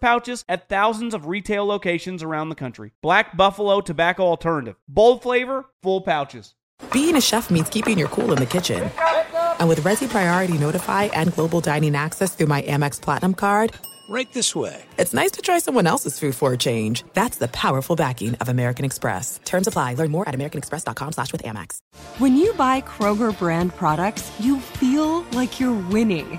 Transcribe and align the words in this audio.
pouches 0.00 0.44
at 0.48 0.68
thousands 0.68 1.14
of 1.14 1.26
retail 1.26 1.64
locations 1.64 2.22
around 2.22 2.48
the 2.48 2.54
country. 2.54 2.92
Black 3.02 3.36
Buffalo 3.36 3.80
Tobacco 3.80 4.24
Alternative. 4.24 4.76
Bold 4.88 5.22
flavor, 5.22 5.66
full 5.82 6.00
pouches. 6.00 6.54
Being 6.92 7.16
a 7.16 7.20
chef 7.20 7.50
means 7.50 7.68
keeping 7.68 7.98
your 7.98 8.08
cool 8.08 8.32
in 8.32 8.38
the 8.38 8.46
kitchen. 8.46 8.90
And 9.58 9.68
with 9.68 9.80
Resy 9.80 10.08
Priority 10.08 10.58
Notify 10.58 11.04
and 11.04 11.32
Global 11.32 11.60
Dining 11.60 11.94
Access 11.94 12.34
through 12.34 12.48
my 12.48 12.62
Amex 12.62 13.00
Platinum 13.00 13.34
card, 13.34 13.72
Right 14.08 14.30
this 14.32 14.54
way. 14.54 14.82
It's 14.98 15.14
nice 15.14 15.30
to 15.32 15.42
try 15.42 15.58
someone 15.58 15.86
else's 15.86 16.18
food 16.18 16.34
for 16.34 16.52
a 16.52 16.58
change. 16.58 17.04
That's 17.14 17.38
the 17.38 17.48
powerful 17.48 17.96
backing 17.96 18.34
of 18.34 18.48
American 18.48 18.84
Express. 18.84 19.40
Terms 19.44 19.66
apply. 19.66 19.94
Learn 19.94 20.10
more 20.10 20.28
at 20.28 20.34
americanexpress.com 20.34 21.12
slash 21.12 21.32
with 21.32 21.42
Amex. 21.42 21.78
When 22.18 22.36
you 22.36 22.52
buy 22.54 22.82
Kroger 22.82 23.36
brand 23.38 23.74
products, 23.74 24.30
you 24.38 24.60
feel 24.60 25.22
like 25.32 25.58
you're 25.58 25.72
winning. 25.88 26.38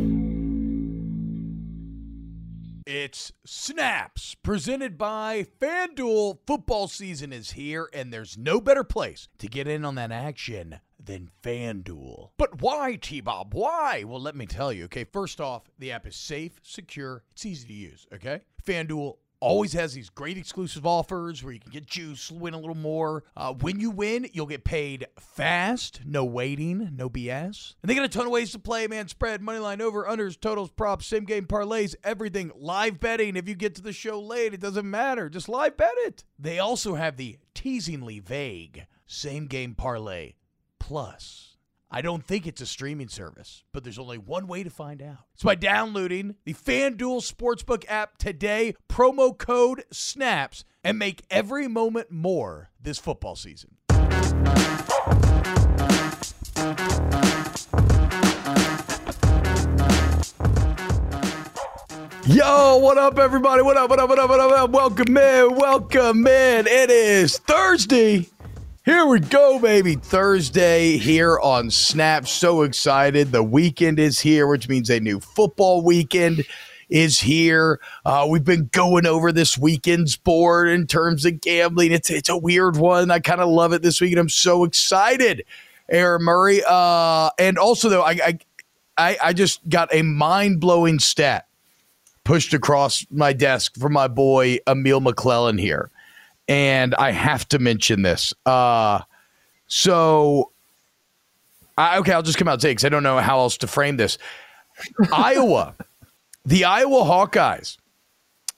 It's 2.93 3.31
Snaps, 3.45 4.35
presented 4.35 4.97
by 4.97 5.45
FanDuel. 5.61 6.39
Football 6.45 6.89
season 6.89 7.31
is 7.31 7.51
here, 7.51 7.89
and 7.93 8.11
there's 8.11 8.37
no 8.37 8.59
better 8.59 8.83
place 8.83 9.29
to 9.37 9.47
get 9.47 9.65
in 9.65 9.85
on 9.85 9.95
that 9.95 10.11
action 10.11 10.81
than 11.01 11.31
FanDuel. 11.41 12.31
But 12.35 12.61
why, 12.61 12.97
T 13.01 13.21
Bob? 13.21 13.53
Why? 13.53 14.03
Well, 14.03 14.19
let 14.19 14.35
me 14.35 14.45
tell 14.45 14.73
you. 14.73 14.83
Okay, 14.85 15.05
first 15.05 15.39
off, 15.39 15.71
the 15.79 15.93
app 15.93 16.05
is 16.05 16.17
safe, 16.17 16.59
secure, 16.63 17.23
it's 17.31 17.45
easy 17.45 17.65
to 17.69 17.73
use. 17.73 18.07
Okay, 18.13 18.41
FanDuel 18.61 19.15
always 19.41 19.73
has 19.73 19.93
these 19.93 20.09
great 20.09 20.37
exclusive 20.37 20.85
offers 20.85 21.43
where 21.43 21.51
you 21.51 21.59
can 21.59 21.71
get 21.71 21.85
juice, 21.85 22.31
win 22.31 22.53
a 22.53 22.59
little 22.59 22.75
more. 22.75 23.23
Uh, 23.35 23.53
when 23.53 23.79
you 23.79 23.89
win, 23.89 24.29
you'll 24.31 24.45
get 24.45 24.63
paid 24.63 25.07
fast, 25.19 26.01
no 26.05 26.23
waiting, 26.23 26.91
no 26.95 27.09
BS. 27.09 27.73
And 27.81 27.89
they 27.89 27.95
got 27.95 28.05
a 28.05 28.09
ton 28.09 28.27
of 28.27 28.31
ways 28.31 28.51
to 28.51 28.59
play, 28.59 28.87
man. 28.87 29.09
Spread, 29.09 29.41
money 29.41 29.59
line, 29.59 29.81
over, 29.81 30.05
unders, 30.05 30.39
totals, 30.39 30.69
props, 30.69 31.07
same 31.07 31.25
game 31.25 31.45
parlays, 31.45 31.95
everything. 32.03 32.51
Live 32.55 32.99
betting. 32.99 33.35
If 33.35 33.49
you 33.49 33.55
get 33.55 33.75
to 33.75 33.81
the 33.81 33.91
show 33.91 34.21
late, 34.21 34.53
it 34.53 34.61
doesn't 34.61 34.89
matter. 34.89 35.29
Just 35.29 35.49
live 35.49 35.75
bet 35.75 35.93
it. 35.97 36.23
They 36.39 36.59
also 36.59 36.95
have 36.95 37.17
the 37.17 37.37
teasingly 37.53 38.19
vague 38.19 38.85
same 39.07 39.47
game 39.47 39.75
parlay 39.75 40.33
plus. 40.79 41.50
I 41.93 42.01
don't 42.01 42.23
think 42.23 42.47
it's 42.47 42.61
a 42.61 42.65
streaming 42.65 43.09
service, 43.09 43.65
but 43.73 43.83
there's 43.83 43.99
only 43.99 44.17
one 44.17 44.47
way 44.47 44.63
to 44.63 44.69
find 44.69 45.01
out. 45.01 45.25
It's 45.33 45.43
by 45.43 45.55
downloading 45.55 46.35
the 46.45 46.53
FanDuel 46.53 47.19
Sportsbook 47.21 47.83
app 47.89 48.17
today, 48.17 48.75
promo 48.87 49.37
code 49.37 49.83
SNAPS, 49.91 50.63
and 50.85 50.97
make 50.97 51.25
every 51.29 51.67
moment 51.67 52.09
more 52.09 52.69
this 52.81 52.97
football 52.97 53.35
season. 53.35 53.71
Yo, 62.25 62.77
what 62.77 62.97
up, 62.97 63.19
everybody? 63.19 63.63
What 63.63 63.75
up, 63.75 63.89
what 63.89 63.99
up, 63.99 64.07
what 64.07 64.17
up, 64.17 64.29
what 64.29 64.39
up? 64.39 64.69
Welcome 64.69 65.17
in, 65.17 65.55
welcome 65.55 66.25
in. 66.25 66.67
It 66.67 66.89
is 66.89 67.37
Thursday. 67.39 68.29
Here 68.83 69.05
we 69.05 69.19
go, 69.19 69.59
baby. 69.59 69.93
Thursday 69.93 70.97
here 70.97 71.39
on 71.39 71.69
Snap. 71.69 72.27
So 72.27 72.63
excited. 72.63 73.31
The 73.31 73.43
weekend 73.43 73.99
is 73.99 74.19
here, 74.19 74.47
which 74.47 74.67
means 74.67 74.89
a 74.89 74.99
new 74.99 75.19
football 75.19 75.83
weekend 75.83 76.45
is 76.89 77.19
here. 77.19 77.79
Uh, 78.03 78.25
we've 78.27 78.43
been 78.43 78.69
going 78.71 79.05
over 79.05 79.31
this 79.31 79.55
weekend's 79.55 80.17
board 80.17 80.67
in 80.67 80.87
terms 80.87 81.25
of 81.25 81.41
gambling. 81.41 81.91
It's 81.91 82.09
it's 82.09 82.27
a 82.27 82.35
weird 82.35 82.75
one. 82.75 83.11
I 83.11 83.19
kind 83.19 83.39
of 83.39 83.49
love 83.49 83.71
it 83.71 83.83
this 83.83 84.01
weekend. 84.01 84.19
I'm 84.19 84.29
so 84.29 84.63
excited, 84.63 85.45
Aaron 85.87 86.23
Murray. 86.23 86.63
Uh, 86.67 87.29
and 87.37 87.59
also 87.59 87.87
though, 87.87 88.01
I, 88.01 88.11
I 88.13 88.39
I 88.97 89.17
I 89.25 89.33
just 89.33 89.69
got 89.69 89.93
a 89.93 90.01
mind 90.01 90.59
blowing 90.59 90.97
stat 90.97 91.45
pushed 92.23 92.51
across 92.51 93.05
my 93.11 93.31
desk 93.31 93.75
from 93.77 93.93
my 93.93 94.07
boy 94.07 94.57
Emil 94.67 95.01
McClellan 95.01 95.59
here 95.59 95.91
and 96.51 96.93
I 96.95 97.11
have 97.11 97.47
to 97.49 97.59
mention 97.59 98.01
this. 98.01 98.33
Uh, 98.45 98.99
so, 99.67 100.51
I, 101.77 101.99
okay, 101.99 102.11
I'll 102.11 102.23
just 102.23 102.37
come 102.37 102.49
out 102.49 102.55
and 102.55 102.61
say 102.61 102.71
because 102.71 102.83
I 102.83 102.89
don't 102.89 103.03
know 103.03 103.19
how 103.19 103.39
else 103.39 103.55
to 103.59 103.67
frame 103.67 103.95
this. 103.95 104.17
Iowa, 105.13 105.75
the 106.45 106.65
Iowa 106.65 107.03
Hawkeyes 107.03 107.77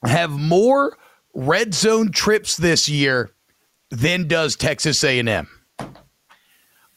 have 0.04 0.31
more 0.31 0.98
red 1.36 1.76
zone 1.76 2.12
trips 2.12 2.58
this 2.58 2.90
year 2.90 3.30
than 3.92 4.28
does 4.28 4.56
Texas 4.56 5.04
A&M. 5.04 5.48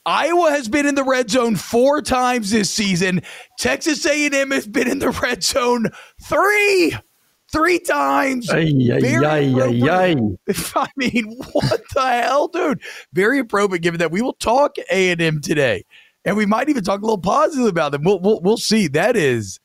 Iowa 0.07 0.51
has 0.51 0.67
been 0.67 0.87
in 0.87 0.95
the 0.95 1.05
red 1.05 1.31
zone 1.31 1.57
four 1.57 2.01
times 2.01 2.53
this 2.53 2.71
season. 2.71 3.21
Texas 3.59 4.07
A&M 4.07 4.51
has 4.51 4.67
been 4.67 4.89
in 4.89 5.01
the 5.01 5.11
red 5.11 5.45
zone 5.45 5.89
three 6.23 6.97
three 7.53 7.79
times. 7.79 8.51
Ay, 8.51 8.73
ay, 8.93 9.85
ay. 9.91 10.17
I 10.75 10.87
mean, 10.97 11.37
what 11.53 11.83
the 11.95 12.09
hell, 12.23 12.49
dude? 12.49 12.81
Very 13.13 13.39
appropriate 13.39 13.83
given 13.83 13.99
that 14.01 14.11
we 14.11 14.23
will 14.23 14.35
talk 14.35 14.77
A&M 14.91 15.41
today. 15.41 15.85
And 16.25 16.37
we 16.37 16.47
might 16.47 16.69
even 16.69 16.83
talk 16.83 17.01
a 17.01 17.05
little 17.05 17.19
positive 17.19 17.67
about 17.67 17.93
them. 17.93 18.03
We'll, 18.03 18.19
we'll, 18.19 18.41
we'll 18.41 18.57
see. 18.57 18.89
That 18.89 19.17
is 19.17 19.61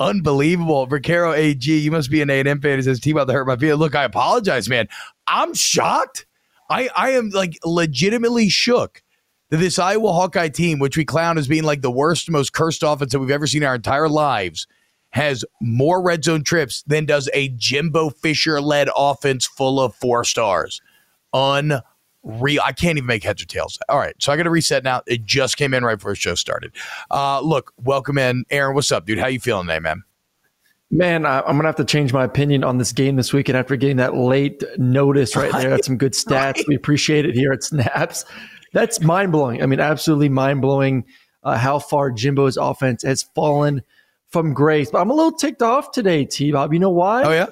unbelievable. 0.00 0.86
Vaquero 0.86 1.32
AG, 1.32 1.70
you 1.70 1.90
must 1.90 2.10
be 2.10 2.22
an 2.22 2.30
A&M 2.30 2.60
fan. 2.60 2.78
It 2.78 2.84
says, 2.84 3.00
team 3.00 3.16
about 3.16 3.26
to 3.26 3.34
hurt 3.34 3.46
my 3.46 3.56
feelings. 3.56 3.80
Look, 3.80 3.94
I 3.94 4.04
apologize, 4.04 4.68
man. 4.68 4.88
I'm 5.26 5.54
shocked. 5.54 6.26
I, 6.70 6.88
I 6.96 7.10
am 7.10 7.30
like 7.30 7.58
legitimately 7.64 8.48
shook 8.48 9.02
that 9.50 9.58
this 9.58 9.78
Iowa 9.78 10.12
Hawkeye 10.12 10.48
team, 10.48 10.78
which 10.78 10.96
we 10.96 11.04
clown 11.04 11.38
as 11.38 11.48
being 11.48 11.64
like 11.64 11.82
the 11.82 11.90
worst, 11.90 12.30
most 12.30 12.52
cursed 12.52 12.82
offense 12.82 13.12
that 13.12 13.20
we've 13.20 13.30
ever 13.30 13.46
seen 13.46 13.62
in 13.62 13.68
our 13.68 13.74
entire 13.74 14.08
lives– 14.08 14.66
has 15.18 15.44
more 15.60 16.00
red 16.00 16.22
zone 16.22 16.44
trips 16.44 16.82
than 16.86 17.04
does 17.04 17.28
a 17.34 17.48
Jimbo 17.48 18.10
Fisher 18.10 18.60
led 18.60 18.88
offense 18.96 19.46
full 19.46 19.80
of 19.80 19.94
four 19.96 20.22
stars. 20.22 20.80
Unreal. 21.32 22.62
I 22.64 22.72
can't 22.72 22.98
even 22.98 23.06
make 23.06 23.24
heads 23.24 23.42
or 23.42 23.46
tails. 23.46 23.78
All 23.88 23.98
right. 23.98 24.14
So 24.20 24.32
I 24.32 24.36
got 24.36 24.44
to 24.44 24.50
reset 24.50 24.84
now. 24.84 25.02
It 25.08 25.24
just 25.24 25.56
came 25.56 25.74
in 25.74 25.84
right 25.84 25.96
before 25.96 26.12
the 26.12 26.16
show 26.16 26.36
started. 26.36 26.72
Uh, 27.10 27.40
look, 27.40 27.72
welcome 27.82 28.16
in. 28.16 28.44
Aaron, 28.50 28.76
what's 28.76 28.92
up, 28.92 29.06
dude? 29.06 29.18
How 29.18 29.26
you 29.26 29.40
feeling 29.40 29.66
today, 29.66 29.80
man? 29.80 30.04
Man, 30.90 31.26
I, 31.26 31.40
am 31.40 31.56
gonna 31.56 31.64
have 31.64 31.76
to 31.76 31.84
change 31.84 32.14
my 32.14 32.24
opinion 32.24 32.64
on 32.64 32.78
this 32.78 32.92
game 32.92 33.16
this 33.16 33.30
weekend 33.32 33.58
after 33.58 33.76
getting 33.76 33.98
that 33.98 34.16
late 34.16 34.62
notice 34.78 35.36
right 35.36 35.52
there. 35.52 35.68
That's 35.68 35.86
some 35.86 35.98
good 35.98 36.12
stats. 36.14 36.56
Right. 36.56 36.64
We 36.68 36.76
appreciate 36.76 37.26
it 37.26 37.34
here 37.34 37.52
at 37.52 37.62
Snaps. 37.62 38.24
That's 38.72 38.98
mind 39.02 39.32
blowing. 39.32 39.62
I 39.62 39.66
mean, 39.66 39.80
absolutely 39.80 40.30
mind 40.30 40.62
blowing 40.62 41.04
uh, 41.42 41.58
how 41.58 41.78
far 41.78 42.10
Jimbo's 42.10 42.56
offense 42.56 43.02
has 43.02 43.24
fallen 43.34 43.82
from 44.30 44.52
grace. 44.52 44.90
But 44.90 45.00
I'm 45.00 45.10
a 45.10 45.14
little 45.14 45.32
ticked 45.32 45.62
off 45.62 45.90
today, 45.90 46.24
T 46.24 46.52
Bob. 46.52 46.72
You 46.72 46.78
know 46.78 46.90
why? 46.90 47.22
Oh, 47.24 47.32
yeah? 47.32 47.46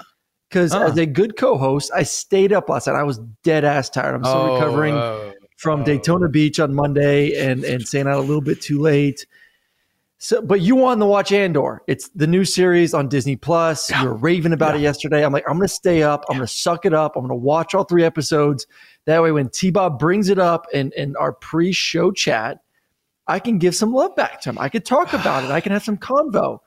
Because 0.49 0.73
uh. 0.73 0.85
as 0.85 0.97
a 0.99 1.07
good 1.07 1.37
co 1.37 1.57
host, 1.57 1.91
I 1.95 2.03
stayed 2.03 2.53
up 2.53 2.69
last 2.69 2.87
night. 2.87 2.97
I 2.97 3.03
was 3.03 3.19
dead 3.43 3.65
ass 3.65 3.91
tired. 3.91 4.15
I'm 4.15 4.25
still 4.25 4.37
oh, 4.37 4.55
recovering 4.55 4.95
oh, 4.95 5.33
from 5.57 5.83
oh. 5.83 5.85
Daytona 5.85 6.29
Beach 6.29 6.61
on 6.61 6.75
Monday 6.75 7.37
and, 7.39 7.65
and 7.65 7.87
staying 7.87 8.07
out 8.07 8.19
a 8.19 8.21
little 8.21 8.43
bit 8.43 8.61
too 8.61 8.81
late. 8.81 9.27
So, 10.19 10.41
but 10.41 10.63
you 10.63 10.77
wanted 10.77 11.01
to 11.01 11.07
watch 11.07 11.31
Andor. 11.31 11.83
It's 11.87 12.09
the 12.11 12.27
new 12.27 12.47
series 12.47 12.95
on 12.95 13.09
Disney 13.09 13.37
Plus. 13.37 13.91
You 13.91 14.07
were 14.07 14.15
raving 14.15 14.55
about 14.55 14.75
it 14.75 14.81
yesterday. 14.81 15.23
I'm 15.23 15.33
like, 15.33 15.45
I'm 15.47 15.59
going 15.59 15.69
to 15.69 15.75
stay 15.75 16.03
up. 16.03 16.25
I'm 16.29 16.37
going 16.37 16.47
to 16.47 16.53
suck 16.53 16.87
it 16.87 16.95
up. 16.95 17.17
I'm 17.17 17.23
going 17.23 17.39
to 17.39 17.45
watch 17.45 17.75
all 17.75 17.85
three 17.85 18.03
episodes. 18.03 18.67
That 19.05 19.23
way, 19.23 19.31
when 19.31 19.51
T 19.51 19.71
Bob 19.71 19.99
brings 19.99 20.31
it 20.31 20.39
up 20.39 20.67
in, 20.73 20.91
in 20.97 21.17
our 21.17 21.33
pre 21.33 21.71
show 21.71 22.13
chat, 22.13 22.61
I 23.27 23.39
can 23.39 23.59
give 23.59 23.75
some 23.75 23.93
love 23.93 24.17
back 24.17 24.41
to 24.43 24.51
him. 24.51 24.59
I 24.59 24.71
could 24.71 24.87
talk 24.87 25.13
about 25.13 25.45
it. 25.45 25.51
I 25.51 25.61
can 25.61 25.73
have 25.73 25.85
some 25.85 25.99
convo. 25.99 26.61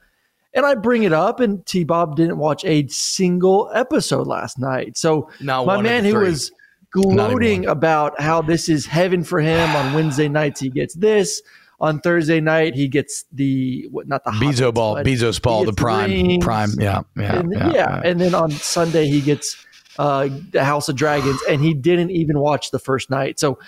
And 0.53 0.65
I 0.65 0.75
bring 0.75 1.03
it 1.03 1.13
up, 1.13 1.39
and 1.39 1.65
T 1.65 1.83
Bob 1.83 2.15
didn't 2.15 2.37
watch 2.37 2.65
a 2.65 2.87
single 2.87 3.69
episode 3.73 4.27
last 4.27 4.57
night. 4.57 4.97
So, 4.97 5.29
Not 5.39 5.67
my 5.67 5.81
man 5.81 6.05
who 6.05 6.15
was 6.15 6.51
gloating 6.91 7.67
about 7.67 8.19
how 8.19 8.41
this 8.41 8.67
is 8.67 8.85
heaven 8.85 9.23
for 9.23 9.39
him 9.39 9.69
on 9.75 9.93
Wednesday 9.93 10.27
nights, 10.27 10.59
he 10.59 10.69
gets 10.69 10.95
this. 10.95 11.41
On 11.81 12.01
Thursday 12.01 12.41
night, 12.41 12.75
he 12.75 12.89
gets 12.89 13.23
the 13.31 13.87
what? 13.91 14.05
Not 14.07 14.25
the 14.25 14.31
Bezo 14.31 14.73
ball, 14.73 14.95
Bezos 14.95 15.41
ball, 15.41 15.63
the 15.63 15.71
prime, 15.71 16.09
rings. 16.11 16.43
prime. 16.43 16.71
Yeah, 16.77 17.03
yeah, 17.15 17.39
and, 17.39 17.53
yeah, 17.53 17.71
yeah, 17.73 18.01
And 18.03 18.19
then 18.19 18.35
on 18.35 18.51
Sunday 18.51 19.07
he 19.07 19.21
gets 19.21 19.65
uh, 19.97 20.27
the 20.51 20.65
House 20.65 20.89
of 20.89 20.97
Dragons, 20.97 21.39
and 21.47 21.61
he 21.61 21.73
didn't 21.73 22.11
even 22.11 22.39
watch 22.39 22.71
the 22.71 22.79
first 22.79 23.09
night. 23.09 23.39
So, 23.39 23.59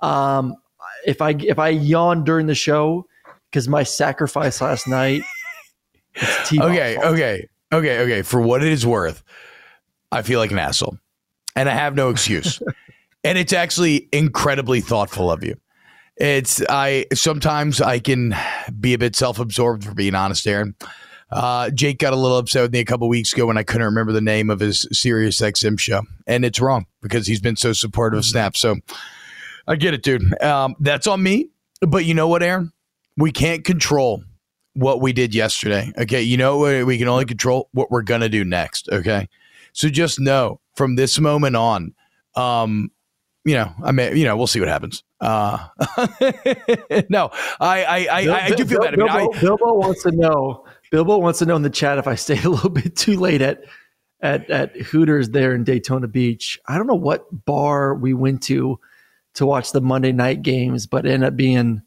um, 0.00 0.56
if 1.04 1.20
I 1.20 1.32
if 1.32 1.58
I 1.58 1.68
yawn 1.68 2.24
during 2.24 2.46
the 2.46 2.54
show 2.54 3.06
because 3.50 3.68
my 3.68 3.82
sacrifice 3.82 4.60
last 4.60 4.88
night, 4.88 5.22
okay, 6.22 6.94
fault. 6.96 7.06
okay, 7.06 7.48
okay, 7.72 7.98
okay. 8.00 8.22
For 8.22 8.40
what 8.40 8.62
it 8.62 8.72
is 8.72 8.86
worth, 8.86 9.22
I 10.10 10.22
feel 10.22 10.38
like 10.38 10.50
an 10.50 10.58
asshole, 10.58 10.98
and 11.56 11.68
I 11.68 11.74
have 11.74 11.94
no 11.94 12.10
excuse. 12.10 12.62
and 13.24 13.38
it's 13.38 13.52
actually 13.52 14.08
incredibly 14.12 14.80
thoughtful 14.80 15.30
of 15.30 15.44
you. 15.44 15.54
It's 16.16 16.62
I 16.68 17.06
sometimes 17.14 17.80
I 17.80 17.98
can 18.00 18.34
be 18.80 18.94
a 18.94 18.98
bit 18.98 19.14
self-absorbed 19.14 19.84
for 19.84 19.94
being 19.94 20.14
honest, 20.14 20.46
Aaron. 20.46 20.74
Uh, 21.30 21.68
Jake 21.70 21.98
got 21.98 22.12
a 22.12 22.16
little 22.16 22.38
upset 22.38 22.62
with 22.62 22.72
me 22.72 22.78
a 22.78 22.84
couple 22.84 23.06
weeks 23.08 23.32
ago 23.32 23.46
when 23.46 23.58
I 23.58 23.62
couldn't 23.62 23.84
remember 23.84 24.12
the 24.12 24.20
name 24.20 24.48
of 24.48 24.60
his 24.60 24.88
Sirius 24.92 25.40
XM 25.40 25.78
show, 25.78 26.02
and 26.26 26.44
it's 26.44 26.58
wrong 26.58 26.86
because 27.02 27.26
he's 27.26 27.40
been 27.40 27.56
so 27.56 27.72
supportive 27.72 28.18
of 28.18 28.24
Snap. 28.24 28.56
So 28.56 28.76
I 29.66 29.76
get 29.76 29.94
it, 29.94 30.02
dude. 30.02 30.40
Um, 30.42 30.74
that's 30.80 31.06
on 31.06 31.22
me. 31.22 31.50
But 31.80 32.04
you 32.04 32.14
know 32.14 32.26
what, 32.26 32.42
Aaron? 32.42 32.72
We 33.16 33.30
can't 33.30 33.64
control 33.64 34.24
what 34.78 35.00
we 35.00 35.12
did 35.12 35.34
yesterday. 35.34 35.92
Okay. 35.98 36.22
You 36.22 36.36
know, 36.36 36.58
we 36.58 36.84
we 36.84 36.98
can 36.98 37.08
only 37.08 37.24
control 37.24 37.68
what 37.72 37.90
we're 37.90 38.02
going 38.02 38.20
to 38.20 38.28
do 38.28 38.44
next. 38.44 38.88
Okay. 38.90 39.28
So 39.72 39.88
just 39.88 40.20
know 40.20 40.60
from 40.76 40.94
this 40.94 41.18
moment 41.18 41.56
on, 41.56 41.94
um, 42.36 42.92
you 43.44 43.54
know, 43.54 43.72
I 43.82 43.92
mean, 43.92 44.16
you 44.16 44.24
know, 44.24 44.36
we'll 44.36 44.46
see 44.46 44.60
what 44.60 44.68
happens. 44.68 45.02
Uh, 45.20 45.58
no, 47.08 47.30
I, 47.60 47.84
I, 47.84 48.06
I, 48.10 48.44
I 48.44 48.50
do 48.50 48.64
feel 48.64 48.80
bad. 48.80 48.94
I 48.94 48.96
mean, 48.96 49.08
I, 49.08 49.18
Bilbo, 49.18 49.40
Bilbo 49.40 49.74
wants 49.74 50.02
to 50.04 50.12
know. 50.12 50.64
Bilbo 50.92 51.18
wants 51.18 51.40
to 51.40 51.46
know 51.46 51.56
in 51.56 51.62
the 51.62 51.70
chat 51.70 51.98
if 51.98 52.06
I 52.06 52.14
stayed 52.14 52.44
a 52.44 52.50
little 52.50 52.70
bit 52.70 52.94
too 52.94 53.18
late 53.18 53.42
at 53.42 53.64
at 54.20 54.48
at 54.50 54.76
Hooters 54.76 55.30
there 55.30 55.54
in 55.54 55.64
Daytona 55.64 56.06
Beach. 56.06 56.58
I 56.66 56.76
don't 56.76 56.86
know 56.86 56.94
what 56.94 57.26
bar 57.44 57.94
we 57.94 58.14
went 58.14 58.42
to 58.44 58.78
to 59.34 59.46
watch 59.46 59.72
the 59.72 59.80
Monday 59.80 60.12
night 60.12 60.42
games, 60.42 60.86
but 60.86 61.04
it 61.04 61.10
ended 61.10 61.28
up 61.28 61.36
being 61.36 61.82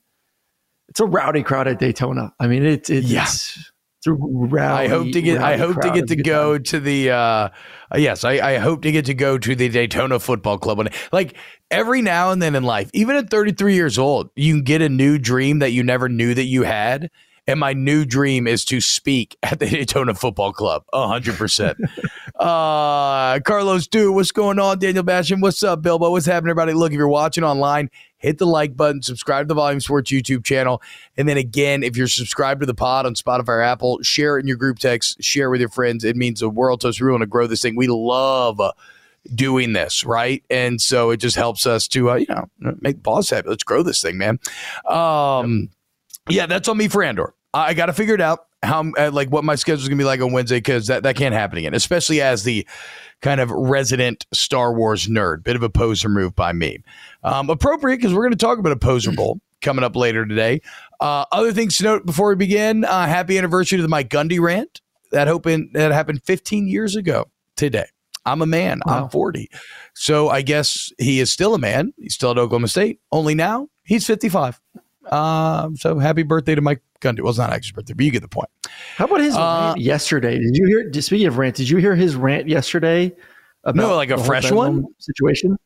it's 0.92 1.00
a 1.00 1.06
rowdy 1.06 1.42
crowd 1.42 1.68
at 1.70 1.80
Daytona. 1.80 2.34
I 2.40 2.48
mean, 2.48 2.64
it's 2.66 2.90
it's, 2.90 3.08
Yeah. 3.08 3.24
it's 3.24 4.08
a 4.08 4.12
rowdy. 4.14 4.86
I 4.86 4.88
hope 4.90 5.12
to 5.14 5.22
get. 5.22 5.42
I 5.42 5.56
hope 5.56 5.80
to 5.82 5.90
get 5.92 6.08
to 6.10 6.18
go 6.18 6.58
time. 6.58 6.64
to 6.66 6.80
the. 6.82 7.12
Uh, 7.12 7.50
yes, 7.96 8.26
I, 8.26 8.32
I 8.34 8.58
hope 8.58 8.82
to 8.82 8.92
get 8.92 9.06
to 9.06 9.14
go 9.14 9.38
to 9.38 9.56
the 9.56 9.70
Daytona 9.70 10.20
Football 10.20 10.58
Club. 10.58 10.78
When, 10.80 10.90
like 11.14 11.38
every 11.72 12.02
now 12.02 12.32
and 12.32 12.42
then 12.42 12.56
in 12.56 12.64
life, 12.64 12.92
even 12.94 13.16
at 13.16 13.30
33 13.30 13.74
years 13.74 13.98
old, 13.98 14.32
you 14.36 14.54
can 14.54 14.64
get 14.64 14.82
a 14.82 14.90
new 14.90 15.18
dream 15.18 15.60
that 15.60 15.72
you 15.72 15.82
never 15.82 16.10
knew 16.10 16.34
that 16.34 16.46
you 16.46 16.64
had. 16.64 17.10
And 17.48 17.60
my 17.60 17.74
new 17.74 18.06
dream 18.06 18.48
is 18.48 18.66
to 18.66 18.82
speak 18.82 19.36
at 19.42 19.60
the 19.60 19.66
Daytona 19.70 20.14
Football 20.14 20.52
Club. 20.52 20.84
Hundred 20.94 21.36
percent. 21.38 21.78
Uh, 22.42 23.40
Carlos, 23.42 23.86
dude, 23.88 24.16
what's 24.16 24.32
going 24.32 24.58
on? 24.58 24.80
Daniel 24.80 25.04
Basham, 25.04 25.42
what's 25.44 25.62
up, 25.62 25.84
Bilbo? 25.84 26.10
What's 26.10 26.26
happening, 26.26 26.50
everybody? 26.50 26.74
Look, 26.74 26.92
if 26.92 26.98
you're 26.98 27.08
watching 27.08 27.44
online, 27.44 27.92
hit 28.22 28.38
the 28.38 28.46
like 28.46 28.78
button, 28.78 29.02
subscribe 29.02 29.46
to 29.46 29.48
the 29.50 29.56
Volume 29.56 29.82
Sports 29.82 30.12
YouTube 30.12 30.46
channel. 30.46 30.82
And 31.18 31.28
then 31.28 31.38
again, 31.38 31.84
if 31.84 31.98
you're 31.98 32.08
subscribed 32.08 32.62
to 32.62 32.68
the 32.68 32.76
pod 32.76 33.06
on 33.06 33.16
Spotify 33.16 33.50
or 33.50 33.62
Apple, 33.62 34.00
share 34.04 34.38
it 34.38 34.42
in 34.42 34.48
your 34.48 34.58
group 34.58 34.80
text, 34.80 35.22
share 35.22 35.48
it 35.48 35.52
with 35.52 35.60
your 35.60 35.70
friends. 35.70 36.04
It 36.04 36.16
means 36.16 36.40
the 36.40 36.50
world 36.50 36.82
to 36.82 36.90
us. 36.90 37.02
We 37.02 37.10
want 37.10 37.22
to 37.22 37.28
grow 37.28 37.48
this 37.48 37.62
thing. 37.62 37.76
We 37.76 37.88
love 37.88 38.62
doing 39.34 39.74
this, 39.74 40.06
right? 40.06 40.44
And 40.50 40.80
so 40.80 41.10
it 41.10 41.18
just 41.18 41.36
helps 41.36 41.66
us 41.66 41.88
to, 41.90 42.12
uh, 42.12 42.16
you 42.16 42.28
know, 42.30 42.50
make 42.80 43.04
boss 43.04 43.32
happy. 43.32 43.50
Let's 43.50 43.64
grow 43.64 43.84
this 43.84 44.02
thing, 44.02 44.18
man. 44.18 44.40
Um, 44.86 45.70
yeah, 46.30 46.46
that's 46.46 46.68
on 46.68 46.78
me 46.78 46.88
for 46.88 47.04
Andor. 47.04 47.34
I, 47.54 47.74
got 47.74 47.88
to 47.88 47.94
figure 47.94 48.16
it 48.16 48.22
out 48.22 48.46
how 48.64 48.92
uh, 48.98 49.10
like 49.12 49.30
what 49.30 49.44
my 49.44 49.56
schedule 49.56 49.82
is 49.82 49.90
gonna 49.90 49.98
be 49.98 50.04
like 50.04 50.22
on 50.22 50.32
Wednesday 50.32 50.58
because 50.58 50.88
that 50.88 51.04
that 51.04 51.16
can't 51.16 51.34
happen 51.34 51.58
again, 51.58 51.74
especially 51.74 52.22
as 52.22 52.44
the 52.44 52.68
kind 53.22 53.42
of 53.42 53.50
resident 53.52 54.26
Star 54.34 54.74
Wars 54.74 55.08
nerd. 55.08 55.44
Bit 55.44 55.56
of 55.56 55.64
a 55.64 55.70
poser 55.70 56.10
move 56.10 56.36
by 56.36 56.54
me. 56.54 56.80
Um, 57.24 57.50
appropriate 57.50 57.98
because 57.98 58.14
we're 58.14 58.24
going 58.24 58.32
to 58.32 58.38
talk 58.38 58.60
about 58.60 58.72
a 58.72 58.78
poser 58.78 59.12
bowl 59.12 59.40
coming 59.62 59.84
up 59.84 59.96
later 59.96 60.26
today. 60.26 60.62
Uh, 61.00 61.26
other 61.32 61.52
things 61.52 61.78
to 61.78 61.84
note 61.84 62.06
before 62.06 62.30
we 62.30 62.36
begin: 62.36 62.86
uh, 62.86 63.08
Happy 63.08 63.38
anniversary 63.38 63.78
to 63.78 63.82
the 63.82 63.90
Mike 63.90 64.10
Gundy 64.10 64.40
rant 64.40 64.82
that 65.12 65.28
happened 65.28 65.72
that 65.74 65.92
happened 65.92 66.22
15 66.24 66.68
years 66.68 66.96
ago 66.96 67.30
today. 67.56 67.86
I'm 68.26 68.44
a 68.44 68.46
man. 68.46 68.82
I'm 68.86 69.10
40. 69.10 69.50
So 69.96 70.30
I 70.30 70.44
guess 70.44 70.94
he 71.00 71.20
is 71.20 71.32
still 71.32 71.56
a 71.56 71.58
man. 71.58 71.92
He's 71.98 72.14
still 72.14 72.30
at 72.30 72.38
Oklahoma 72.38 72.68
State. 72.68 73.00
Only 73.12 73.34
now 73.34 73.70
he's 73.84 74.06
55. 74.06 74.62
Um, 75.12 75.76
so 75.76 75.98
happy 75.98 76.22
birthday 76.22 76.54
to 76.54 76.62
Mike 76.62 76.84
Gundy. 77.02 77.20
Well, 77.22 77.30
it's 77.30 77.40
not 77.40 77.52
actually 77.52 77.74
birthday, 77.74 77.94
but 77.94 78.06
you 78.06 78.12
get 78.12 78.22
the 78.22 78.28
point. 78.28 78.50
How 78.96 79.06
about 79.06 79.20
his 79.22 79.36
Uh, 79.36 79.74
rant 79.74 79.82
yesterday? 79.82 80.38
Did 80.40 80.56
you 80.56 80.66
hear? 80.68 81.02
Speaking 81.02 81.28
of 81.28 81.38
rant, 81.38 81.56
did 81.56 81.70
you 81.70 81.78
hear 81.78 81.96
his 81.96 82.16
rant 82.16 82.48
yesterday? 82.48 83.12
About 83.64 83.76
No, 83.76 83.96
like 83.96 84.10
a 84.12 84.16
the 84.16 84.24
fresh 84.24 84.52
one? 84.52 84.86
situation. 85.00 85.58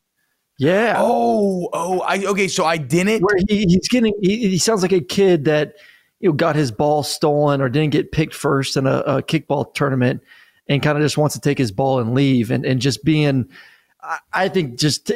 Yeah. 0.58 0.96
Oh, 0.98 1.68
oh, 1.72 2.00
I 2.00 2.24
okay. 2.24 2.48
So 2.48 2.64
I 2.64 2.78
didn't. 2.78 3.22
where 3.22 3.36
he, 3.48 3.64
he's 3.64 3.88
getting 3.88 4.14
he, 4.22 4.48
he 4.48 4.58
sounds 4.58 4.82
like 4.82 4.92
a 4.92 5.00
kid 5.00 5.44
that 5.44 5.74
you 6.20 6.28
know 6.30 6.34
got 6.34 6.56
his 6.56 6.70
ball 6.70 7.02
stolen 7.02 7.60
or 7.60 7.68
didn't 7.68 7.92
get 7.92 8.10
picked 8.10 8.34
first 8.34 8.76
in 8.76 8.86
a, 8.86 8.98
a 9.00 9.22
kickball 9.22 9.72
tournament 9.74 10.22
and 10.68 10.82
kind 10.82 10.96
of 10.96 11.04
just 11.04 11.18
wants 11.18 11.34
to 11.34 11.40
take 11.40 11.58
his 11.58 11.70
ball 11.72 12.00
and 12.00 12.14
leave 12.14 12.50
and, 12.50 12.64
and 12.64 12.80
just 12.80 13.04
being 13.04 13.48
I, 14.02 14.18
I 14.32 14.48
think 14.48 14.78
just 14.78 15.10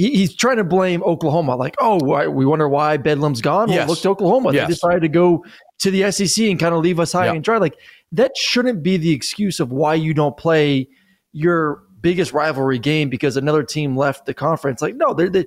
he, 0.00 0.10
he's 0.16 0.34
trying 0.34 0.56
to 0.56 0.64
blame 0.64 1.02
Oklahoma 1.02 1.56
like 1.56 1.76
oh 1.80 1.98
why, 2.04 2.26
we 2.26 2.46
wonder 2.46 2.68
why 2.68 2.96
Bedlam's 2.96 3.40
gone 3.40 3.68
well 3.68 3.76
Yes. 3.78 3.88
look 3.88 3.98
to 4.00 4.08
Oklahoma 4.10 4.52
Yes. 4.52 4.66
they 4.66 4.72
decided 4.74 5.00
to 5.02 5.08
go 5.08 5.44
to 5.78 5.90
the 5.90 6.10
SEC 6.10 6.44
and 6.46 6.58
kind 6.58 6.74
of 6.74 6.80
leave 6.82 6.98
us 7.00 7.12
high 7.12 7.26
Yep. 7.26 7.34
and 7.34 7.44
dry 7.44 7.58
like 7.58 7.76
that 8.12 8.32
shouldn't 8.36 8.82
be 8.82 8.96
the 8.96 9.12
excuse 9.12 9.60
of 9.60 9.70
why 9.72 9.94
you 9.94 10.14
don't 10.14 10.36
play 10.36 10.88
your 11.32 11.82
biggest 12.00 12.32
rivalry 12.32 12.78
game 12.78 13.08
because 13.10 13.36
another 13.36 13.62
team 13.62 13.96
left 13.96 14.24
the 14.26 14.34
conference 14.34 14.80
like 14.82 14.94
no 14.96 15.12
they're 15.14 15.28
they 15.28 15.46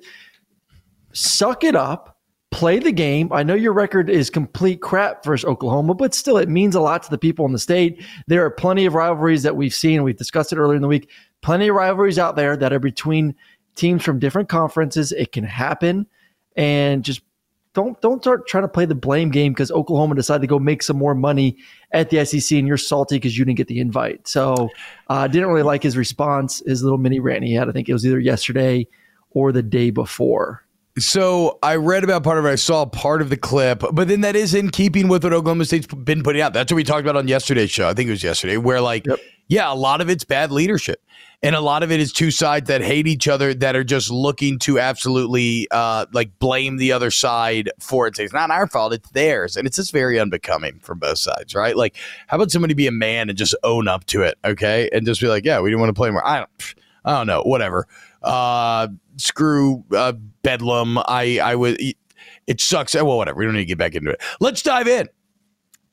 suck 1.12 1.64
it 1.64 1.76
up, 1.76 2.18
play 2.50 2.78
the 2.78 2.92
game. 2.92 3.28
I 3.32 3.42
know 3.42 3.54
your 3.54 3.72
record 3.72 4.10
is 4.10 4.30
complete 4.30 4.80
crap 4.80 5.24
versus 5.24 5.44
Oklahoma, 5.44 5.94
but 5.94 6.14
still, 6.14 6.36
it 6.38 6.48
means 6.48 6.74
a 6.74 6.80
lot 6.80 7.02
to 7.04 7.10
the 7.10 7.18
people 7.18 7.46
in 7.46 7.52
the 7.52 7.58
state. 7.58 8.02
There 8.26 8.44
are 8.44 8.50
plenty 8.50 8.86
of 8.86 8.94
rivalries 8.94 9.42
that 9.44 9.56
we've 9.56 9.74
seen. 9.74 10.02
We've 10.02 10.16
discussed 10.16 10.52
it 10.52 10.56
earlier 10.56 10.76
in 10.76 10.82
the 10.82 10.88
week. 10.88 11.08
Plenty 11.42 11.68
of 11.68 11.76
rivalries 11.76 12.18
out 12.18 12.36
there 12.36 12.56
that 12.56 12.72
are 12.72 12.78
between 12.78 13.34
teams 13.74 14.02
from 14.02 14.18
different 14.18 14.48
conferences. 14.48 15.12
It 15.12 15.32
can 15.32 15.44
happen, 15.44 16.06
and 16.56 17.04
just 17.04 17.22
don't 17.74 18.00
don't 18.00 18.22
start 18.22 18.46
trying 18.46 18.64
to 18.64 18.68
play 18.68 18.84
the 18.84 18.94
blame 18.94 19.30
game 19.30 19.52
because 19.52 19.70
Oklahoma 19.70 20.14
decided 20.14 20.42
to 20.42 20.46
go 20.46 20.58
make 20.58 20.82
some 20.82 20.96
more 20.96 21.14
money 21.14 21.56
at 21.92 22.10
the 22.10 22.24
SEC, 22.24 22.56
and 22.58 22.66
you're 22.66 22.76
salty 22.76 23.16
because 23.16 23.36
you 23.36 23.44
didn't 23.44 23.58
get 23.58 23.68
the 23.68 23.80
invite. 23.80 24.26
So, 24.28 24.70
I 25.08 25.24
uh, 25.24 25.28
didn't 25.28 25.48
really 25.48 25.62
like 25.62 25.82
his 25.82 25.96
response, 25.96 26.62
his 26.64 26.82
little 26.82 26.98
mini 26.98 27.20
rant 27.20 27.44
he 27.44 27.54
had. 27.54 27.68
I 27.68 27.72
think 27.72 27.88
it 27.88 27.92
was 27.92 28.06
either 28.06 28.20
yesterday 28.20 28.86
or 29.30 29.52
the 29.52 29.62
day 29.62 29.90
before. 29.90 30.64
So 30.96 31.58
I 31.60 31.74
read 31.74 32.04
about 32.04 32.22
part 32.22 32.38
of 32.38 32.46
it. 32.46 32.50
I 32.50 32.54
saw 32.54 32.86
part 32.86 33.20
of 33.20 33.28
the 33.28 33.36
clip, 33.36 33.82
but 33.92 34.06
then 34.06 34.20
that 34.20 34.36
is 34.36 34.54
in 34.54 34.70
keeping 34.70 35.08
with 35.08 35.24
what 35.24 35.32
Oklahoma 35.32 35.64
State's 35.64 35.88
been 35.88 36.22
putting 36.22 36.40
out. 36.40 36.52
That's 36.52 36.70
what 36.70 36.76
we 36.76 36.84
talked 36.84 37.00
about 37.00 37.16
on 37.16 37.26
yesterday's 37.26 37.72
show. 37.72 37.88
I 37.88 37.94
think 37.94 38.06
it 38.06 38.12
was 38.12 38.22
yesterday, 38.22 38.58
where 38.58 38.80
like, 38.80 39.04
Yep. 39.06 39.18
yeah, 39.48 39.72
a 39.72 39.74
lot 39.74 40.00
of 40.00 40.08
it's 40.08 40.22
bad 40.22 40.52
leadership, 40.52 41.02
and 41.44 41.54
a 41.54 41.60
lot 41.60 41.82
of 41.82 41.92
it 41.92 42.00
is 42.00 42.10
two 42.10 42.30
sides 42.30 42.68
that 42.68 42.80
hate 42.80 43.06
each 43.06 43.28
other 43.28 43.52
that 43.52 43.76
are 43.76 43.84
just 43.84 44.10
looking 44.10 44.58
to 44.60 44.78
absolutely 44.78 45.68
uh, 45.70 46.06
like 46.12 46.30
blame 46.38 46.78
the 46.78 46.90
other 46.90 47.10
side 47.10 47.70
for 47.78 48.06
it. 48.06 48.18
It's 48.18 48.32
not 48.32 48.50
our 48.50 48.66
fault; 48.66 48.94
it's 48.94 49.10
theirs, 49.10 49.54
and 49.54 49.66
it's 49.66 49.76
just 49.76 49.92
very 49.92 50.18
unbecoming 50.18 50.80
from 50.80 50.98
both 50.98 51.18
sides, 51.18 51.54
right? 51.54 51.76
Like, 51.76 51.96
how 52.28 52.38
about 52.38 52.50
somebody 52.50 52.72
be 52.72 52.86
a 52.86 52.92
man 52.92 53.28
and 53.28 53.36
just 53.36 53.54
own 53.62 53.88
up 53.88 54.06
to 54.06 54.22
it, 54.22 54.38
okay, 54.42 54.88
and 54.90 55.04
just 55.04 55.20
be 55.20 55.28
like, 55.28 55.44
yeah, 55.44 55.60
we 55.60 55.68
didn't 55.68 55.80
want 55.80 55.90
to 55.90 55.94
play 55.94 56.10
more. 56.10 56.26
I 56.26 56.38
don't, 56.38 56.74
I 57.04 57.12
don't 57.12 57.26
know, 57.26 57.42
whatever. 57.42 57.86
Uh, 58.22 58.88
screw 59.16 59.84
uh, 59.94 60.14
Bedlam. 60.42 60.96
I 61.06 61.40
I 61.42 61.56
would. 61.56 61.78
It 62.46 62.60
sucks. 62.60 62.94
Well, 62.94 63.18
whatever. 63.18 63.38
We 63.38 63.44
don't 63.44 63.54
need 63.54 63.60
to 63.60 63.66
get 63.66 63.78
back 63.78 63.94
into 63.94 64.10
it. 64.10 64.22
Let's 64.40 64.62
dive 64.62 64.88
in 64.88 65.08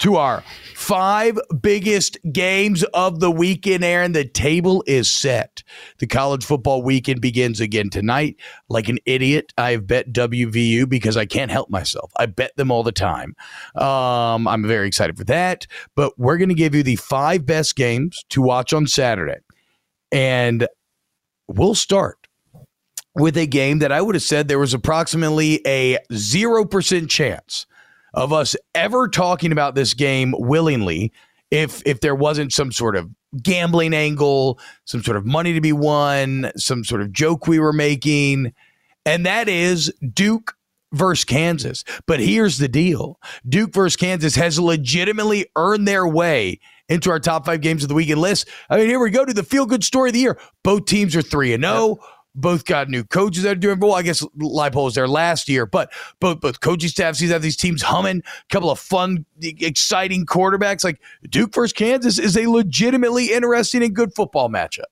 to 0.02 0.16
our 0.16 0.44
five 0.76 1.40
biggest 1.62 2.18
games 2.32 2.84
of 2.94 3.20
the 3.20 3.30
weekend, 3.30 3.84
Aaron. 3.84 4.12
The 4.12 4.26
table 4.26 4.84
is 4.88 5.12
set. 5.12 5.64
The 6.00 6.08
college 6.08 6.44
football 6.44 6.82
weekend 6.82 7.22
begins 7.22 7.60
again 7.60 7.90
tonight. 7.90 8.36
Like 8.68 8.90
an 8.90 8.98
idiot, 9.06 9.54
I've 9.58 9.86
bet 9.86 10.12
WVU 10.12 10.90
because 10.90 11.18
I 11.18 11.26
can't 11.26 11.52
help 11.52 11.70
myself. 11.70 12.12
I 12.18 12.26
bet 12.26 12.56
them 12.58 12.72
all 12.72 12.84
the 12.84 12.92
time. 12.92 13.36
Um, 13.76 14.48
I'm 14.48 14.68
very 14.68 14.88
excited 14.88 15.18
for 15.18 15.24
that. 15.26 15.68
But 15.96 16.18
we're 16.18 16.38
going 16.38 16.50
to 16.50 16.56
give 16.56 16.74
you 16.74 16.84
the 16.84 16.96
five 16.96 17.46
best 17.46 17.76
games 17.76 18.26
to 18.30 18.42
watch 18.42 18.74
on 18.74 18.88
Saturday. 18.88 19.40
And 20.12 20.68
we'll 21.48 21.76
start 21.76 22.28
with 23.16 23.38
a 23.38 23.46
game 23.46 23.80
that 23.80 23.92
I 23.92 24.02
would 24.02 24.16
have 24.16 24.24
said 24.24 24.48
there 24.48 24.58
was 24.58 24.74
approximately 24.74 25.62
a 25.68 26.00
0% 26.12 27.10
chance 27.10 27.66
of 28.14 28.34
us 28.34 28.56
ever 28.76 29.08
talking 29.08 29.52
about 29.52 29.76
this 29.76 29.94
game 29.94 30.34
willingly 30.38 31.12
if 31.52 31.84
if 31.86 32.00
there 32.00 32.16
wasn't 32.16 32.54
some 32.54 32.72
sort 32.72 32.96
of 32.96 33.10
gambling 33.42 33.94
angle, 33.94 34.60
some 34.86 35.04
sort 35.04 35.18
of 35.18 35.26
money 35.26 35.54
to 35.54 35.62
be 35.62 35.74
won, 35.74 36.52
some 36.58 36.84
sort 36.84 37.02
of 37.02 37.12
joke 37.12 37.48
we 37.48 37.60
were 37.60 37.74
making, 37.74 38.54
and 39.06 39.26
that 39.26 39.48
is 39.48 39.94
Duke 40.14 40.56
versus 40.94 41.24
Kansas. 41.24 41.84
But 42.08 42.20
here's 42.20 42.58
the 42.58 42.68
deal. 42.68 43.20
Duke 43.48 43.74
versus 43.74 43.96
Kansas 43.96 44.36
has 44.36 44.60
legitimately 44.60 45.46
earned 45.56 45.88
their 45.88 46.08
way 46.08 46.60
into 46.90 47.10
our 47.10 47.20
top 47.20 47.46
5 47.46 47.62
games 47.62 47.84
of 47.84 47.90
the 47.90 47.96
weekend 47.96 48.20
list. 48.20 48.50
I 48.70 48.78
mean, 48.78 48.88
here 48.88 49.00
we 49.00 49.10
go 49.12 49.24
to 49.24 49.34
the 49.34 49.44
feel 49.44 49.66
good 49.66 49.84
story 49.84 50.10
of 50.10 50.14
the 50.14 50.20
year. 50.20 50.38
Both 50.64 50.86
teams 50.86 51.16
are 51.16 51.22
3 51.22 51.54
and 51.54 51.64
0. 51.64 52.00
Both 52.34 52.64
got 52.64 52.90
new 52.90 53.04
coaches 53.04 53.44
that 53.44 53.52
are 53.52 53.56
doing 53.56 53.80
well. 53.80 53.94
I 53.94 54.04
guess 54.04 54.22
Leipold 54.40 54.86
was 54.86 54.96
there 54.96 55.08
last 55.08 55.50
year, 55.50 55.66
but 55.66 55.92
both 56.22 56.40
both 56.40 56.62
coaching 56.62 56.90
staffs 56.90 57.20
these 57.20 57.30
have 57.30 57.42
these 57.42 57.58
teams 57.58 57.82
humming. 57.82 58.20
A 58.26 58.54
couple 58.54 58.72
of 58.72 58.80
fun, 58.80 59.26
exciting 59.42 60.26
quarterbacks. 60.26 60.84
Like 60.84 61.02
Duke 61.30 61.54
versus 61.54 61.74
Kansas 61.74 62.20
is 62.20 62.38
a 62.38 62.48
legitimately 62.48 63.32
interesting 63.32 63.84
and 63.84 63.94
good 63.94 64.16
football 64.16 64.50
matchup. 64.50 64.86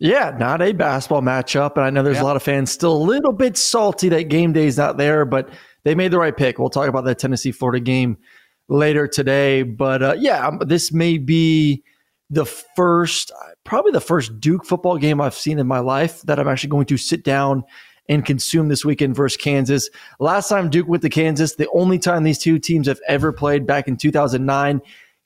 Yeah, 0.00 0.36
not 0.38 0.60
a 0.60 0.72
basketball 0.72 1.22
matchup. 1.22 1.76
And 1.76 1.84
I 1.84 1.90
know 1.90 2.02
there's 2.02 2.18
a 2.18 2.24
lot 2.24 2.36
of 2.36 2.42
fans 2.42 2.70
still 2.70 2.96
a 2.96 2.98
little 2.98 3.32
bit 3.32 3.56
salty 3.56 4.08
that 4.08 4.24
game 4.24 4.52
day's 4.52 4.76
not 4.76 4.96
there, 4.98 5.24
but 5.24 5.48
they 5.84 5.94
made 5.94 6.10
the 6.10 6.18
right 6.18 6.36
pick. 6.36 6.58
We'll 6.58 6.68
talk 6.68 6.88
about 6.88 7.04
that 7.04 7.18
Tennessee 7.18 7.52
Florida 7.52 7.80
game 7.80 8.18
later 8.68 9.06
today. 9.06 9.62
But 9.62 10.02
uh, 10.02 10.14
yeah, 10.18 10.46
um, 10.46 10.60
this 10.66 10.92
may 10.92 11.18
be 11.18 11.84
the 12.30 12.44
first, 12.44 13.32
probably 13.64 13.92
the 13.92 14.00
first 14.00 14.40
Duke 14.40 14.64
football 14.64 14.98
game 14.98 15.20
I've 15.20 15.34
seen 15.34 15.58
in 15.58 15.66
my 15.66 15.80
life 15.80 16.22
that 16.22 16.38
I'm 16.38 16.48
actually 16.48 16.70
going 16.70 16.86
to 16.86 16.96
sit 16.96 17.22
down 17.22 17.64
and 18.08 18.24
consume 18.24 18.68
this 18.68 18.84
weekend 18.84 19.14
versus 19.14 19.36
Kansas. 19.36 19.88
Last 20.20 20.48
time 20.48 20.70
Duke 20.70 20.88
went 20.88 21.02
to 21.02 21.08
Kansas, 21.08 21.54
the 21.54 21.68
only 21.72 21.98
time 21.98 22.22
these 22.22 22.38
two 22.38 22.58
teams 22.58 22.86
have 22.86 23.00
ever 23.08 23.32
played 23.32 23.66
back 23.66 23.88
in 23.88 23.96
2009, 23.96 24.80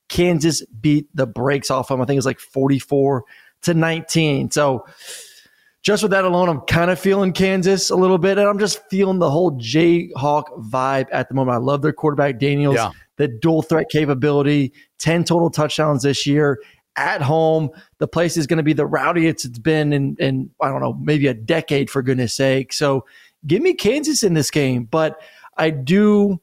Kansas 0.08 0.64
beat 0.80 1.08
the 1.14 1.26
brakes 1.26 1.70
off 1.70 1.88
them. 1.88 2.00
I 2.00 2.04
think 2.04 2.16
it 2.16 2.18
was 2.18 2.26
like 2.26 2.40
44 2.40 3.24
to 3.62 3.74
19. 3.74 4.50
So 4.50 4.86
just 5.82 6.02
with 6.02 6.12
that 6.12 6.24
alone, 6.24 6.48
I'm 6.48 6.60
kind 6.62 6.90
of 6.90 6.98
feeling 6.98 7.32
Kansas 7.32 7.90
a 7.90 7.96
little 7.96 8.18
bit, 8.18 8.38
and 8.38 8.48
I'm 8.48 8.58
just 8.58 8.80
feeling 8.90 9.18
the 9.18 9.30
whole 9.30 9.52
Jayhawk 9.52 10.44
vibe 10.70 11.06
at 11.12 11.28
the 11.28 11.34
moment. 11.34 11.54
I 11.54 11.58
love 11.58 11.82
their 11.82 11.92
quarterback 11.92 12.38
Daniels, 12.38 12.76
yeah. 12.76 12.90
the 13.16 13.28
dual 13.28 13.62
threat 13.62 13.88
capability, 13.90 14.72
10 14.98 15.24
total 15.24 15.50
touchdowns 15.50 16.02
this 16.02 16.26
year 16.26 16.58
at 16.98 17.22
home. 17.22 17.70
The 17.98 18.08
place 18.08 18.36
is 18.36 18.46
going 18.46 18.56
to 18.58 18.62
be 18.62 18.72
the 18.72 18.84
rowdiest 18.84 19.44
it's 19.44 19.58
been 19.58 19.92
in, 19.92 20.16
in, 20.18 20.50
I 20.60 20.68
don't 20.68 20.80
know, 20.80 20.94
maybe 20.94 21.28
a 21.28 21.34
decade, 21.34 21.88
for 21.88 22.02
goodness 22.02 22.34
sake. 22.34 22.72
So 22.72 23.06
give 23.46 23.62
me 23.62 23.72
Kansas 23.72 24.22
in 24.22 24.34
this 24.34 24.50
game. 24.50 24.84
But 24.84 25.20
I 25.56 25.70
do, 25.70 26.40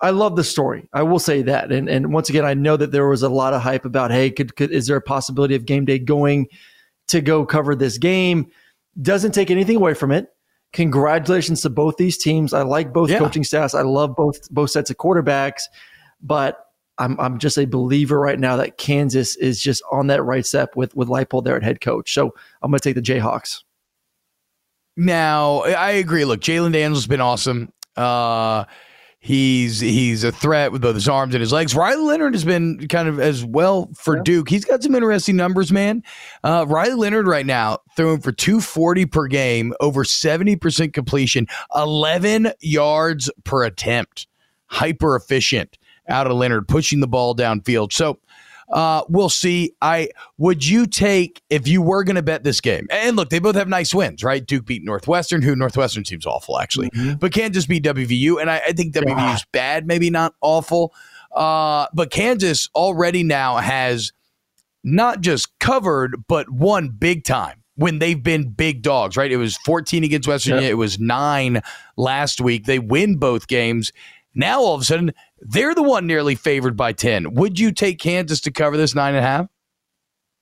I 0.00 0.10
love 0.10 0.36
the 0.36 0.44
story. 0.44 0.88
I 0.92 1.02
will 1.02 1.18
say 1.18 1.42
that. 1.42 1.72
And, 1.72 1.88
and 1.88 2.12
once 2.12 2.30
again, 2.30 2.44
I 2.44 2.54
know 2.54 2.76
that 2.76 2.92
there 2.92 3.08
was 3.08 3.22
a 3.22 3.28
lot 3.28 3.54
of 3.54 3.62
hype 3.62 3.84
about, 3.84 4.10
hey, 4.10 4.30
could, 4.30 4.56
could 4.56 4.70
is 4.70 4.86
there 4.86 4.96
a 4.96 5.02
possibility 5.02 5.54
of 5.54 5.66
game 5.66 5.84
day 5.84 5.98
going 5.98 6.46
to 7.08 7.20
go 7.20 7.44
cover 7.44 7.74
this 7.74 7.98
game? 7.98 8.46
Doesn't 9.00 9.32
take 9.32 9.50
anything 9.50 9.76
away 9.76 9.94
from 9.94 10.12
it. 10.12 10.28
Congratulations 10.72 11.60
to 11.62 11.70
both 11.70 11.96
these 11.98 12.16
teams. 12.16 12.54
I 12.54 12.62
like 12.62 12.92
both 12.92 13.10
yeah. 13.10 13.18
coaching 13.18 13.44
staffs. 13.44 13.74
I 13.74 13.82
love 13.82 14.16
both 14.16 14.48
both 14.50 14.70
sets 14.70 14.90
of 14.90 14.96
quarterbacks, 14.96 15.62
but 16.22 16.66
I'm 17.02 17.18
I'm 17.18 17.38
just 17.38 17.58
a 17.58 17.64
believer 17.64 18.18
right 18.18 18.38
now 18.38 18.56
that 18.56 18.78
Kansas 18.78 19.36
is 19.36 19.60
just 19.60 19.82
on 19.90 20.06
that 20.06 20.22
right 20.22 20.46
step 20.46 20.76
with 20.76 20.94
with 20.94 21.08
Leipold 21.08 21.44
there 21.44 21.56
at 21.56 21.62
head 21.62 21.80
coach. 21.80 22.14
So 22.14 22.34
I'm 22.62 22.70
going 22.70 22.78
to 22.78 22.88
take 22.88 22.94
the 22.94 23.02
Jayhawks. 23.02 23.62
Now 24.96 25.60
I 25.60 25.92
agree. 25.92 26.24
Look, 26.24 26.40
Jalon 26.40 26.72
Daniels 26.72 26.98
has 26.98 27.06
been 27.06 27.20
awesome. 27.20 27.72
Uh, 27.96 28.64
he's 29.18 29.80
he's 29.80 30.22
a 30.22 30.30
threat 30.30 30.70
with 30.70 30.82
both 30.82 30.94
his 30.94 31.08
arms 31.08 31.34
and 31.34 31.40
his 31.40 31.52
legs. 31.52 31.74
Riley 31.74 32.02
Leonard 32.02 32.34
has 32.34 32.44
been 32.44 32.86
kind 32.86 33.08
of 33.08 33.18
as 33.18 33.44
well 33.44 33.90
for 33.96 34.18
yeah. 34.18 34.22
Duke. 34.22 34.48
He's 34.48 34.64
got 34.64 34.82
some 34.82 34.94
interesting 34.94 35.34
numbers, 35.34 35.72
man. 35.72 36.04
Uh, 36.44 36.66
Riley 36.68 36.94
Leonard 36.94 37.26
right 37.26 37.46
now 37.46 37.78
throwing 37.96 38.20
for 38.20 38.30
240 38.30 39.06
per 39.06 39.26
game, 39.26 39.74
over 39.80 40.04
70% 40.04 40.92
completion, 40.92 41.48
11 41.74 42.52
yards 42.60 43.28
per 43.44 43.64
attempt. 43.64 44.28
Hyper 44.66 45.16
efficient 45.16 45.76
out 46.08 46.26
of 46.26 46.36
Leonard, 46.36 46.68
pushing 46.68 47.00
the 47.00 47.06
ball 47.06 47.34
downfield. 47.34 47.92
So 47.92 48.18
uh, 48.72 49.04
we'll 49.08 49.28
see. 49.28 49.74
I 49.82 50.08
would 50.38 50.66
you 50.66 50.86
take 50.86 51.42
if 51.50 51.68
you 51.68 51.82
were 51.82 52.04
going 52.04 52.16
to 52.16 52.22
bet 52.22 52.42
this 52.42 52.60
game? 52.60 52.86
And 52.90 53.16
look, 53.16 53.30
they 53.30 53.38
both 53.38 53.54
have 53.54 53.68
nice 53.68 53.94
wins, 53.94 54.24
right? 54.24 54.44
Duke 54.44 54.66
beat 54.66 54.82
Northwestern, 54.82 55.42
who 55.42 55.54
Northwestern 55.54 56.04
seems 56.04 56.26
awful 56.26 56.58
actually, 56.58 56.90
mm-hmm. 56.90 57.14
but 57.14 57.32
Kansas 57.32 57.66
beat 57.66 57.84
WVU, 57.84 58.40
and 58.40 58.50
I, 58.50 58.62
I 58.68 58.72
think 58.72 58.94
WVU 58.94 59.08
yeah. 59.08 59.34
is 59.34 59.44
bad, 59.52 59.86
maybe 59.86 60.10
not 60.10 60.34
awful. 60.40 60.94
Uh, 61.34 61.86
but 61.94 62.10
Kansas 62.10 62.68
already 62.74 63.22
now 63.22 63.56
has 63.56 64.12
not 64.84 65.20
just 65.20 65.58
covered, 65.58 66.24
but 66.26 66.50
won 66.50 66.88
big 66.88 67.24
time 67.24 67.62
when 67.76 67.98
they've 67.98 68.22
been 68.22 68.50
big 68.50 68.82
dogs, 68.82 69.16
right? 69.16 69.32
It 69.32 69.36
was 69.36 69.56
14 69.64 70.04
against 70.04 70.28
West 70.28 70.44
Virginia. 70.44 70.64
Yep. 70.64 70.72
It 70.72 70.76
was 70.76 70.98
nine 70.98 71.62
last 71.96 72.40
week. 72.40 72.66
They 72.66 72.78
win 72.78 73.16
both 73.16 73.48
games. 73.48 73.92
Now 74.34 74.60
all 74.60 74.74
of 74.74 74.80
a 74.80 74.84
sudden 74.84 75.12
they're 75.40 75.74
the 75.74 75.82
one 75.82 76.06
nearly 76.06 76.34
favored 76.34 76.76
by 76.76 76.92
10. 76.92 77.34
Would 77.34 77.58
you 77.58 77.72
take 77.72 77.98
Kansas 77.98 78.40
to 78.42 78.50
cover 78.50 78.76
this 78.76 78.94
nine 78.94 79.14
and 79.14 79.24
a 79.24 79.28
half? 79.28 79.46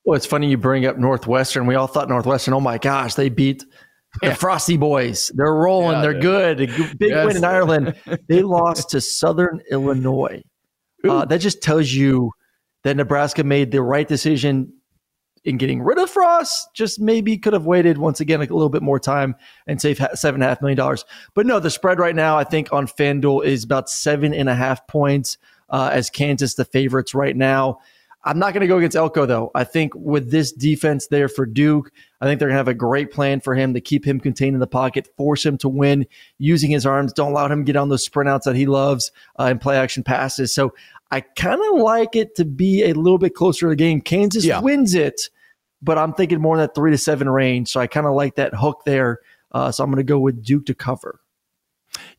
Well, 0.05 0.17
it's 0.17 0.27
funny 0.27 0.49
you 0.49 0.57
bring 0.57 0.87
up 0.87 0.99
Northwestern. 0.99 1.67
We 1.67 1.75
all 1.75 1.87
thought 1.87 2.09
Northwestern, 2.09 2.55
oh 2.55 2.61
my 2.61 2.79
gosh, 2.79 3.15
they 3.15 3.29
beat 3.29 3.65
the 4.23 4.35
Frosty 4.35 4.77
Boys. 4.77 5.31
They're 5.35 5.55
rolling. 5.55 5.97
Yeah, 5.97 6.03
they're 6.03 6.21
good. 6.21 6.59
Big 6.99 7.11
yes. 7.11 7.27
win 7.27 7.37
in 7.37 7.45
Ireland. 7.45 7.95
They 8.29 8.43
lost 8.43 8.91
to 8.91 9.01
Southern 9.01 9.61
Illinois. 9.71 10.43
Uh, 11.09 11.25
that 11.25 11.39
just 11.39 11.63
tells 11.63 11.91
you 11.91 12.31
that 12.85 12.97
Nebraska 12.97 13.45
made 13.45 13.71
the 13.71 13.83
right 13.83 14.07
decision 14.07 14.73
in 15.45 15.57
getting 15.57 15.83
rid 15.83 15.99
of 15.99 16.11
Frost, 16.11 16.69
just 16.75 17.01
maybe 17.01 17.39
could 17.39 17.53
have 17.53 17.67
waited 17.67 17.99
once 17.99 18.21
again 18.21 18.41
a 18.41 18.45
little 18.45 18.69
bit 18.69 18.83
more 18.83 19.01
time 19.01 19.35
and 19.67 19.81
save 19.81 19.99
seven 20.15 20.43
and 20.43 20.45
a 20.45 20.49
half 20.49 20.61
million 20.61 20.77
dollars. 20.77 21.05
But 21.35 21.47
no, 21.47 21.61
the 21.61 21.71
spread 21.71 21.99
right 21.99 22.15
now, 22.15 22.37
I 22.37 22.45
think 22.45 22.73
on 22.73 22.87
FanDuel 22.87 23.45
is 23.45 23.65
about 23.65 23.89
seven 23.89 24.35
and 24.35 24.49
a 24.49 24.55
half 24.55 24.87
points 24.87 25.39
uh, 25.71 25.91
as 25.93 26.11
Kansas 26.11 26.55
the 26.55 26.65
favorites 26.65 27.15
right 27.15 27.37
now. 27.37 27.79
I'm 28.23 28.39
not 28.39 28.53
going 28.53 28.61
to 28.61 28.67
go 28.67 28.77
against 28.77 28.97
Elko 28.97 29.25
though. 29.25 29.51
I 29.55 29.65
think 29.65 29.95
with 29.95 30.31
this 30.31 30.53
defense 30.53 31.07
there 31.07 31.29
for 31.29 31.47
Duke, 31.47 31.91
I 32.21 32.27
think 32.27 32.39
they're 32.39 32.49
going 32.49 32.55
to 32.57 32.59
have 32.59 32.69
a 32.69 32.75
great 32.75 33.11
plan 33.11 33.41
for 33.41 33.55
him 33.55 33.73
to 33.73 33.81
keep 33.81 34.05
him 34.05 34.21
contained 34.21 34.53
in 34.53 34.61
the 34.61 34.67
pocket, 34.67 35.09
force 35.17 35.45
him 35.45 35.57
to 35.59 35.71
win 35.71 36.07
using 36.37 36.71
his 36.71 36.85
arms. 36.85 37.15
Don't 37.15 37.31
allow 37.31 37.47
him 37.49 37.65
to 37.65 37.73
get 37.73 37.77
on 37.77 37.89
those 37.89 38.05
sprint 38.05 38.29
outs 38.29 38.45
that 38.45 38.57
he 38.57 38.67
loves 38.67 39.11
uh, 39.39 39.45
and 39.45 39.59
play 39.59 39.79
action 39.79 40.03
passes. 40.03 40.53
So 40.53 40.75
I 41.11 41.21
kind 41.21 41.61
of 41.73 41.81
like 41.81 42.15
it 42.15 42.37
to 42.37 42.45
be 42.45 42.85
a 42.85 42.93
little 42.93 43.19
bit 43.19 43.35
closer 43.35 43.67
to 43.67 43.71
the 43.71 43.77
game. 43.77 44.01
Kansas 44.01 44.45
yeah. 44.45 44.61
wins 44.61 44.95
it, 44.95 45.23
but 45.83 45.99
I'm 45.99 46.13
thinking 46.13 46.41
more 46.41 46.55
in 46.55 46.61
that 46.61 46.75
three 46.75 46.91
to 46.93 46.99
seven 46.99 47.29
range. 47.29 47.69
So 47.69 47.81
I 47.81 47.87
kind 47.87 48.07
of 48.07 48.15
like 48.15 48.37
that 48.37 48.55
hook 48.55 48.83
there. 48.87 49.19
Uh, 49.53 49.73
so 49.73 49.83
I'm 49.83 49.91
going 49.91 49.99
to 49.99 50.05
go 50.05 50.21
with 50.21 50.45
Duke 50.45 50.67
to 50.67 50.75
cover. 50.75 51.21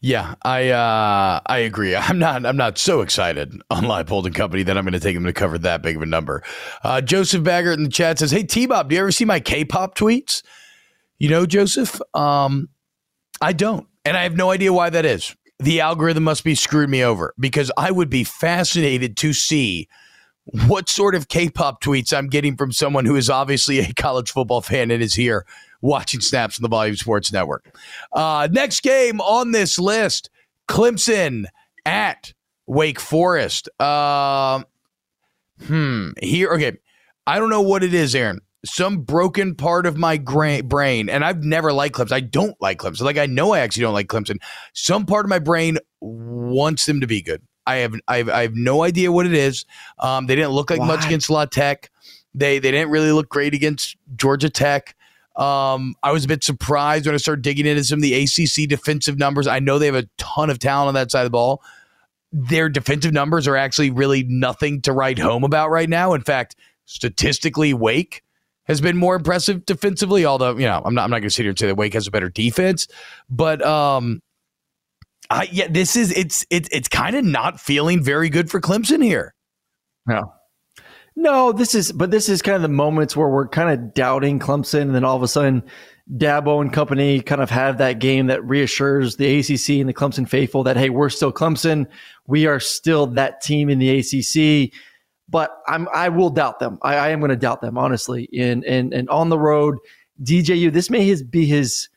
Yeah, 0.01 0.35
I 0.41 0.69
uh, 0.69 1.39
I 1.45 1.59
agree. 1.59 1.95
I'm 1.95 2.19
not 2.19 2.45
I'm 2.45 2.57
not 2.57 2.77
so 2.77 3.01
excited 3.01 3.53
on 3.69 3.83
Leipold 3.83 4.25
and 4.25 4.35
Company 4.35 4.63
that 4.63 4.77
I'm 4.77 4.83
going 4.83 4.93
to 4.93 4.99
take 4.99 5.15
them 5.15 5.23
to 5.23 5.33
cover 5.33 5.57
that 5.59 5.81
big 5.81 5.95
of 5.95 6.01
a 6.01 6.05
number. 6.05 6.43
Uh, 6.83 6.99
Joseph 6.99 7.43
Baggert 7.43 7.75
in 7.75 7.83
the 7.83 7.89
chat 7.89 8.19
says, 8.19 8.31
"Hey 8.31 8.43
T 8.43 8.65
Bob, 8.65 8.89
do 8.89 8.95
you 8.95 9.01
ever 9.01 9.11
see 9.11 9.25
my 9.25 9.39
K-pop 9.39 9.95
tweets?" 9.95 10.43
You 11.19 11.29
know, 11.29 11.45
Joseph, 11.45 12.01
um, 12.13 12.67
I 13.39 13.53
don't, 13.53 13.87
and 14.03 14.17
I 14.17 14.23
have 14.23 14.35
no 14.35 14.51
idea 14.51 14.73
why 14.73 14.89
that 14.89 15.05
is 15.05 15.35
the 15.61 15.79
algorithm 15.79 16.23
must 16.23 16.43
be 16.43 16.55
screwed 16.55 16.89
me 16.89 17.03
over 17.03 17.33
because 17.39 17.71
I 17.77 17.91
would 17.91 18.09
be 18.09 18.23
fascinated 18.23 19.15
to 19.17 19.33
see 19.33 19.87
what 20.67 20.89
sort 20.89 21.13
of 21.13 21.27
K-pop 21.27 21.81
tweets 21.83 22.15
I'm 22.15 22.27
getting 22.27 22.57
from 22.57 22.71
someone 22.71 23.05
who 23.05 23.15
is 23.15 23.29
obviously 23.29 23.79
a 23.79 23.93
college 23.93 24.31
football 24.31 24.61
fan 24.61 24.91
and 24.91 25.03
is 25.03 25.13
here 25.13 25.45
watching 25.81 26.21
snaps 26.21 26.59
on 26.59 26.63
the 26.63 26.69
Volume 26.69 26.95
Sports 26.95 27.31
Network. 27.31 27.75
Uh, 28.11 28.47
next 28.51 28.81
game 28.81 29.21
on 29.21 29.51
this 29.51 29.77
list: 29.77 30.29
Clemson 30.67 31.45
at 31.85 32.33
Wake 32.65 32.99
Forest. 32.99 33.69
Uh, 33.79 34.63
hmm. 35.65 36.09
Here, 36.21 36.49
okay. 36.53 36.77
I 37.27 37.37
don't 37.37 37.51
know 37.51 37.61
what 37.61 37.83
it 37.83 37.93
is, 37.93 38.15
Aaron 38.15 38.41
some 38.65 38.99
broken 38.99 39.55
part 39.55 39.85
of 39.85 39.97
my 39.97 40.17
gra- 40.17 40.63
brain, 40.63 41.09
and 41.09 41.25
I've 41.25 41.43
never 41.43 41.73
liked 41.73 41.95
Clemson. 41.95 42.11
I 42.11 42.19
don't 42.19 42.59
like 42.61 42.79
Clemson. 42.79 43.01
Like 43.01 43.17
I 43.17 43.25
know 43.25 43.53
I 43.53 43.59
actually 43.59 43.81
don't 43.81 43.93
like 43.93 44.07
Clemson. 44.07 44.37
Some 44.73 45.05
part 45.05 45.25
of 45.25 45.29
my 45.29 45.39
brain 45.39 45.77
wants 45.99 46.85
them 46.85 47.01
to 47.01 47.07
be 47.07 47.21
good. 47.21 47.41
I 47.65 47.77
have 47.77 47.95
I 48.07 48.17
have, 48.17 48.29
I 48.29 48.41
have 48.43 48.55
no 48.55 48.83
idea 48.83 49.11
what 49.11 49.25
it 49.25 49.33
is. 49.33 49.65
Um, 49.99 50.27
they 50.27 50.35
didn't 50.35 50.51
look 50.51 50.69
like 50.69 50.79
Why? 50.79 50.87
much 50.87 51.05
against 51.05 51.29
La 51.29 51.45
Tech. 51.45 51.89
They 52.33 52.59
they 52.59 52.71
didn't 52.71 52.91
really 52.91 53.11
look 53.11 53.29
great 53.29 53.53
against 53.53 53.97
Georgia 54.15 54.49
Tech. 54.49 54.95
Um, 55.35 55.95
I 56.03 56.11
was 56.11 56.25
a 56.25 56.27
bit 56.27 56.43
surprised 56.43 57.05
when 57.05 57.15
I 57.15 57.17
started 57.17 57.41
digging 57.41 57.65
into 57.65 57.83
some 57.83 57.99
of 57.99 58.03
the 58.03 58.13
ACC 58.13 58.67
defensive 58.67 59.17
numbers. 59.17 59.47
I 59.47 59.59
know 59.59 59.79
they 59.79 59.85
have 59.85 59.95
a 59.95 60.09
ton 60.17 60.49
of 60.49 60.59
talent 60.59 60.89
on 60.89 60.93
that 60.95 61.09
side 61.09 61.21
of 61.21 61.25
the 61.25 61.31
ball. 61.31 61.63
Their 62.33 62.69
defensive 62.69 63.13
numbers 63.13 63.47
are 63.47 63.55
actually 63.55 63.91
really 63.91 64.23
nothing 64.23 64.81
to 64.81 64.93
write 64.93 65.19
home 65.19 65.43
about 65.43 65.69
right 65.69 65.89
now. 65.89 66.13
In 66.13 66.21
fact, 66.21 66.55
statistically, 66.85 67.73
Wake 67.73 68.23
has 68.65 68.81
been 68.81 68.97
more 68.97 69.15
impressive 69.15 69.65
defensively. 69.65 70.25
Although 70.25 70.57
you 70.57 70.65
know, 70.65 70.81
I'm 70.83 70.93
not 70.93 71.03
I'm 71.03 71.09
not 71.09 71.19
going 71.19 71.29
to 71.29 71.29
sit 71.29 71.43
here 71.43 71.51
and 71.51 71.59
say 71.59 71.67
that 71.67 71.75
Wake 71.75 71.93
has 71.93 72.07
a 72.07 72.11
better 72.11 72.29
defense, 72.29 72.87
but 73.29 73.61
um, 73.65 74.21
I, 75.29 75.47
yeah, 75.51 75.67
this 75.69 75.95
is 75.95 76.11
it's 76.11 76.45
it's 76.49 76.69
it's 76.71 76.87
kind 76.87 77.15
of 77.15 77.25
not 77.25 77.59
feeling 77.59 78.03
very 78.03 78.29
good 78.29 78.49
for 78.49 78.61
Clemson 78.61 79.03
here. 79.03 79.33
No, 80.05 80.33
no, 81.15 81.51
this 81.51 81.75
is 81.75 81.91
but 81.91 82.11
this 82.11 82.29
is 82.29 82.41
kind 82.41 82.55
of 82.55 82.61
the 82.61 82.69
moments 82.69 83.15
where 83.15 83.29
we're 83.29 83.47
kind 83.47 83.69
of 83.69 83.93
doubting 83.93 84.39
Clemson, 84.39 84.81
and 84.81 84.95
then 84.95 85.03
all 85.03 85.15
of 85.15 85.23
a 85.23 85.27
sudden. 85.27 85.63
Dabo 86.17 86.59
and 86.59 86.73
company 86.73 87.21
kind 87.21 87.41
of 87.41 87.49
have 87.49 87.77
that 87.77 87.99
game 87.99 88.27
that 88.27 88.43
reassures 88.43 89.15
the 89.15 89.39
ACC 89.39 89.79
and 89.79 89.87
the 89.87 89.93
Clemson 89.93 90.27
faithful 90.27 90.61
that 90.63 90.75
hey, 90.75 90.89
we're 90.89 91.07
still 91.07 91.31
Clemson, 91.31 91.85
we 92.27 92.47
are 92.47 92.59
still 92.59 93.07
that 93.07 93.39
team 93.39 93.69
in 93.69 93.79
the 93.79 93.99
ACC 93.99 94.73
but 95.31 95.61
I'm 95.67 95.87
I 95.93 96.09
will 96.09 96.29
doubt 96.29 96.59
them. 96.59 96.77
I, 96.81 96.95
I 96.95 97.09
am 97.09 97.19
going 97.19 97.29
to 97.29 97.35
doubt 97.37 97.61
them 97.61 97.77
honestly. 97.77 98.29
And 98.37 98.63
and 98.65 98.93
and 98.93 99.09
on 99.09 99.29
the 99.29 99.39
road, 99.39 99.77
DJU, 100.21 100.71
this 100.71 100.89
may 100.89 101.03
his 101.05 101.23
be 101.23 101.45
his 101.45 101.89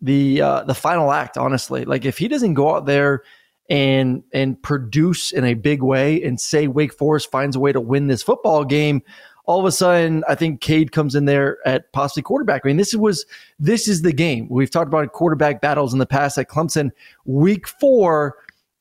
the 0.00 0.40
uh, 0.40 0.64
the 0.64 0.74
final 0.74 1.12
act. 1.12 1.36
Honestly, 1.36 1.84
like 1.84 2.04
if 2.04 2.18
he 2.18 2.26
doesn't 2.26 2.54
go 2.54 2.74
out 2.74 2.86
there 2.86 3.22
and 3.68 4.24
and 4.32 4.60
produce 4.62 5.30
in 5.30 5.44
a 5.44 5.54
big 5.54 5.82
way, 5.82 6.22
and 6.22 6.40
say 6.40 6.66
Wake 6.66 6.94
Forest 6.94 7.30
finds 7.30 7.54
a 7.54 7.60
way 7.60 7.72
to 7.72 7.80
win 7.80 8.06
this 8.06 8.22
football 8.22 8.64
game, 8.64 9.02
all 9.44 9.60
of 9.60 9.66
a 9.66 9.72
sudden, 9.72 10.24
I 10.28 10.34
think 10.34 10.60
Cade 10.60 10.92
comes 10.92 11.14
in 11.14 11.26
there 11.26 11.58
at 11.66 11.92
possibly 11.92 12.22
quarterback. 12.22 12.62
I 12.64 12.68
mean, 12.68 12.78
this 12.78 12.94
was 12.94 13.26
this 13.58 13.86
is 13.86 14.02
the 14.02 14.12
game. 14.12 14.48
We've 14.50 14.70
talked 14.70 14.88
about 14.88 15.12
quarterback 15.12 15.60
battles 15.60 15.92
in 15.92 15.98
the 15.98 16.06
past 16.06 16.38
at 16.38 16.48
Clemson. 16.48 16.90
Week 17.26 17.68
four 17.68 18.36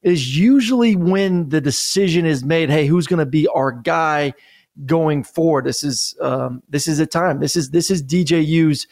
is 0.08 0.38
usually 0.38 0.96
when 0.96 1.50
the 1.50 1.60
decision 1.60 2.26
is 2.26 2.44
made. 2.44 2.70
Hey, 2.70 2.88
who's 2.88 3.08
going 3.08 3.20
to 3.20 3.26
be 3.26 3.48
our 3.48 3.72
guy 3.72 4.34
going 4.86 5.24
forward? 5.24 5.66
This 5.66 5.84
is 5.84 6.16
um, 6.22 6.64
this 6.70 6.88
is 6.88 7.00
a 7.00 7.06
time. 7.06 7.40
This 7.40 7.56
is 7.56 7.72
this 7.72 7.92
is 7.92 8.02
DJU's 8.04 8.88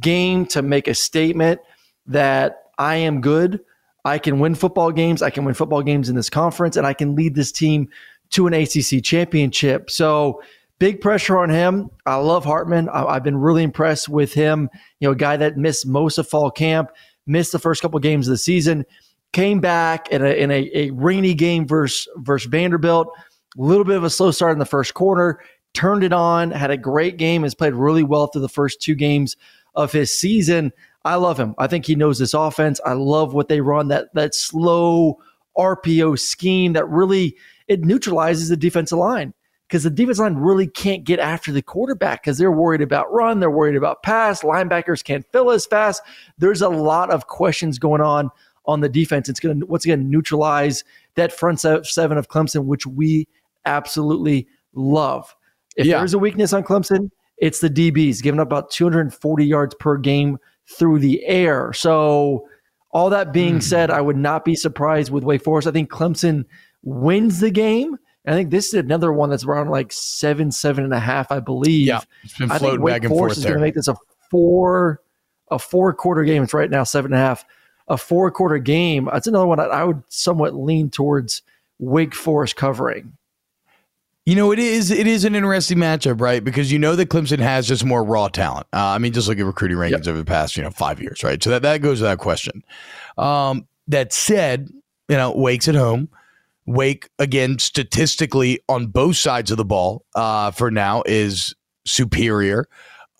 game 0.00 0.46
to 0.46 0.60
make 0.62 0.88
a 0.88 0.94
statement 0.94 1.60
that 2.06 2.64
I 2.78 2.96
am 2.96 3.20
good. 3.20 3.60
I 4.04 4.18
can 4.18 4.40
win 4.40 4.54
football 4.54 4.92
games. 4.92 5.22
I 5.22 5.30
can 5.30 5.44
win 5.44 5.54
football 5.54 5.82
games 5.82 6.08
in 6.08 6.16
this 6.16 6.28
conference, 6.28 6.76
and 6.76 6.86
I 6.86 6.92
can 6.92 7.14
lead 7.14 7.34
this 7.34 7.50
team 7.50 7.88
to 8.30 8.46
an 8.46 8.52
ACC 8.52 9.02
championship. 9.02 9.90
So 9.90 10.42
big 10.78 11.00
pressure 11.00 11.38
on 11.38 11.48
him. 11.48 11.90
I 12.04 12.16
love 12.16 12.44
Hartman. 12.44 12.88
I, 12.88 13.14
have 13.14 13.22
been 13.22 13.36
really 13.36 13.62
impressed 13.62 14.08
with 14.08 14.34
him. 14.34 14.68
You 15.00 15.08
know, 15.08 15.12
a 15.12 15.16
guy 15.16 15.36
that 15.36 15.56
missed 15.56 15.86
most 15.86 16.18
of 16.18 16.28
fall 16.28 16.50
camp, 16.50 16.90
missed 17.26 17.52
the 17.52 17.58
first 17.58 17.80
couple 17.80 17.98
games 18.00 18.26
of 18.26 18.32
the 18.32 18.38
season 18.38 18.84
came 19.32 19.60
back 19.60 20.08
in 20.10 20.24
a, 20.24 20.30
in 20.30 20.50
a, 20.50 20.70
a 20.74 20.90
rainy 20.90 21.34
game 21.34 21.66
versus, 21.66 22.08
versus 22.16 22.48
Vanderbilt. 22.48 23.08
A 23.58 23.62
little 23.62 23.84
bit 23.84 23.96
of 23.96 24.04
a 24.04 24.10
slow 24.10 24.30
start 24.30 24.52
in 24.52 24.58
the 24.58 24.64
first 24.64 24.94
quarter, 24.94 25.40
turned 25.74 26.04
it 26.04 26.12
on, 26.12 26.50
had 26.50 26.70
a 26.70 26.76
great 26.76 27.16
game, 27.16 27.42
has 27.42 27.54
played 27.54 27.74
really 27.74 28.02
well 28.02 28.26
through 28.26 28.42
the 28.42 28.48
first 28.48 28.80
two 28.80 28.94
games 28.94 29.36
of 29.74 29.92
his 29.92 30.18
season. 30.18 30.72
I 31.04 31.16
love 31.16 31.38
him. 31.38 31.54
I 31.58 31.66
think 31.66 31.86
he 31.86 31.94
knows 31.94 32.18
this 32.18 32.34
offense. 32.34 32.80
I 32.84 32.92
love 32.92 33.34
what 33.34 33.48
they 33.48 33.60
run 33.60 33.88
that 33.88 34.14
that 34.14 34.34
slow 34.34 35.18
RPO 35.56 36.18
scheme 36.18 36.74
that 36.74 36.88
really 36.88 37.36
it 37.68 37.84
neutralizes 37.84 38.48
the 38.48 38.56
defensive 38.56 38.98
line 38.98 39.34
because 39.68 39.82
the 39.82 39.90
defense 39.90 40.18
line 40.18 40.36
really 40.36 40.66
can't 40.66 41.04
get 41.04 41.18
after 41.18 41.50
the 41.50 41.62
quarterback 41.62 42.22
because 42.22 42.38
they're 42.38 42.52
worried 42.52 42.82
about 42.82 43.12
run, 43.12 43.40
they're 43.40 43.50
worried 43.50 43.76
about 43.76 44.02
pass. 44.02 44.42
Linebackers 44.42 45.02
can't 45.02 45.26
fill 45.32 45.50
as 45.50 45.66
fast. 45.66 46.02
There's 46.38 46.62
a 46.62 46.68
lot 46.68 47.10
of 47.10 47.26
questions 47.26 47.78
going 47.78 48.00
on 48.00 48.30
on 48.66 48.80
the 48.80 48.88
defense. 48.88 49.28
It's 49.28 49.40
going 49.40 49.60
to 49.60 49.66
once 49.66 49.84
again 49.84 50.10
neutralize 50.10 50.84
that 51.14 51.32
front 51.32 51.60
seven 51.60 52.18
of 52.18 52.28
Clemson, 52.28 52.64
which 52.64 52.86
we 52.86 53.26
absolutely 53.64 54.46
love. 54.74 55.34
If 55.76 55.86
yeah. 55.86 55.98
there's 55.98 56.14
a 56.14 56.18
weakness 56.18 56.52
on 56.52 56.62
Clemson, 56.62 57.10
it's 57.38 57.60
the 57.60 57.70
DBs, 57.70 58.22
giving 58.22 58.40
up 58.40 58.46
about 58.46 58.70
240 58.70 59.44
yards 59.44 59.74
per 59.74 59.96
game 59.96 60.38
through 60.66 61.00
the 61.00 61.24
air. 61.24 61.72
So, 61.72 62.46
all 62.92 63.08
that 63.10 63.32
being 63.32 63.56
mm. 63.56 63.62
said, 63.62 63.90
I 63.90 64.02
would 64.02 64.18
not 64.18 64.44
be 64.44 64.54
surprised 64.54 65.10
with 65.10 65.24
Wake 65.24 65.42
Forest. 65.42 65.66
I 65.66 65.70
think 65.70 65.90
Clemson 65.90 66.44
wins 66.82 67.40
the 67.40 67.50
game. 67.50 67.96
I 68.26 68.32
think 68.32 68.50
this 68.50 68.68
is 68.68 68.74
another 68.74 69.12
one 69.12 69.30
that's 69.30 69.44
around 69.44 69.70
like 69.70 69.90
seven, 69.92 70.52
seven 70.52 70.84
and 70.84 70.92
a 70.92 71.00
half, 71.00 71.32
I 71.32 71.40
believe. 71.40 71.88
Yeah, 71.88 72.02
it's 72.22 72.36
been 72.38 72.48
floating 72.48 72.66
I 72.66 72.70
think 72.70 72.82
Wake 72.82 72.94
back 72.94 73.04
and 73.04 73.10
Forest 73.10 73.34
forth 73.34 73.38
is 73.38 73.44
going 73.44 73.56
to 73.56 73.62
make 73.62 73.74
this 73.74 73.88
a 73.88 73.96
four, 74.30 75.00
a 75.50 75.58
four 75.58 75.92
quarter 75.94 76.22
game. 76.22 76.42
It's 76.42 76.54
right 76.54 76.70
now 76.70 76.84
seven 76.84 77.12
and 77.12 77.20
a 77.20 77.24
half 77.24 77.44
a 77.88 77.96
four 77.96 78.30
quarter 78.30 78.58
game, 78.58 79.08
that's 79.12 79.26
another 79.26 79.46
one 79.46 79.60
I 79.60 79.84
would 79.84 80.02
somewhat 80.08 80.54
lean 80.54 80.90
towards 80.90 81.42
Wake 81.78 82.14
Forest 82.14 82.56
covering. 82.56 83.16
You 84.24 84.36
know, 84.36 84.52
it 84.52 84.60
is 84.60 84.92
it 84.92 85.08
is 85.08 85.24
an 85.24 85.34
interesting 85.34 85.78
matchup, 85.78 86.20
right? 86.20 86.44
Because 86.44 86.70
you 86.70 86.78
know 86.78 86.94
that 86.94 87.08
Clemson 87.08 87.40
has 87.40 87.66
just 87.66 87.84
more 87.84 88.04
raw 88.04 88.28
talent. 88.28 88.68
Uh, 88.72 88.78
I 88.78 88.98
mean, 88.98 89.12
just 89.12 89.26
look 89.26 89.38
at 89.38 89.44
recruiting 89.44 89.76
rankings 89.76 89.90
yep. 89.90 90.08
over 90.08 90.18
the 90.18 90.24
past 90.24 90.56
you 90.56 90.62
know 90.62 90.70
five 90.70 91.02
years, 91.02 91.24
right? 91.24 91.42
So 91.42 91.50
that 91.50 91.62
that 91.62 91.78
goes 91.78 92.00
without 92.00 92.18
question. 92.18 92.62
Um, 93.18 93.66
that 93.88 94.12
said, 94.12 94.70
you 95.08 95.16
know, 95.16 95.32
Wake's 95.32 95.66
at 95.66 95.74
home. 95.74 96.08
Wake 96.66 97.08
again, 97.18 97.58
statistically 97.58 98.60
on 98.68 98.86
both 98.86 99.16
sides 99.16 99.50
of 99.50 99.56
the 99.56 99.64
ball 99.64 100.04
uh, 100.14 100.52
for 100.52 100.70
now 100.70 101.02
is 101.04 101.56
superior. 101.84 102.68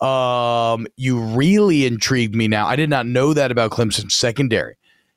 Um, 0.03 0.85
you 0.97 1.19
really 1.19 1.85
intrigued 1.85 2.35
me 2.35 2.49
now. 2.49 2.67
I 2.67 2.75
did 2.75 2.89
not 2.89 3.05
know 3.05 3.33
that 3.33 3.51
about 3.51 3.71
Clemson's 3.71 4.13
secondary. 4.13 4.75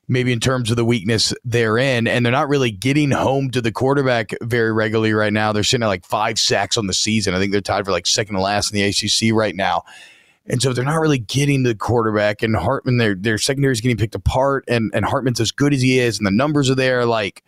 Maybe 0.09 0.31
in 0.31 0.38
terms 0.38 0.70
of 0.70 0.77
the 0.77 0.85
weakness 0.85 1.35
they're 1.44 1.77
in, 1.77 2.07
and 2.07 2.25
they're 2.25 2.31
not 2.31 2.49
really 2.49 2.70
getting 2.70 3.11
home 3.11 3.51
to 3.51 3.61
the 3.61 3.72
quarterback 3.72 4.31
very 4.40 4.72
regularly 4.72 5.12
right 5.12 5.33
now. 5.33 5.53
They're 5.53 5.64
sitting 5.64 5.83
at 5.83 5.88
like 5.88 6.07
five 6.07 6.38
sacks 6.38 6.77
on 6.77 6.87
the 6.87 6.94
season. 6.94 7.35
I 7.35 7.40
think 7.40 7.51
they're 7.51 7.61
tied 7.61 7.85
for 7.85 7.90
like 7.90 8.07
second 8.07 8.37
to 8.37 8.40
last 8.40 8.72
in 8.72 8.77
the 8.77 8.85
ACC 8.85 9.35
right 9.37 9.57
now. 9.57 9.83
And 10.46 10.62
so 10.62 10.72
they're 10.72 10.85
not 10.85 11.01
really 11.01 11.18
getting 11.18 11.64
the 11.64 11.75
quarterback. 11.75 12.44
And 12.44 12.55
Hartman, 12.55 12.99
their 12.99 13.16
their 13.16 13.37
secondary 13.37 13.72
is 13.72 13.81
getting 13.81 13.96
picked 13.96 14.14
apart. 14.14 14.64
And 14.68 14.92
and 14.94 15.05
Hartman's 15.05 15.40
as 15.40 15.51
good 15.51 15.75
as 15.75 15.83
he 15.83 15.99
is, 15.99 16.18
and 16.18 16.27
the 16.27 16.31
numbers 16.31 16.70
are 16.70 16.77
there. 16.77 17.05
Like 17.05 17.42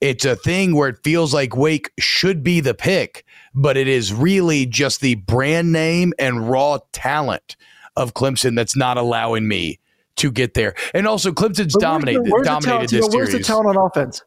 it's 0.00 0.24
a 0.24 0.36
thing 0.36 0.76
where 0.76 0.88
it 0.88 1.02
feels 1.02 1.34
like 1.34 1.56
Wake 1.56 1.90
should 1.98 2.42
be 2.44 2.60
the 2.60 2.74
pick, 2.74 3.24
but 3.54 3.76
it 3.76 3.88
is 3.88 4.12
really 4.12 4.66
just 4.66 5.00
the 5.00 5.14
brand 5.16 5.72
name 5.72 6.12
and 6.18 6.48
raw 6.48 6.78
talent 6.92 7.56
of 7.96 8.14
Clemson 8.14 8.56
that's 8.56 8.76
not 8.76 8.96
allowing 8.96 9.46
me 9.46 9.78
to 10.16 10.30
get 10.30 10.54
there. 10.54 10.74
And 10.92 11.06
also, 11.06 11.32
Clemson's 11.32 11.74
dominated, 11.74 12.24
the, 12.24 12.42
dominated 12.44 12.90
this 12.90 13.08
Where's 13.12 13.32
the 13.32 13.40
talent 13.40 13.76
on 13.76 13.76
offense? 13.76 14.22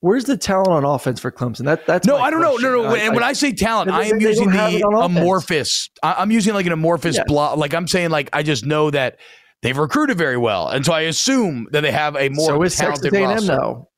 Where's 0.00 0.24
the 0.24 0.36
talent 0.36 0.68
on 0.68 0.84
offense 0.84 1.20
for 1.20 1.30
Clemson? 1.30 1.64
That 1.64 1.86
that's 1.86 2.06
no, 2.06 2.16
I 2.16 2.30
don't 2.30 2.40
question. 2.40 2.62
know. 2.62 2.82
No, 2.82 2.88
no. 2.88 2.94
I, 2.96 2.98
and 2.98 3.14
when 3.14 3.22
I 3.22 3.34
say 3.34 3.52
talent, 3.52 3.88
I 3.90 4.06
am 4.06 4.20
using 4.20 4.50
the 4.50 4.84
amorphous. 5.00 5.90
I'm 6.02 6.32
using 6.32 6.54
like 6.54 6.66
an 6.66 6.72
amorphous 6.72 7.16
yeah. 7.16 7.24
block. 7.26 7.56
Like 7.56 7.72
I'm 7.72 7.86
saying, 7.86 8.10
like 8.10 8.28
I 8.32 8.42
just 8.42 8.66
know 8.66 8.90
that 8.90 9.18
they've 9.62 9.78
recruited 9.78 10.18
very 10.18 10.36
well, 10.36 10.68
and 10.68 10.84
so 10.84 10.92
I 10.92 11.02
assume 11.02 11.68
that 11.70 11.82
they 11.82 11.92
have 11.92 12.16
a 12.16 12.30
more 12.30 12.48
so 12.48 12.62
is 12.62 12.74
talented 12.74 13.12
Texas 13.12 13.48
A&M, 13.48 13.56
Though. 13.56 13.88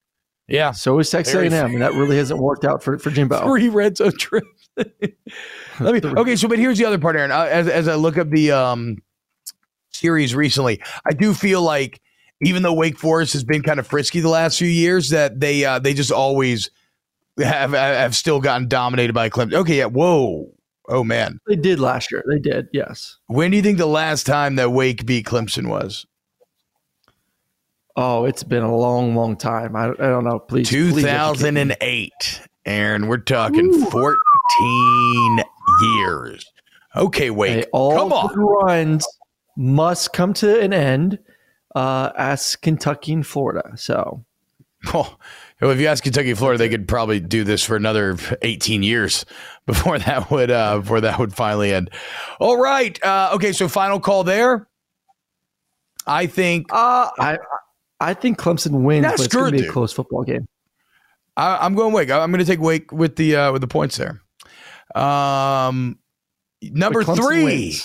Yeah. 0.47 0.73
So 0.73 0.99
is 0.99 1.09
Texas 1.09 1.35
A&M, 1.35 1.55
and 1.55 1.81
that 1.81 1.95
really 1.95 2.19
hasn't 2.19 2.39
worked 2.39 2.67
out 2.67 2.83
for 2.83 2.99
for 2.99 3.11
Jimbo. 3.11 3.43
Three 3.47 3.71
red 3.71 3.97
zone 3.97 4.13
trips. 4.19 4.47
Let 5.81 5.95
me. 5.95 6.01
Okay, 6.17 6.37
so 6.37 6.49
but 6.49 6.59
here's 6.59 6.79
the 6.79 6.85
other 6.85 6.99
part, 6.99 7.17
Aaron. 7.17 7.31
As 7.31 7.69
as 7.69 7.89
I 7.89 7.95
look 7.95 8.19
up 8.19 8.31
the 8.31 8.53
um 8.53 8.99
series 9.91 10.35
recently, 10.35 10.81
I 11.05 11.13
do 11.13 11.35
feel 11.35 11.63
like 11.63 12.01
even 12.43 12.63
though 12.63 12.73
Wake 12.73 12.99
Forest 12.99 13.33
has 13.33 13.45
been 13.45 13.63
kind 13.63 13.79
of 13.79 13.87
frisky 13.87 14.21
the 14.21 14.29
last 14.29 14.59
few 14.59 14.69
years, 14.69 15.11
that 15.11 15.41
they 15.41 15.65
uh, 15.65 15.79
they 15.79 15.95
just 15.95 16.13
always 16.13 16.71
have 17.39 17.73
have 17.73 18.15
still 18.15 18.41
gotten 18.41 18.69
dominated 18.69 19.13
by 19.13 19.29
Clemson. 19.29 19.55
Okay, 19.55 19.79
yeah. 19.79 19.87
Whoa. 19.87 20.51
Oh 20.89 21.03
man, 21.03 21.41
they 21.47 21.57
did 21.57 21.81
last 21.81 22.13
year. 22.13 22.23
They 22.29 22.39
did. 22.39 22.69
Yes. 22.73 23.17
When 23.27 23.51
do 23.51 23.57
you 23.57 23.63
think 23.63 23.79
the 23.79 23.87
last 23.87 24.27
time 24.27 24.57
that 24.57 24.71
Wake 24.71 25.07
beat 25.07 25.25
Clemson 25.25 25.69
was? 25.69 26.07
Oh, 27.97 28.25
it's 28.25 28.43
been 28.43 28.65
a 28.65 28.77
long, 28.77 29.15
long 29.15 29.37
time. 29.37 29.77
I, 29.77 29.91
I 29.91 29.95
don't 29.95 30.25
know. 30.25 30.41
Please, 30.41 30.69
2008, 30.69 32.13
please 32.19 32.41
Aaron. 32.67 33.07
We're 33.07 33.19
talking 33.19 33.67
Ooh. 33.67 33.85
14 33.87 34.17
years. 35.83 36.45
Okay, 36.97 37.31
wait. 37.31 37.67
All 37.73 37.97
come 37.97 38.13
on. 38.13 38.39
runs 38.39 39.07
must 39.57 40.13
come 40.13 40.33
to 40.35 40.61
an 40.61 40.73
end. 40.73 41.19
Uh, 41.75 42.13
ask 42.17 42.61
Kentucky 42.63 43.13
and 43.13 43.27
Florida. 43.27 43.73
So, 43.77 44.25
well, 44.93 45.19
if 45.61 45.81
you 45.81 45.89
ask 45.89 46.05
Kentucky 46.05 46.31
and 46.31 46.39
Florida, 46.39 46.59
they 46.59 46.69
could 46.69 46.87
probably 46.87 47.19
do 47.19 47.43
this 47.43 47.65
for 47.65 47.75
another 47.75 48.17
18 48.43 48.83
years 48.83 49.27
before 49.67 49.99
that 49.99 50.31
would 50.31 50.51
uh, 50.51 50.79
before 50.79 51.01
that 51.01 51.19
would 51.19 51.35
finally 51.35 51.73
end. 51.73 51.91
All 52.39 52.61
right. 52.61 53.03
Uh, 53.03 53.31
okay. 53.35 53.53
So, 53.53 53.69
final 53.69 53.99
call 53.99 54.25
there. 54.25 54.69
I 56.07 56.27
think. 56.27 56.73
Uh, 56.73 57.11
I 57.19 57.39
I 58.01 58.15
think 58.15 58.39
Clemson 58.39 58.83
wins, 58.83 59.07
but 59.07 59.15
it's 59.15 59.29
going 59.29 59.53
to 59.53 59.59
be 59.59 59.67
a 59.67 59.71
close 59.73 59.93
football 59.93 60.25
game. 60.25 60.47
I, 61.37 61.65
am 61.67 61.75
going 61.75 61.93
Wake. 61.93 62.11
I'm 62.11 62.31
going 62.31 62.45
to 62.45 62.51
take 62.51 62.61
Wake 62.61 62.93
with 62.93 63.17
the 63.17 63.37
uh, 63.37 63.53
with 63.53 63.61
the 63.61 63.67
points 63.67 63.97
there. 63.97 64.21
Um, 64.95 65.99
number 66.63 67.03
three. 67.05 67.77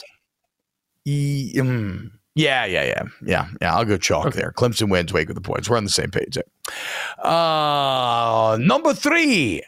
E, 1.06 1.54
mm, 1.56 2.12
yeah, 2.36 2.66
yeah, 2.66 2.84
yeah, 2.84 3.04
yeah, 3.26 3.48
yeah. 3.62 3.76
I'll 3.76 3.86
go 3.86 3.98
chalk 3.98 4.28
okay. 4.28 4.40
there. 4.42 4.52
Clemson 4.52 4.90
wins. 4.90 5.12
Wake 5.12 5.28
with 5.28 5.36
the 5.36 5.42
points. 5.42 5.70
We're 5.70 5.78
on 5.78 5.84
the 5.84 5.90
same 5.90 6.12
page 6.12 6.36
there. 6.36 7.26
Uh, 7.26 8.58
number 8.62 8.94
three, 8.94 9.64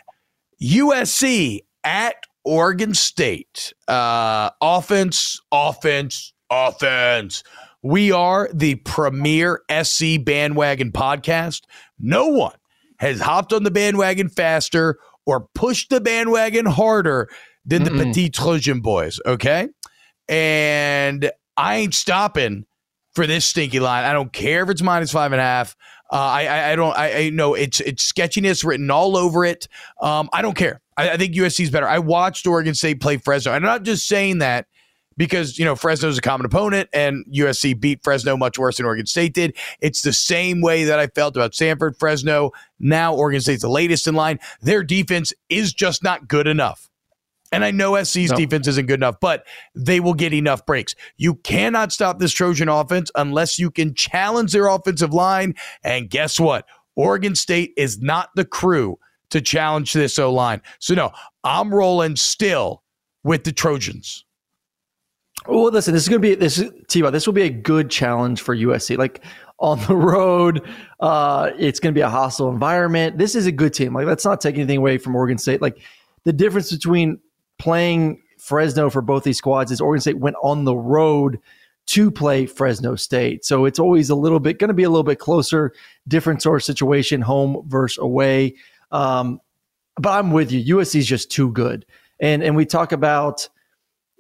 USC 0.62 1.62
at 1.84 2.16
Oregon 2.44 2.94
State. 2.94 3.74
Uh, 3.88 4.52
offense, 4.62 5.42
offense, 5.52 6.34
offense. 6.50 7.44
We 7.82 8.12
are 8.12 8.50
the 8.54 8.76
premier 8.76 9.64
SC 9.84 10.24
bandwagon 10.24 10.92
podcast. 10.92 11.62
No 12.00 12.28
one 12.28 12.56
has 13.00 13.20
hopped 13.20 13.52
on 13.52 13.64
the 13.64 13.72
bandwagon 13.72 14.30
faster 14.30 15.00
or 15.26 15.48
pushed 15.54 15.90
the 15.90 16.02
bandwagon 16.02 16.66
harder 16.66 17.30
than 17.66 17.84
Mm-mm. 17.84 17.98
the 17.98 18.06
Petit 18.06 18.30
Trojan 18.30 18.82
boys. 18.82 19.20
Okay. 19.26 19.70
And 20.28 21.32
I 21.58 21.76
ain't 21.78 21.94
stopping 21.94 22.66
for 23.14 23.28
this 23.28 23.46
stinky 23.46 23.80
line. 23.80 24.04
I 24.04 24.14
don't 24.14 24.32
care 24.32 24.64
if 24.64 24.70
it's 24.70 24.82
minus 24.82 25.12
five 25.12 25.32
and 25.32 25.42
a 25.42 25.44
half. 25.44 25.76
Uh, 26.12 26.16
I, 26.16 26.46
I, 26.46 26.72
I 26.72 26.76
don't 26.76 26.98
I, 26.98 27.18
I 27.18 27.30
know 27.30 27.54
it's 27.54 27.80
it's 27.80 28.04
sketchiness 28.04 28.64
written 28.64 28.92
all 28.92 29.16
over 29.16 29.46
it. 29.46 29.68
Um, 30.02 30.30
I 30.34 30.42
don't 30.42 30.56
care. 30.56 30.82
I, 30.98 31.12
I 31.12 31.18
think 31.18 31.36
USC 31.36 31.62
is 31.62 31.72
better. 31.72 31.88
I 31.88 32.00
watched 32.00 32.46
Oregon 32.46 32.76
State 32.76 33.00
play 33.00 33.18
Fresno. 33.18 33.54
I'm 33.54 33.62
not 33.62 33.84
just 33.84 34.08
saying 34.08 34.40
that 34.40 34.68
because 35.18 35.60
you 35.60 35.66
know 35.66 35.76
Fresno 35.76 36.10
is 36.10 36.18
a 36.18 36.22
common 36.22 36.46
opponent 36.46 36.90
and 36.94 37.26
USC 37.28 37.80
beat 37.80 38.04
Fresno 38.04 38.38
much 38.38 38.58
worse 38.58 38.78
than 38.78 38.86
Oregon 38.86 39.06
State 39.06 39.34
did. 39.34 39.56
It's 39.80 40.02
the 40.02 40.14
same 40.14 40.62
way 40.62 40.86
that 40.86 41.00
I 41.00 41.08
felt 41.08 41.36
about 41.36 41.54
Stanford, 41.54 41.98
Fresno. 41.98 42.52
Now 42.80 43.14
Oregon 43.14 43.42
State's 43.42 43.62
the 43.62 43.70
latest 43.70 44.08
in 44.08 44.16
line. 44.16 44.40
Their 44.62 44.84
defense 44.84 45.34
is 45.50 45.74
just 45.74 46.04
not 46.04 46.28
good 46.28 46.48
enough. 46.48 46.90
And 47.52 47.66
I 47.66 47.72
know 47.72 48.02
SC's 48.02 48.32
no. 48.32 48.38
defense 48.38 48.68
isn't 48.68 48.86
good 48.86 49.00
enough, 49.00 49.20
but 49.20 49.46
they 49.76 50.00
will 50.00 50.14
get 50.14 50.34
enough 50.34 50.66
breaks. 50.66 50.96
You 51.18 51.36
cannot 51.36 51.92
stop 51.92 52.18
this 52.18 52.32
Trojan 52.32 52.70
offense 52.70 53.12
unless 53.16 53.60
you 53.60 53.70
can 53.70 53.94
challenge 53.94 54.54
their 54.54 54.68
offensive 54.68 55.14
line. 55.14 55.56
And 55.84 56.10
guess 56.10 56.40
what? 56.40 56.66
Oregon 56.96 57.36
State 57.36 57.74
is 57.76 58.00
not 58.00 58.30
the 58.36 58.46
crew 58.46 58.98
to 59.32 59.42
challenge 59.42 59.92
this 59.94 60.18
O 60.18 60.32
line. 60.32 60.62
So, 60.80 60.94
no, 60.94 61.12
I'm 61.44 61.74
rolling 61.74 62.16
still 62.16 62.84
with 63.24 63.44
the 63.44 63.52
Trojans. 63.52 64.26
Well, 65.48 65.72
listen, 65.72 65.94
this 65.94 66.04
is 66.04 66.10
going 66.10 66.22
to 66.22 66.28
be 66.28 66.36
this 66.36 66.64
t 66.88 67.02
This 67.02 67.26
will 67.26 67.34
be 67.34 67.44
a 67.44 67.50
good 67.50 67.90
challenge 67.90 68.42
for 68.42 68.56
USC. 68.56 68.98
Like 68.98 69.24
on 69.60 69.80
the 69.88 69.96
road, 69.96 70.68
uh, 71.00 71.52
it's 71.58 71.80
going 71.80 71.94
to 71.94 71.98
be 71.98 72.04
a 72.04 72.10
hostile 72.10 72.50
environment. 72.50 73.18
This 73.18 73.36
is 73.36 73.48
a 73.48 73.52
good 73.52 73.74
team. 73.74 73.94
Like 73.94 74.06
let's 74.06 74.26
not 74.26 74.42
take 74.42 74.56
anything 74.56 74.78
away 74.78 74.98
from 74.98 75.16
Oregon 75.16 75.38
State. 75.38 75.62
Like 75.62 75.80
the 76.26 76.34
difference 76.34 76.72
between 76.72 77.20
playing 77.58 78.22
Fresno 78.38 78.90
for 78.90 79.02
both 79.02 79.24
these 79.24 79.38
squads 79.38 79.72
is 79.72 79.82
Oregon 79.82 80.02
State 80.02 80.20
went 80.20 80.36
on 80.44 80.64
the 80.66 80.76
road 80.76 81.40
to 81.88 82.12
play 82.12 82.46
Fresno 82.46 82.96
State. 82.96 83.44
So 83.44 83.66
it's 83.66 83.80
always 83.80 84.10
a 84.10 84.16
little 84.16 84.40
bit 84.40 84.60
going 84.60 84.70
to 84.70 84.74
be 84.76 84.84
a 84.84 84.90
little 84.90 85.04
bit 85.04 85.20
closer, 85.20 85.74
different 86.08 86.42
sort 86.42 86.62
of 86.62 86.64
situation, 86.64 87.22
home 87.22 87.64
versus 87.68 87.98
away. 87.98 88.56
Um, 88.92 89.42
but 90.00 90.12
I'm 90.12 90.32
with 90.32 90.52
you. 90.52 90.78
USC 90.78 90.98
is 90.98 91.08
just 91.08 91.32
too 91.32 91.52
good. 91.52 91.86
And 92.20 92.44
and 92.44 92.56
we 92.56 92.66
talk 92.66 92.92
about 92.92 93.50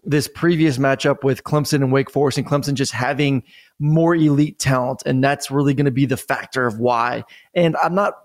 this 0.04 0.28
previous 0.28 0.78
matchup 0.78 1.24
with 1.24 1.44
Clemson 1.44 1.76
and 1.76 1.92
Wake 1.92 2.10
Forest, 2.10 2.40
and 2.40 2.48
Clemson 2.48 2.74
just 2.74 2.92
having 2.92 3.44
more 3.80 4.16
elite 4.16 4.60
talent. 4.60 5.04
And 5.06 5.24
that's 5.24 5.52
really 5.52 5.74
going 5.74 5.86
to 5.86 5.92
be 5.92 6.06
the 6.06 6.18
factor 6.18 6.66
of 6.66 6.80
why. 6.80 7.24
And 7.54 7.76
I'm 7.84 7.94
not 7.94 8.16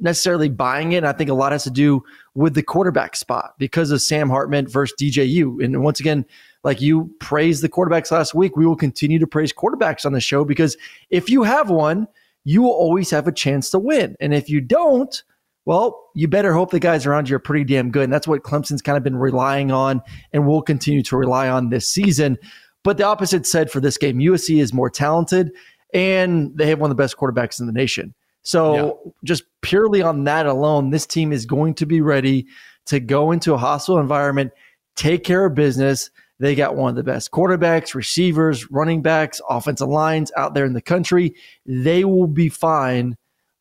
necessarily 0.00 0.48
buying 0.48 0.92
it. 0.92 1.04
I 1.04 1.12
think 1.12 1.30
a 1.30 1.34
lot 1.34 1.52
has 1.52 1.64
to 1.64 1.70
do 1.70 2.04
with 2.34 2.54
the 2.54 2.62
quarterback 2.62 3.16
spot 3.16 3.54
because 3.58 3.90
of 3.90 4.02
Sam 4.02 4.28
Hartman 4.28 4.66
versus 4.66 4.96
DJU. 5.00 5.64
And 5.64 5.82
once 5.82 6.00
again, 6.00 6.24
like 6.62 6.80
you 6.80 7.14
praised 7.20 7.62
the 7.62 7.68
quarterbacks 7.68 8.10
last 8.10 8.34
week, 8.34 8.56
we 8.56 8.66
will 8.66 8.76
continue 8.76 9.18
to 9.18 9.26
praise 9.26 9.52
quarterbacks 9.52 10.04
on 10.04 10.12
the 10.12 10.20
show 10.20 10.44
because 10.44 10.76
if 11.10 11.28
you 11.28 11.42
have 11.42 11.70
one, 11.70 12.08
you 12.44 12.62
will 12.62 12.72
always 12.72 13.10
have 13.10 13.26
a 13.26 13.32
chance 13.32 13.70
to 13.70 13.78
win. 13.78 14.16
And 14.20 14.34
if 14.34 14.48
you 14.48 14.60
don't, 14.60 15.22
well, 15.66 16.10
you 16.14 16.28
better 16.28 16.52
hope 16.52 16.70
the 16.70 16.80
guys 16.80 17.06
around 17.06 17.28
you 17.28 17.36
are 17.36 17.40
pretty 17.40 17.64
damn 17.64 17.90
good. 17.90 18.04
And 18.04 18.12
that's 18.12 18.28
what 18.28 18.42
Clemson's 18.42 18.82
kind 18.82 18.98
of 18.98 19.02
been 19.02 19.16
relying 19.16 19.72
on 19.72 20.02
and 20.32 20.46
will 20.46 20.62
continue 20.62 21.02
to 21.04 21.16
rely 21.16 21.48
on 21.48 21.70
this 21.70 21.90
season. 21.90 22.36
But 22.82 22.98
the 22.98 23.04
opposite 23.04 23.46
said 23.46 23.70
for 23.70 23.80
this 23.80 23.96
game, 23.96 24.18
USC 24.18 24.60
is 24.60 24.74
more 24.74 24.90
talented 24.90 25.52
and 25.94 26.56
they 26.56 26.66
have 26.66 26.80
one 26.80 26.90
of 26.90 26.96
the 26.96 27.02
best 27.02 27.16
quarterbacks 27.16 27.60
in 27.60 27.66
the 27.66 27.72
nation. 27.72 28.14
So, 28.42 28.74
yeah. 29.06 29.10
just 29.24 29.44
purely 29.62 30.02
on 30.02 30.24
that 30.24 30.44
alone, 30.44 30.90
this 30.90 31.06
team 31.06 31.32
is 31.32 31.46
going 31.46 31.74
to 31.74 31.86
be 31.86 32.02
ready 32.02 32.46
to 32.86 33.00
go 33.00 33.32
into 33.32 33.54
a 33.54 33.56
hostile 33.56 33.98
environment, 33.98 34.52
take 34.96 35.24
care 35.24 35.46
of 35.46 35.54
business. 35.54 36.10
They 36.40 36.54
got 36.54 36.76
one 36.76 36.90
of 36.90 36.96
the 36.96 37.04
best 37.04 37.30
quarterbacks, 37.30 37.94
receivers, 37.94 38.70
running 38.70 39.00
backs, 39.00 39.40
offensive 39.48 39.88
lines 39.88 40.30
out 40.36 40.52
there 40.52 40.66
in 40.66 40.74
the 40.74 40.82
country. 40.82 41.34
They 41.64 42.04
will 42.04 42.26
be 42.26 42.50
fine 42.50 43.16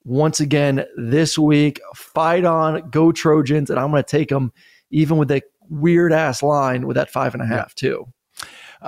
once 0.06 0.40
again 0.40 0.86
this 0.98 1.38
week. 1.38 1.80
Fight 1.96 2.46
on, 2.46 2.90
go 2.90 3.12
Trojans, 3.12 3.70
and 3.70 3.80
I'm 3.80 3.92
going 3.92 4.04
to 4.04 4.10
take 4.10 4.30
them 4.30 4.52
even 4.92 5.18
with 5.18 5.30
that 5.30 5.44
weird 5.70 6.14
ass 6.14 6.44
line 6.44 6.86
with 6.86 6.96
that 6.96 7.10
five 7.10 7.34
and 7.34 7.42
a 7.42 7.46
half 7.46 7.74
too. 7.76 8.08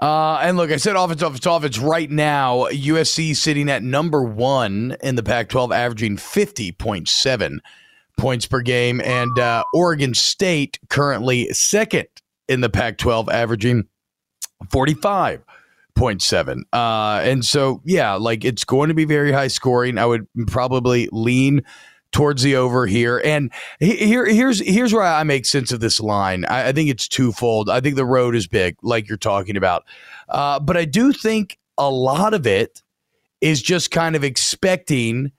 Uh, 0.01 0.39
and 0.41 0.57
look, 0.57 0.71
I 0.71 0.77
said 0.77 0.95
offense, 0.95 1.21
offense, 1.21 1.45
offense. 1.45 1.79
Right 1.79 2.11
now, 2.11 2.67
USC 2.69 3.35
sitting 3.35 3.69
at 3.69 3.81
number 3.81 4.23
one 4.23 4.97
in 5.01 5.15
the 5.15 5.23
Pac-12, 5.23 5.73
averaging 5.73 6.17
50.7 6.17 7.59
points 8.17 8.45
per 8.45 8.61
game, 8.61 8.99
and 9.01 9.39
uh, 9.39 9.63
Oregon 9.73 10.13
State 10.13 10.79
currently 10.89 11.47
second 11.53 12.07
in 12.49 12.59
the 12.59 12.69
Pac-12, 12.69 13.29
averaging 13.29 13.87
45 14.69 15.43
0.7. 15.97 16.61
Uh, 16.73 17.21
and 17.23 17.45
so, 17.45 17.81
yeah, 17.85 18.13
like 18.13 18.43
it's 18.43 18.63
going 18.63 18.89
to 18.89 18.93
be 18.93 19.05
very 19.05 19.31
high 19.31 19.47
scoring. 19.47 19.97
I 19.97 20.05
would 20.05 20.27
probably 20.47 21.09
lean 21.11 21.63
towards 22.11 22.43
the 22.43 22.55
over 22.55 22.87
here. 22.87 23.21
And 23.25 23.51
here, 23.79 24.25
here's 24.25 24.59
here's 24.59 24.93
where 24.93 25.03
I 25.03 25.23
make 25.23 25.45
sense 25.45 25.71
of 25.71 25.81
this 25.81 25.99
line. 25.99 26.45
I, 26.45 26.69
I 26.69 26.71
think 26.71 26.89
it's 26.89 27.07
twofold. 27.07 27.69
I 27.69 27.81
think 27.81 27.95
the 27.95 28.05
road 28.05 28.35
is 28.35 28.47
big, 28.47 28.77
like 28.81 29.07
you're 29.09 29.17
talking 29.17 29.57
about, 29.57 29.83
uh, 30.29 30.59
but 30.59 30.77
I 30.77 30.85
do 30.85 31.11
think 31.11 31.57
a 31.77 31.89
lot 31.89 32.33
of 32.33 32.47
it 32.47 32.81
is 33.41 33.61
just 33.61 33.91
kind 33.91 34.15
of 34.15 34.23
expecting 34.23 35.31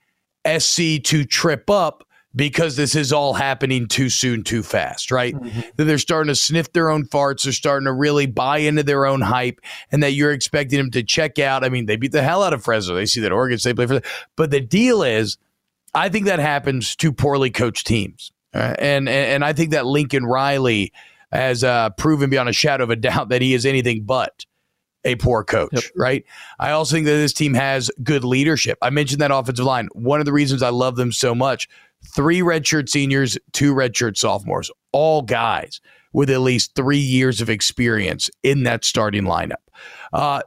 SC 0.47 1.03
to 1.05 1.25
trip 1.25 1.69
up 1.71 2.06
because 2.37 2.77
this 2.77 2.95
is 2.95 3.13
all 3.13 3.33
happening 3.33 3.89
too 3.89 4.11
soon, 4.11 4.45
too 4.45 4.63
fast, 4.63 5.11
right? 5.11 5.35
Mm-hmm. 5.35 5.61
That 5.77 5.85
they're 5.85 5.99
starting 5.99 6.29
to 6.29 6.37
sniff 6.37 6.73
their 6.73 6.91
own 6.91 7.07
farts, 7.07 7.45
they're 7.45 7.53
starting 7.53 7.87
to 7.87 7.93
really 7.93 8.27
buy 8.27 8.59
into 8.59 8.83
their 8.83 9.07
own 9.07 9.23
hype, 9.23 9.61
and 9.91 10.03
that 10.03 10.13
you're 10.13 10.33
expecting 10.33 10.79
them 10.79 10.91
to 10.91 11.03
check 11.03 11.39
out. 11.39 11.65
I 11.65 11.71
mean, 11.71 11.87
they 11.87 11.97
beat 11.97 12.13
the 12.13 12.23
hell 12.23 12.43
out 12.43 12.53
of 12.53 12.63
Fresno. 12.63 12.95
They 12.95 13.07
see 13.07 13.23
that 13.23 13.33
Oregon 13.33 13.59
State 13.59 13.77
play 13.77 13.87
for, 13.87 13.95
them. 13.95 14.03
but 14.37 14.51
the 14.51 14.61
deal 14.61 15.03
is, 15.03 15.39
I 15.95 16.11
think 16.11 16.27
that 16.27 16.39
happens 16.39 16.95
to 16.97 17.11
poorly 17.11 17.51
coached 17.51 17.87
teams, 17.87 18.33
uh, 18.53 18.75
and, 18.79 19.09
and 19.09 19.09
and 19.09 19.45
I 19.45 19.55
think 19.55 19.71
that 19.71 19.87
Lincoln 19.87 20.27
Riley 20.27 20.93
has 21.33 21.65
uh, 21.65 21.91
proven 21.91 22.29
beyond 22.29 22.51
a 22.51 22.53
shadow 22.53 22.85
of 22.85 22.91
a 22.91 22.97
doubt 22.97 23.31
that 23.31 23.41
he 23.41 23.55
is 23.55 23.65
anything 23.65 24.05
but 24.05 24.45
a 25.07 25.15
poor 25.15 25.45
coach, 25.45 25.71
yep. 25.73 25.85
right? 25.95 26.25
I 26.59 26.73
also 26.73 26.97
think 26.97 27.07
that 27.07 27.13
this 27.13 27.33
team 27.33 27.55
has 27.55 27.91
good 28.03 28.25
leadership. 28.25 28.77
I 28.83 28.91
mentioned 28.91 29.21
that 29.21 29.31
offensive 29.31 29.65
line. 29.65 29.89
One 29.93 30.21
of 30.21 30.27
the 30.27 30.33
reasons 30.33 30.63
I 30.63 30.71
love 30.71 30.97
them 30.97 31.13
so 31.13 31.35
much 31.35 31.69
three 32.15 32.41
redshirt 32.41 32.89
seniors, 32.89 33.39
two 33.53 33.75
redshirt 33.75 34.17
sophomores, 34.17 34.71
all 34.93 35.23
guys 35.23 35.81
with 36.13 36.31
at 36.31 36.41
least 36.41 36.75
three 36.75 36.97
years 36.99 37.41
of 37.41 37.51
experience 37.51 38.31
in 38.43 38.63
that 38.63 38.85
starting 38.85 39.25
lineup. 39.25 39.57
Uh, 40.13 40.41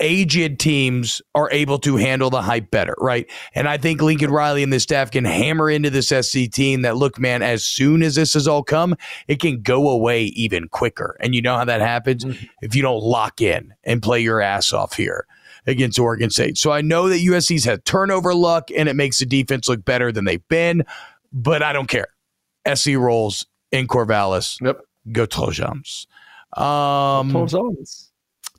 aged 0.00 0.58
teams 0.58 1.20
are 1.34 1.50
able 1.50 1.78
to 1.78 1.96
handle 1.96 2.30
the 2.30 2.42
hype 2.42 2.70
better, 2.70 2.94
right? 2.98 3.30
And 3.54 3.68
I 3.68 3.76
think 3.76 4.00
Lincoln 4.00 4.30
Riley 4.30 4.62
and 4.62 4.72
the 4.72 4.80
staff 4.80 5.10
can 5.10 5.24
hammer 5.24 5.70
into 5.70 5.90
this 5.90 6.08
SC 6.08 6.50
team 6.50 6.82
that, 6.82 6.96
look, 6.96 7.18
man, 7.18 7.42
as 7.42 7.64
soon 7.64 8.02
as 8.02 8.14
this 8.14 8.34
has 8.34 8.48
all 8.48 8.62
come, 8.62 8.96
it 9.28 9.40
can 9.40 9.62
go 9.62 9.90
away 9.90 10.24
even 10.24 10.68
quicker. 10.68 11.16
And 11.20 11.34
you 11.34 11.42
know 11.42 11.56
how 11.56 11.64
that 11.64 11.80
happens? 11.80 12.24
Mm-hmm. 12.24 12.44
If 12.62 12.74
you 12.74 12.82
don't 12.82 13.02
lock 13.02 13.40
in 13.40 13.74
and 13.84 14.02
play 14.02 14.20
your 14.20 14.40
ass 14.40 14.72
off 14.72 14.94
here 14.94 15.26
against 15.66 15.98
Oregon 15.98 16.30
State. 16.30 16.58
So 16.58 16.72
I 16.72 16.80
know 16.80 17.08
that 17.08 17.20
USC's 17.20 17.64
had 17.64 17.84
turnover 17.84 18.34
luck 18.34 18.70
and 18.76 18.88
it 18.88 18.94
makes 18.94 19.18
the 19.18 19.26
defense 19.26 19.68
look 19.68 19.84
better 19.84 20.12
than 20.12 20.24
they've 20.24 20.46
been, 20.48 20.84
but 21.32 21.62
I 21.62 21.72
don't 21.72 21.88
care. 21.88 22.08
SC 22.72 22.90
rolls 22.94 23.46
in 23.72 23.86
Corvallis. 23.86 24.60
Yep. 24.60 24.80
Go 25.12 25.26
Trojans. 25.26 26.06
Um, 26.56 27.30
Trojans. 27.30 28.10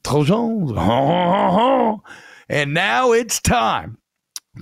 Trojans. 0.04 0.72
and 2.50 2.74
now 2.74 3.12
it's 3.12 3.40
time 3.42 3.98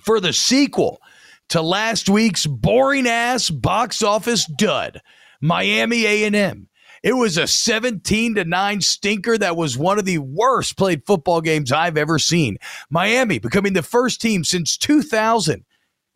for 0.04 0.20
the 0.20 0.34
sequel 0.34 1.02
to 1.50 1.62
last 1.62 2.10
week's 2.10 2.46
boring 2.46 3.08
ass 3.08 3.50
box 3.50 4.02
office 4.02 4.46
dud, 4.58 5.02
Miami 5.42 6.06
A&M. 6.06 6.68
It 7.04 7.18
was 7.18 7.38
a 7.38 7.48
17 7.48 8.36
to 8.36 8.46
9 8.46 8.82
stinker 8.82 9.38
that 9.38 9.58
was 9.58 9.78
one 9.78 10.00
of 10.00 10.06
the 10.06 10.20
worst 10.20 10.78
played 10.78 11.06
football 11.06 11.42
games 11.42 11.72
I've 11.72 11.98
ever 11.98 12.18
seen. 12.18 12.58
Miami 12.90 13.40
becoming 13.40 13.74
the 13.74 13.84
first 13.84 14.22
team 14.22 14.46
since 14.46 14.78
2000 14.78 15.66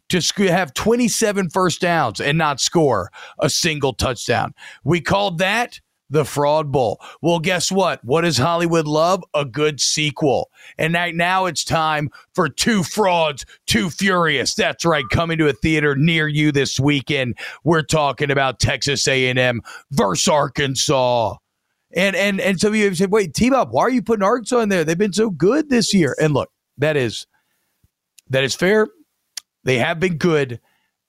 to 0.10 0.22
have 0.48 0.74
27 0.74 1.50
first 1.50 1.82
downs 1.82 2.22
and 2.22 2.38
not 2.38 2.62
score 2.62 3.12
a 3.40 3.50
single 3.50 3.94
touchdown. 3.94 4.54
We 4.86 5.02
called 5.02 5.40
that 5.40 5.82
the 6.10 6.26
Fraud 6.26 6.72
Bowl. 6.72 7.02
Well, 7.22 7.40
guess 7.40 7.72
what? 7.72 8.04
What 8.04 8.22
does 8.22 8.38
Hollywood 8.38 8.88
love? 8.88 9.24
A 9.34 9.46
good 9.46 9.82
sequel. 9.82 10.50
And 10.78 10.94
right 10.94 11.16
now 11.16 11.46
it's 11.46 11.64
time 11.64 12.10
for 12.34 12.50
Two 12.50 12.84
Frauds, 12.84 13.46
Two 13.66 13.90
Furious. 13.90 14.56
That's 14.56 14.86
right, 14.86 15.06
coming 15.12 15.38
to 15.40 15.48
a 15.48 15.54
theater 15.54 15.96
near 15.96 16.28
you 16.28 16.52
this 16.52 16.80
weekend. 16.80 17.38
We're 17.64 17.84
talking 17.84 18.32
about 18.32 18.60
Texas 18.60 19.08
A&M 19.08 19.62
versus 19.92 20.28
Arkansas. 20.28 21.36
And 21.96 22.16
and 22.16 22.42
and 22.42 22.60
some 22.60 22.70
of 22.70 22.76
you 22.76 22.86
have 22.86 22.98
said, 22.98 23.12
"Wait, 23.12 23.34
T 23.34 23.50
Bob, 23.50 23.70
why 23.72 23.84
are 23.84 23.90
you 23.90 24.02
putting 24.02 24.24
Arkansas 24.24 24.60
in 24.60 24.70
there? 24.70 24.84
They've 24.84 24.98
been 24.98 25.14
so 25.14 25.30
good 25.30 25.70
this 25.70 25.94
year." 25.94 26.16
And 26.20 26.34
look, 26.34 26.50
that 26.78 26.98
is 26.98 27.26
that 28.30 28.44
is 28.44 28.54
fair. 28.56 28.88
They 29.64 29.78
have 29.78 30.00
been 30.00 30.18
good, 30.18 30.60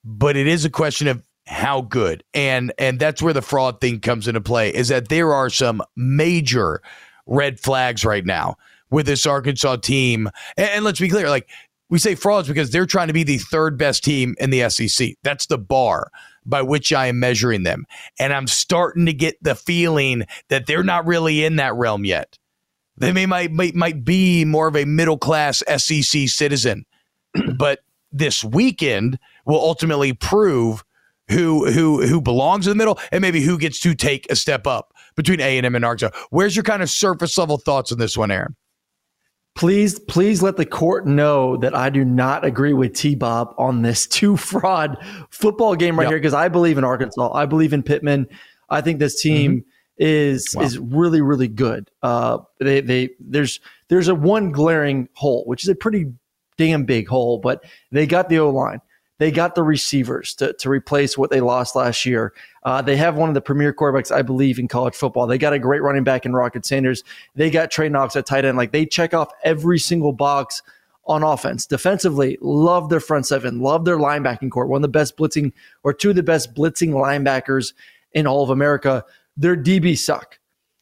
but 0.04 0.36
it 0.36 0.46
is 0.46 0.64
a 0.64 0.70
question 0.70 1.08
of 1.08 1.22
how 1.48 1.80
good. 1.80 2.22
And 2.34 2.72
and 2.78 2.98
that's 2.98 3.22
where 3.22 3.32
the 3.32 3.42
fraud 3.42 3.80
thing 3.80 4.00
comes 4.00 4.28
into 4.28 4.40
play 4.40 4.72
is 4.72 4.88
that 4.88 5.08
there 5.08 5.32
are 5.32 5.50
some 5.50 5.82
major 5.96 6.82
red 7.26 7.58
flags 7.58 8.04
right 8.04 8.24
now 8.24 8.56
with 8.90 9.06
this 9.06 9.26
Arkansas 9.26 9.76
team. 9.76 10.28
And, 10.56 10.70
and 10.70 10.84
let's 10.84 11.00
be 11.00 11.08
clear, 11.08 11.28
like 11.28 11.48
we 11.90 11.98
say 11.98 12.14
frauds 12.14 12.48
because 12.48 12.70
they're 12.70 12.86
trying 12.86 13.08
to 13.08 13.14
be 13.14 13.22
the 13.22 13.38
third 13.38 13.78
best 13.78 14.04
team 14.04 14.34
in 14.38 14.50
the 14.50 14.68
SEC. 14.68 15.14
That's 15.22 15.46
the 15.46 15.58
bar 15.58 16.10
by 16.44 16.62
which 16.62 16.92
I 16.92 17.06
am 17.06 17.18
measuring 17.18 17.62
them. 17.62 17.86
And 18.18 18.32
I'm 18.32 18.46
starting 18.46 19.06
to 19.06 19.12
get 19.12 19.42
the 19.42 19.54
feeling 19.54 20.26
that 20.48 20.66
they're 20.66 20.84
not 20.84 21.06
really 21.06 21.44
in 21.44 21.56
that 21.56 21.74
realm 21.74 22.04
yet. 22.04 22.38
They 22.98 23.12
may 23.12 23.26
might 23.26 23.52
might, 23.52 23.74
might 23.74 24.04
be 24.04 24.44
more 24.44 24.68
of 24.68 24.76
a 24.76 24.84
middle 24.84 25.18
class 25.18 25.62
SEC 25.76 26.28
citizen, 26.28 26.84
but 27.56 27.80
this 28.10 28.42
weekend 28.42 29.18
will 29.46 29.60
ultimately 29.60 30.12
prove 30.12 30.84
who 31.28 31.70
who 31.70 32.06
who 32.06 32.20
belongs 32.20 32.66
in 32.66 32.70
the 32.70 32.76
middle 32.76 32.98
and 33.12 33.20
maybe 33.20 33.40
who 33.40 33.58
gets 33.58 33.80
to 33.80 33.94
take 33.94 34.30
a 34.30 34.36
step 34.36 34.66
up 34.66 34.92
between 35.16 35.40
A 35.40 35.56
and 35.56 35.66
M 35.66 35.74
and 35.74 35.84
Arkansas. 35.84 36.16
Where's 36.30 36.56
your 36.56 36.62
kind 36.62 36.82
of 36.82 36.90
surface 36.90 37.36
level 37.36 37.58
thoughts 37.58 37.92
on 37.92 37.98
this 37.98 38.16
one, 38.16 38.30
Aaron? 38.30 38.56
Please, 39.54 39.98
please 39.98 40.40
let 40.40 40.56
the 40.56 40.64
court 40.64 41.04
know 41.04 41.56
that 41.56 41.74
I 41.74 41.90
do 41.90 42.04
not 42.04 42.44
agree 42.44 42.72
with 42.72 42.94
T 42.94 43.16
Bob 43.16 43.54
on 43.58 43.82
this 43.82 44.06
two 44.06 44.36
fraud 44.36 44.96
football 45.30 45.74
game 45.74 45.98
right 45.98 46.04
yep. 46.04 46.12
here 46.12 46.18
because 46.18 46.34
I 46.34 46.48
believe 46.48 46.78
in 46.78 46.84
Arkansas. 46.84 47.32
I 47.32 47.46
believe 47.46 47.72
in 47.72 47.82
Pittman. 47.82 48.28
I 48.70 48.80
think 48.80 49.00
this 49.00 49.20
team 49.20 49.52
mm-hmm. 49.52 49.68
is 49.98 50.54
wow. 50.54 50.62
is 50.62 50.78
really 50.78 51.20
really 51.20 51.48
good. 51.48 51.90
Uh, 52.02 52.38
they 52.60 52.80
they 52.80 53.10
there's 53.18 53.58
there's 53.88 54.06
a 54.06 54.14
one 54.14 54.52
glaring 54.52 55.08
hole, 55.14 55.44
which 55.46 55.64
is 55.64 55.68
a 55.68 55.74
pretty 55.74 56.06
damn 56.56 56.84
big 56.84 57.08
hole, 57.08 57.38
but 57.38 57.64
they 57.90 58.06
got 58.06 58.28
the 58.28 58.38
O 58.38 58.50
line. 58.50 58.80
They 59.18 59.32
got 59.32 59.54
the 59.54 59.64
receivers 59.64 60.34
to, 60.36 60.52
to 60.54 60.70
replace 60.70 61.18
what 61.18 61.30
they 61.30 61.40
lost 61.40 61.74
last 61.74 62.06
year. 62.06 62.32
Uh, 62.62 62.80
they 62.82 62.96
have 62.96 63.16
one 63.16 63.28
of 63.28 63.34
the 63.34 63.40
premier 63.40 63.72
quarterbacks, 63.72 64.14
I 64.14 64.22
believe, 64.22 64.58
in 64.58 64.68
college 64.68 64.94
football. 64.94 65.26
They 65.26 65.38
got 65.38 65.52
a 65.52 65.58
great 65.58 65.82
running 65.82 66.04
back 66.04 66.24
in 66.24 66.32
Rocket 66.32 66.64
Sanders. 66.64 67.02
They 67.34 67.50
got 67.50 67.70
Trey 67.70 67.88
Knox 67.88 68.14
at 68.14 68.26
tight 68.26 68.44
end. 68.44 68.56
Like 68.56 68.72
they 68.72 68.86
check 68.86 69.14
off 69.14 69.30
every 69.42 69.78
single 69.78 70.12
box 70.12 70.62
on 71.08 71.22
offense. 71.22 71.66
Defensively, 71.66 72.38
love 72.40 72.90
their 72.90 73.00
front 73.00 73.26
seven, 73.26 73.60
love 73.60 73.84
their 73.84 73.96
linebacking 73.96 74.50
core. 74.50 74.66
One 74.66 74.78
of 74.78 74.82
the 74.82 74.88
best 74.88 75.16
blitzing 75.16 75.52
or 75.82 75.92
two 75.92 76.10
of 76.10 76.16
the 76.16 76.22
best 76.22 76.54
blitzing 76.54 76.90
linebackers 76.90 77.72
in 78.12 78.26
all 78.26 78.44
of 78.44 78.50
America. 78.50 79.04
Their 79.36 79.56
DB 79.56 79.98
suck. 79.98 80.38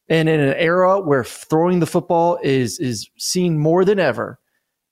And 0.08 0.28
in 0.28 0.40
an 0.40 0.54
era 0.54 1.00
where 1.00 1.24
throwing 1.24 1.80
the 1.80 1.86
football 1.86 2.38
is 2.42 2.78
is 2.78 3.08
seen 3.16 3.58
more 3.58 3.84
than 3.84 3.98
ever, 3.98 4.38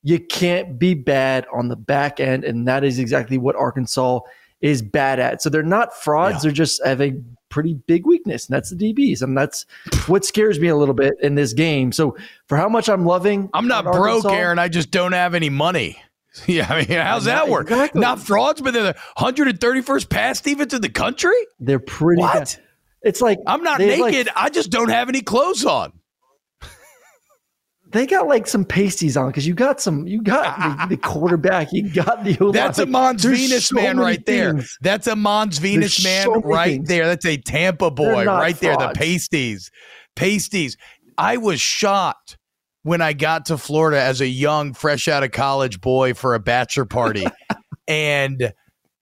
you 0.05 0.21
can't 0.21 0.79
be 0.79 0.95
bad 0.95 1.47
on 1.53 1.69
the 1.69 1.77
back 1.77 2.21
end. 2.21 2.45
And 2.45 2.69
that 2.69 2.85
is 2.85 2.99
exactly 2.99 3.39
what 3.39 3.57
Arkansas 3.57 4.21
is 4.61 4.83
bad 4.83 5.19
at. 5.19 5.43
So 5.43 5.49
they're 5.49 5.63
not 5.63 5.97
frauds, 5.97 6.37
yeah. 6.37 6.41
they're 6.43 6.53
just 6.53 6.85
have 6.85 7.01
a 7.01 7.15
pretty 7.49 7.75
big 7.75 8.07
weakness, 8.07 8.47
and 8.47 8.55
that's 8.55 8.71
the 8.71 8.95
DBs. 8.95 9.23
And 9.23 9.37
that's 9.37 9.65
what 10.07 10.25
scares 10.25 10.61
me 10.61 10.69
a 10.69 10.77
little 10.77 10.95
bit 10.95 11.15
in 11.23 11.35
this 11.35 11.55
game. 11.55 11.91
So 11.91 12.17
for 12.47 12.57
how 12.57 12.69
much 12.69 12.89
I'm 12.89 13.07
loving 13.07 13.49
I'm 13.55 13.67
not 13.67 13.85
broke, 13.85 14.27
Aaron. 14.27 14.59
I 14.59 14.69
just 14.69 14.91
don't 14.91 15.13
have 15.13 15.35
any 15.35 15.51
money. 15.51 15.99
Yeah, 16.47 16.67
I 16.69 16.79
mean, 16.85 16.99
how's 16.99 17.27
that 17.27 17.49
work? 17.49 17.71
Exactly. 17.71 18.01
Not 18.01 18.19
frauds, 18.19 18.61
but 18.61 18.75
they're 18.75 18.83
the 18.83 18.97
131st 19.19 20.11
pass 20.11 20.41
defense 20.41 20.75
in 20.75 20.83
the 20.83 20.89
country. 20.89 21.37
They're 21.61 21.79
pretty. 21.79 22.23
What? 22.23 22.35
Bad. 22.35 22.57
It's 23.03 23.21
like 23.21 23.39
I'm 23.47 23.63
not 23.63 23.79
naked. 23.79 24.27
Like, 24.27 24.37
I 24.37 24.49
just 24.49 24.71
don't 24.71 24.89
have 24.89 25.09
any 25.09 25.21
clothes 25.21 25.65
on 25.65 25.93
they 27.95 28.07
got 28.07 28.27
like 28.27 28.49
some 28.49 28.65
pasties 28.65 29.17
on 29.17 29.29
because 29.29 29.47
you 29.47 29.55
got 29.55 29.81
some, 29.81 30.05
you 30.05 30.21
got 30.21 30.81
the, 30.81 30.87
the 30.97 30.97
quarterback, 30.97 31.69
you 31.73 31.89
got 31.89 32.25
the. 32.25 32.51
That's 32.53 32.81
a 32.81 32.87
Mons 32.87 33.25
Venus 33.25 33.69
so 33.69 33.77
man 33.77 33.99
right 33.99 34.25
things. 34.27 34.79
there. 34.83 34.93
That's 34.93 35.07
a 35.07 35.15
Mons 35.15 35.59
Venus 35.59 35.97
There's 35.97 36.05
man 36.05 36.25
so 36.25 36.41
right 36.41 36.73
things. 36.73 36.89
there. 36.89 37.07
That's 37.07 37.25
a 37.25 37.37
Tampa 37.37 37.93
boy 37.93 38.25
right 38.25 38.57
frauds. 38.57 38.61
there. 38.61 38.77
The 38.77 38.93
pasties, 38.97 39.71
pasties. 40.17 40.77
I 41.17 41.37
was 41.37 41.61
shocked 41.61 42.37
when 42.83 43.01
I 43.01 43.13
got 43.13 43.47
to 43.47 43.57
Florida 43.57 44.03
as 44.03 44.21
a 44.21 44.27
young, 44.27 44.75
fresh 44.75 45.07
out 45.07 45.23
of 45.23 45.31
college 45.31 45.81
boy 45.81 46.15
for 46.15 46.35
a 46.35 46.41
bachelor 46.41 46.87
party, 46.87 47.25
and 47.89 48.53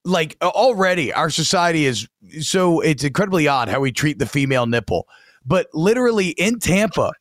like 0.05 0.37
already 0.43 1.15
our 1.15 1.31
society 1.31 1.87
is 1.87 2.07
so 2.41 2.81
it's 2.81 3.05
incredibly 3.05 3.49
odd 3.49 3.71
how 3.71 3.81
we 3.81 3.91
treat 3.91 4.19
the 4.19 4.27
female 4.27 4.67
nipple. 4.67 5.07
But 5.47 5.69
literally 5.73 6.29
in 6.29 6.59
Tampa, 6.59 7.13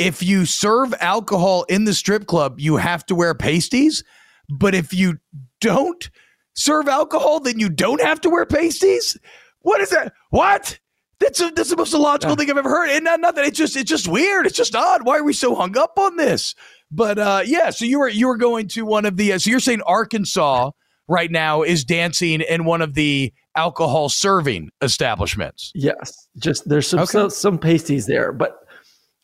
if 0.00 0.22
you 0.22 0.46
serve 0.46 0.94
alcohol 1.00 1.64
in 1.68 1.84
the 1.84 1.92
strip 1.92 2.26
club, 2.26 2.58
you 2.58 2.76
have 2.76 3.04
to 3.06 3.14
wear 3.14 3.34
pasties. 3.34 4.02
But 4.48 4.74
if 4.74 4.94
you 4.94 5.18
don't 5.60 6.10
serve 6.54 6.88
alcohol, 6.88 7.40
then 7.40 7.60
you 7.60 7.68
don't 7.68 8.00
have 8.00 8.20
to 8.22 8.30
wear 8.30 8.46
pasties. 8.46 9.18
What 9.60 9.80
is 9.80 9.90
that? 9.90 10.14
What? 10.30 10.78
That's 11.20 11.38
a, 11.38 11.50
that's 11.50 11.68
the 11.68 11.76
most 11.76 11.92
illogical 11.92 12.30
yeah. 12.30 12.36
thing 12.36 12.50
I've 12.50 12.56
ever 12.56 12.70
heard. 12.70 12.88
And 12.88 13.04
not 13.04 13.20
nothing. 13.20 13.44
It's 13.44 13.58
just 13.58 13.76
it's 13.76 13.90
just 13.90 14.08
weird. 14.08 14.46
It's 14.46 14.56
just 14.56 14.74
odd. 14.74 15.04
Why 15.04 15.18
are 15.18 15.22
we 15.22 15.34
so 15.34 15.54
hung 15.54 15.76
up 15.76 15.98
on 15.98 16.16
this? 16.16 16.54
But 16.90 17.18
uh, 17.18 17.42
yeah, 17.44 17.68
so 17.68 17.84
you 17.84 17.98
were 17.98 18.08
you 18.08 18.26
were 18.26 18.38
going 18.38 18.68
to 18.68 18.86
one 18.86 19.04
of 19.04 19.18
the 19.18 19.34
uh, 19.34 19.38
so 19.38 19.50
you're 19.50 19.60
saying 19.60 19.82
Arkansas 19.82 20.70
right 21.08 21.30
now 21.30 21.62
is 21.62 21.84
dancing 21.84 22.40
in 22.40 22.64
one 22.64 22.80
of 22.80 22.94
the 22.94 23.34
alcohol 23.54 24.08
serving 24.08 24.70
establishments. 24.80 25.72
Yes, 25.74 26.28
just 26.38 26.66
there's 26.66 26.88
some 26.88 27.00
okay. 27.00 27.10
some, 27.10 27.30
some 27.30 27.58
pasties 27.58 28.06
there, 28.06 28.32
but 28.32 28.59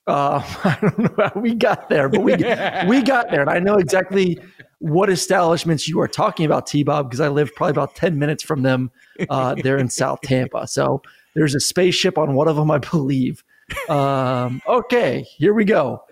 uh, 0.06 0.40
I 0.64 0.78
don't 0.80 0.98
know 0.98 1.14
how 1.18 1.40
we 1.40 1.54
got 1.54 1.88
there, 1.88 2.08
but 2.08 2.20
we 2.20 2.32
we 2.88 3.02
got 3.02 3.30
there, 3.30 3.40
and 3.40 3.50
I 3.50 3.58
know 3.58 3.76
exactly 3.76 4.38
what 4.78 5.10
establishments 5.10 5.88
you 5.88 6.00
are 6.00 6.08
talking 6.08 6.46
about, 6.46 6.66
T 6.66 6.82
Bob, 6.82 7.10
because 7.10 7.20
I 7.20 7.28
live 7.28 7.54
probably 7.54 7.72
about 7.72 7.94
ten 7.94 8.18
minutes 8.18 8.42
from 8.42 8.62
them. 8.62 8.90
Uh, 9.28 9.54
they're 9.54 9.78
in 9.78 9.90
South 9.90 10.20
Tampa, 10.24 10.66
so 10.66 11.02
there's 11.34 11.54
a 11.54 11.60
spaceship 11.60 12.18
on 12.18 12.34
one 12.34 12.48
of 12.48 12.56
them, 12.56 12.70
I 12.70 12.78
believe. 12.78 13.42
Um, 13.88 14.62
okay, 14.66 15.26
here 15.36 15.52
we 15.52 15.64
go. 15.64 16.04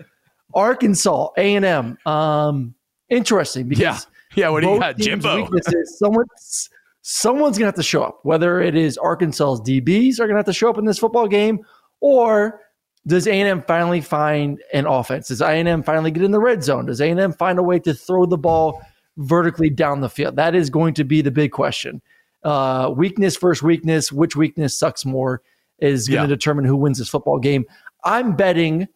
Arkansas 0.55 1.29
A 1.37 1.55
and 1.55 1.65
M. 1.65 1.99
Um, 2.05 2.75
interesting 3.09 3.69
because 3.69 3.83
yeah, 3.83 3.99
yeah. 4.35 4.49
What 4.49 4.63
do 4.63 4.71
you 4.71 4.81
got, 4.81 4.99
Jimbo? 4.99 5.49
Someone's 5.85 6.71
someone's 7.03 7.59
gonna 7.59 7.69
have 7.69 7.75
to 7.77 7.83
show 7.83 8.03
up. 8.03 8.21
Whether 8.25 8.61
it 8.61 8.75
is 8.75 8.99
Arkansas's 8.99 9.61
DBs 9.61 10.19
are 10.19 10.27
gonna 10.27 10.39
have 10.39 10.47
to 10.47 10.53
show 10.53 10.69
up 10.69 10.79
in 10.79 10.85
this 10.85 10.99
football 10.99 11.29
game, 11.29 11.61
or 12.01 12.61
does 13.07 13.27
A&M 13.27 13.63
finally 13.63 14.01
find 14.01 14.63
an 14.73 14.87
offense? 14.87 15.29
Does 15.29 15.43
A&M 15.43 15.83
finally 15.83 16.11
get 16.11 16.23
in 16.23 16.31
the 16.31 16.41
red 16.41 16.65
zone? 16.65 16.87
Does 16.87 17.01
A&M 17.01 17.33
find 17.33 17.59
a 17.59 17.63
way 17.63 17.79
to 17.81 17.93
throw 17.93 18.27
the 18.27 18.39
ball 18.39 18.81
vertically 19.19 19.71
down 19.71 20.01
the 20.01 20.09
field? 20.09 20.37
That 20.37 20.55
is 20.55 20.71
going 20.71 20.95
to 20.95 21.05
be 21.05 21.21
the 21.21 21.31
big 21.31 21.53
question. 21.53 22.01
Uh, 22.43 22.93
weakness 22.97 23.37
versus 23.37 23.63
weakness, 23.63 24.11
which 24.11 24.37
weakness 24.37 24.79
sucks 24.79 25.05
more 25.05 25.43
is 25.79 26.09
going 26.09 26.23
to 26.23 26.23
yeah. 26.23 26.27
determine 26.29 26.65
who 26.65 26.77
wins 26.77 26.99
this 26.99 27.09
football 27.09 27.39
game. 27.39 27.65
I'm 28.05 28.37
betting 28.37 28.89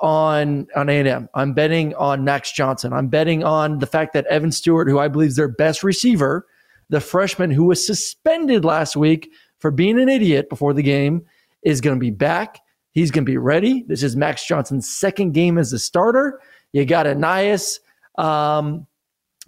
on 0.00 0.66
on 0.74 0.88
A&M. 0.88 1.28
I'm 1.34 1.52
betting 1.54 1.94
on 1.94 2.24
Max 2.24 2.52
Johnson. 2.52 2.92
I'm 2.92 3.08
betting 3.08 3.44
on 3.44 3.78
the 3.78 3.86
fact 3.86 4.12
that 4.14 4.26
Evan 4.26 4.52
Stewart, 4.52 4.88
who 4.88 4.98
I 4.98 5.08
believe 5.08 5.30
is 5.30 5.36
their 5.36 5.48
best 5.48 5.82
receiver, 5.84 6.46
the 6.88 7.00
freshman 7.00 7.50
who 7.50 7.64
was 7.64 7.86
suspended 7.86 8.64
last 8.64 8.96
week 8.96 9.30
for 9.58 9.70
being 9.70 10.00
an 10.00 10.08
idiot 10.08 10.48
before 10.48 10.72
the 10.72 10.82
game, 10.82 11.24
is 11.62 11.80
going 11.80 11.96
to 11.96 12.00
be 12.00 12.10
back. 12.10 12.60
He's 12.94 13.10
going 13.10 13.24
to 13.24 13.30
be 13.30 13.36
ready. 13.36 13.84
This 13.88 14.04
is 14.04 14.14
Max 14.14 14.46
Johnson's 14.46 14.88
second 14.88 15.32
game 15.32 15.58
as 15.58 15.72
a 15.72 15.78
starter. 15.78 16.40
You 16.72 16.86
got 16.86 17.06
Ainias 17.06 17.80
um, 18.16 18.86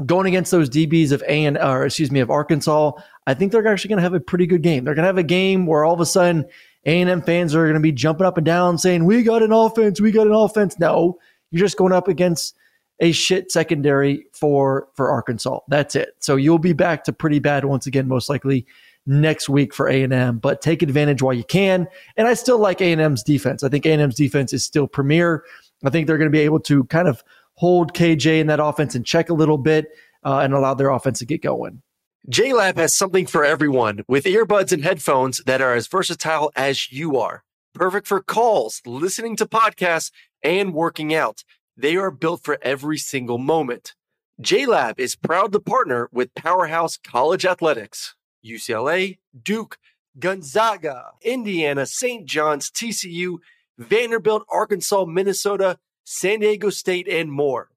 going 0.04 0.26
against 0.26 0.50
those 0.50 0.68
DBs 0.68 1.12
of 1.12 1.22
A 1.28 1.44
and 1.44 1.56
or 1.56 1.86
excuse 1.86 2.10
me 2.10 2.20
of 2.20 2.30
Arkansas. 2.30 2.92
I 3.26 3.34
think 3.34 3.52
they're 3.52 3.66
actually 3.66 3.88
going 3.88 3.98
to 3.98 4.02
have 4.02 4.14
a 4.14 4.20
pretty 4.20 4.46
good 4.46 4.62
game. 4.62 4.84
They're 4.84 4.94
going 4.94 5.04
to 5.04 5.08
have 5.08 5.18
a 5.18 5.22
game 5.22 5.66
where 5.66 5.84
all 5.84 5.94
of 5.94 6.00
a 6.00 6.06
sudden 6.06 6.44
A 6.86 7.00
and 7.00 7.08
M 7.08 7.22
fans 7.22 7.54
are 7.54 7.64
going 7.64 7.74
to 7.74 7.80
be 7.80 7.92
jumping 7.92 8.26
up 8.26 8.36
and 8.36 8.44
down 8.44 8.78
saying, 8.78 9.04
"We 9.04 9.22
got 9.22 9.42
an 9.42 9.52
offense. 9.52 10.00
We 10.00 10.10
got 10.10 10.26
an 10.26 10.32
offense." 10.32 10.78
No, 10.80 11.18
you're 11.52 11.64
just 11.64 11.76
going 11.76 11.92
up 11.92 12.08
against 12.08 12.56
a 12.98 13.12
shit 13.12 13.52
secondary 13.52 14.26
for 14.32 14.88
for 14.94 15.08
Arkansas. 15.08 15.60
That's 15.68 15.94
it. 15.94 16.16
So 16.18 16.34
you'll 16.34 16.58
be 16.58 16.72
back 16.72 17.04
to 17.04 17.12
pretty 17.12 17.38
bad 17.38 17.64
once 17.64 17.86
again, 17.86 18.08
most 18.08 18.28
likely 18.28 18.66
next 19.06 19.48
week 19.48 19.72
for 19.72 19.88
A&M, 19.88 20.38
but 20.38 20.60
take 20.60 20.82
advantage 20.82 21.22
while 21.22 21.34
you 21.34 21.44
can. 21.44 21.86
And 22.16 22.26
I 22.26 22.34
still 22.34 22.58
like 22.58 22.80
A&M's 22.80 23.22
defense. 23.22 23.62
I 23.62 23.68
think 23.68 23.86
A&M's 23.86 24.16
defense 24.16 24.52
is 24.52 24.64
still 24.64 24.86
premier. 24.86 25.44
I 25.84 25.90
think 25.90 26.06
they're 26.06 26.18
going 26.18 26.30
to 26.30 26.36
be 26.36 26.40
able 26.40 26.60
to 26.60 26.84
kind 26.84 27.08
of 27.08 27.22
hold 27.54 27.94
KJ 27.94 28.40
in 28.40 28.46
that 28.48 28.60
offense 28.60 28.94
and 28.94 29.06
check 29.06 29.30
a 29.30 29.34
little 29.34 29.58
bit 29.58 29.86
uh, 30.24 30.40
and 30.40 30.52
allow 30.52 30.74
their 30.74 30.90
offense 30.90 31.18
to 31.20 31.26
get 31.26 31.42
going. 31.42 31.82
JLab 32.28 32.76
has 32.76 32.92
something 32.92 33.24
for 33.26 33.44
everyone 33.44 34.02
with 34.08 34.24
earbuds 34.24 34.72
and 34.72 34.82
headphones 34.82 35.40
that 35.46 35.60
are 35.62 35.74
as 35.74 35.86
versatile 35.86 36.50
as 36.56 36.90
you 36.90 37.16
are. 37.16 37.44
Perfect 37.72 38.08
for 38.08 38.20
calls, 38.20 38.82
listening 38.84 39.36
to 39.36 39.46
podcasts, 39.46 40.10
and 40.42 40.74
working 40.74 41.14
out. 41.14 41.44
They 41.76 41.96
are 41.96 42.10
built 42.10 42.42
for 42.42 42.58
every 42.62 42.98
single 42.98 43.38
moment. 43.38 43.94
JLab 44.42 44.98
is 44.98 45.14
proud 45.14 45.52
to 45.52 45.60
partner 45.60 46.08
with 46.10 46.34
Powerhouse 46.34 46.96
College 46.96 47.46
Athletics, 47.46 48.16
UCLA, 48.46 49.18
Duke, 49.42 49.78
Gonzaga, 50.18 51.12
Indiana, 51.22 51.86
St. 51.86 52.26
John's, 52.26 52.70
TCU, 52.70 53.38
Vanderbilt, 53.78 54.44
Arkansas, 54.50 55.04
Minnesota, 55.04 55.78
San 56.04 56.40
Diego 56.40 56.70
State, 56.70 57.08
and 57.08 57.30
more. 57.30 57.70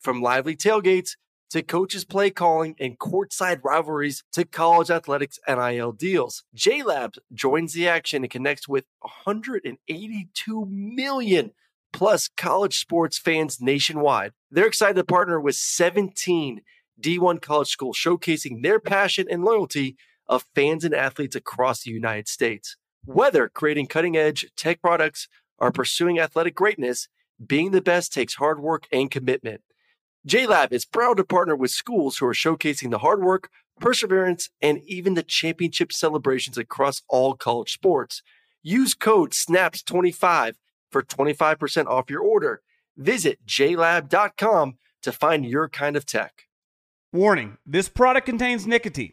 From 0.00 0.20
lively 0.20 0.56
tailgates 0.56 1.16
to 1.50 1.62
coaches 1.62 2.04
play 2.04 2.30
calling 2.30 2.74
and 2.80 2.98
courtside 2.98 3.62
rivalries 3.62 4.24
to 4.32 4.44
college 4.44 4.90
athletics 4.90 5.38
NIL 5.46 5.92
deals. 5.92 6.42
JLabs 6.56 7.18
joins 7.32 7.74
the 7.74 7.86
action 7.86 8.24
and 8.24 8.30
connects 8.30 8.66
with 8.66 8.86
182 9.00 10.66
million 10.66 11.52
plus 11.92 12.28
college 12.36 12.80
sports 12.80 13.18
fans 13.18 13.60
nationwide. 13.60 14.32
They're 14.50 14.66
excited 14.66 14.96
to 14.96 15.04
partner 15.04 15.40
with 15.40 15.54
17 15.54 16.60
D1 17.00 17.40
college 17.40 17.68
schools 17.68 17.96
showcasing 17.96 18.62
their 18.62 18.80
passion 18.80 19.26
and 19.30 19.44
loyalty 19.44 19.96
of 20.26 20.46
fans 20.54 20.84
and 20.84 20.94
athletes 20.94 21.36
across 21.36 21.82
the 21.82 21.90
United 21.90 22.28
States. 22.28 22.76
Whether 23.04 23.48
creating 23.48 23.86
cutting 23.86 24.16
edge 24.16 24.46
tech 24.56 24.80
products 24.80 25.28
or 25.58 25.70
pursuing 25.70 26.18
athletic 26.18 26.54
greatness, 26.54 27.08
being 27.44 27.70
the 27.70 27.82
best 27.82 28.12
takes 28.12 28.34
hard 28.34 28.60
work 28.60 28.86
and 28.92 29.10
commitment. 29.10 29.62
JLab 30.26 30.72
is 30.72 30.86
proud 30.86 31.18
to 31.18 31.24
partner 31.24 31.54
with 31.54 31.70
schools 31.70 32.16
who 32.16 32.26
are 32.26 32.32
showcasing 32.34 32.90
the 32.90 32.98
hard 32.98 33.22
work, 33.22 33.50
perseverance, 33.78 34.48
and 34.62 34.80
even 34.86 35.14
the 35.14 35.22
championship 35.22 35.92
celebrations 35.92 36.56
across 36.56 37.02
all 37.08 37.34
college 37.34 37.72
sports. 37.72 38.22
Use 38.62 38.94
code 38.94 39.32
SNAPS25 39.32 40.54
for 40.90 41.02
25% 41.02 41.86
off 41.86 42.08
your 42.08 42.22
order. 42.22 42.62
Visit 42.96 43.44
jlab.com 43.46 44.78
to 45.02 45.12
find 45.12 45.44
your 45.44 45.68
kind 45.68 45.96
of 45.96 46.06
tech. 46.06 46.44
Warning 47.12 47.58
this 47.66 47.88
product 47.88 48.26
contains 48.26 48.66
nicotine. 48.66 49.12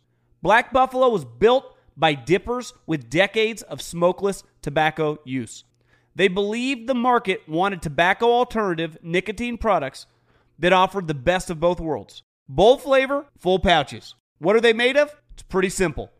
Black 0.41 0.73
Buffalo 0.73 1.09
was 1.09 1.25
built 1.25 1.75
by 1.95 2.13
dippers 2.13 2.73
with 2.87 3.09
decades 3.09 3.61
of 3.61 3.81
smokeless 3.81 4.43
tobacco 4.61 5.19
use. 5.23 5.63
They 6.15 6.27
believed 6.27 6.87
the 6.87 6.95
market 6.95 7.47
wanted 7.47 7.81
tobacco 7.81 8.31
alternative 8.31 8.97
nicotine 9.03 9.57
products 9.57 10.07
that 10.57 10.73
offered 10.73 11.07
the 11.07 11.13
best 11.13 11.49
of 11.49 11.59
both 11.59 11.79
worlds. 11.79 12.23
Bold 12.49 12.81
flavor, 12.81 13.25
full 13.37 13.59
pouches. 13.59 14.15
What 14.39 14.55
are 14.55 14.61
they 14.61 14.73
made 14.73 14.97
of? 14.97 15.15
It's 15.33 15.43
pretty 15.43 15.69
simple. 15.69 16.11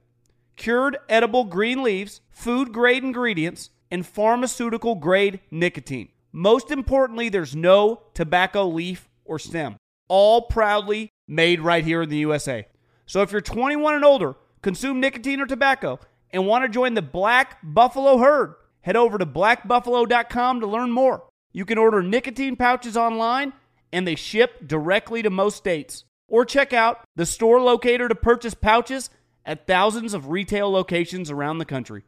Cured 0.56 0.98
edible 1.10 1.46
green 1.46 1.82
leaves, 1.82 2.22
food 2.30 2.72
grade 2.72 3.04
ingredients, 3.04 3.72
and 3.90 4.06
pharmaceutical 4.06 4.96
grade 4.96 5.40
nicotine. 5.50 6.10
Most 6.32 6.72
importantly, 6.72 7.30
there's 7.30 7.56
no 7.56 8.04
tobacco 8.14 8.68
leaf 8.68 9.10
or 9.26 9.40
stem. 9.40 9.76
All 10.08 10.44
proudly 10.44 11.10
made 11.28 11.60
right 11.60 11.84
here 11.84 12.04
in 12.04 12.10
the 12.10 12.18
USA. 12.18 12.68
So 13.12 13.22
if 13.22 13.34
you're 13.34 13.42
21 13.42 13.96
and 13.96 14.06
older, 14.06 14.36
consume 14.62 15.02
nicotine 15.02 15.42
or 15.42 15.46
tobacco, 15.46 16.00
and 16.30 16.48
want 16.48 16.64
to 16.64 16.70
join 16.70 16.94
the 16.94 17.02
Black 17.02 17.58
Buffalo 17.62 18.20
herd, 18.20 18.56
head 18.80 18.96
over 18.96 19.18
to 19.18 19.26
blackbuffalo.com 19.26 20.62
to 20.62 20.66
learn 20.66 20.92
more. 20.92 21.26
You 21.52 21.66
can 21.66 21.78
order 21.78 22.02
nicotine 22.02 22.56
pouches 22.56 22.96
online 22.96 23.52
and 23.92 24.08
they 24.08 24.16
ship 24.16 24.66
directly 24.66 25.22
to 25.24 25.30
most 25.30 25.58
states. 25.58 26.06
Or 26.30 26.46
check 26.46 26.72
out 26.72 27.04
the 27.18 27.26
store 27.26 27.60
locator 27.60 28.08
to 28.08 28.16
purchase 28.16 28.54
pouches 28.54 29.10
at 29.46 29.68
thousands 29.68 30.14
of 30.14 30.30
retail 30.30 30.72
locations 30.72 31.30
around 31.30 31.58
the 31.58 31.66
country. 31.66 32.04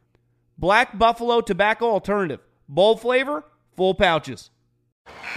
Black 0.56 0.96
Buffalo 0.96 1.42
Tobacco 1.42 1.84
Alternative. 1.90 2.40
Bold 2.66 3.02
flavor, 3.02 3.44
full 3.76 3.92
pouches. 3.92 4.48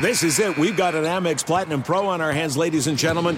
This 0.01 0.23
is 0.23 0.39
it. 0.39 0.57
We've 0.57 0.77
got 0.77 0.95
an 0.95 1.03
Amex 1.03 1.45
Platinum 1.45 1.83
Pro 1.83 2.07
on 2.07 2.21
our 2.21 2.31
hands, 2.31 2.55
ladies 2.55 2.87
and 2.87 2.97
gentlemen. 2.97 3.37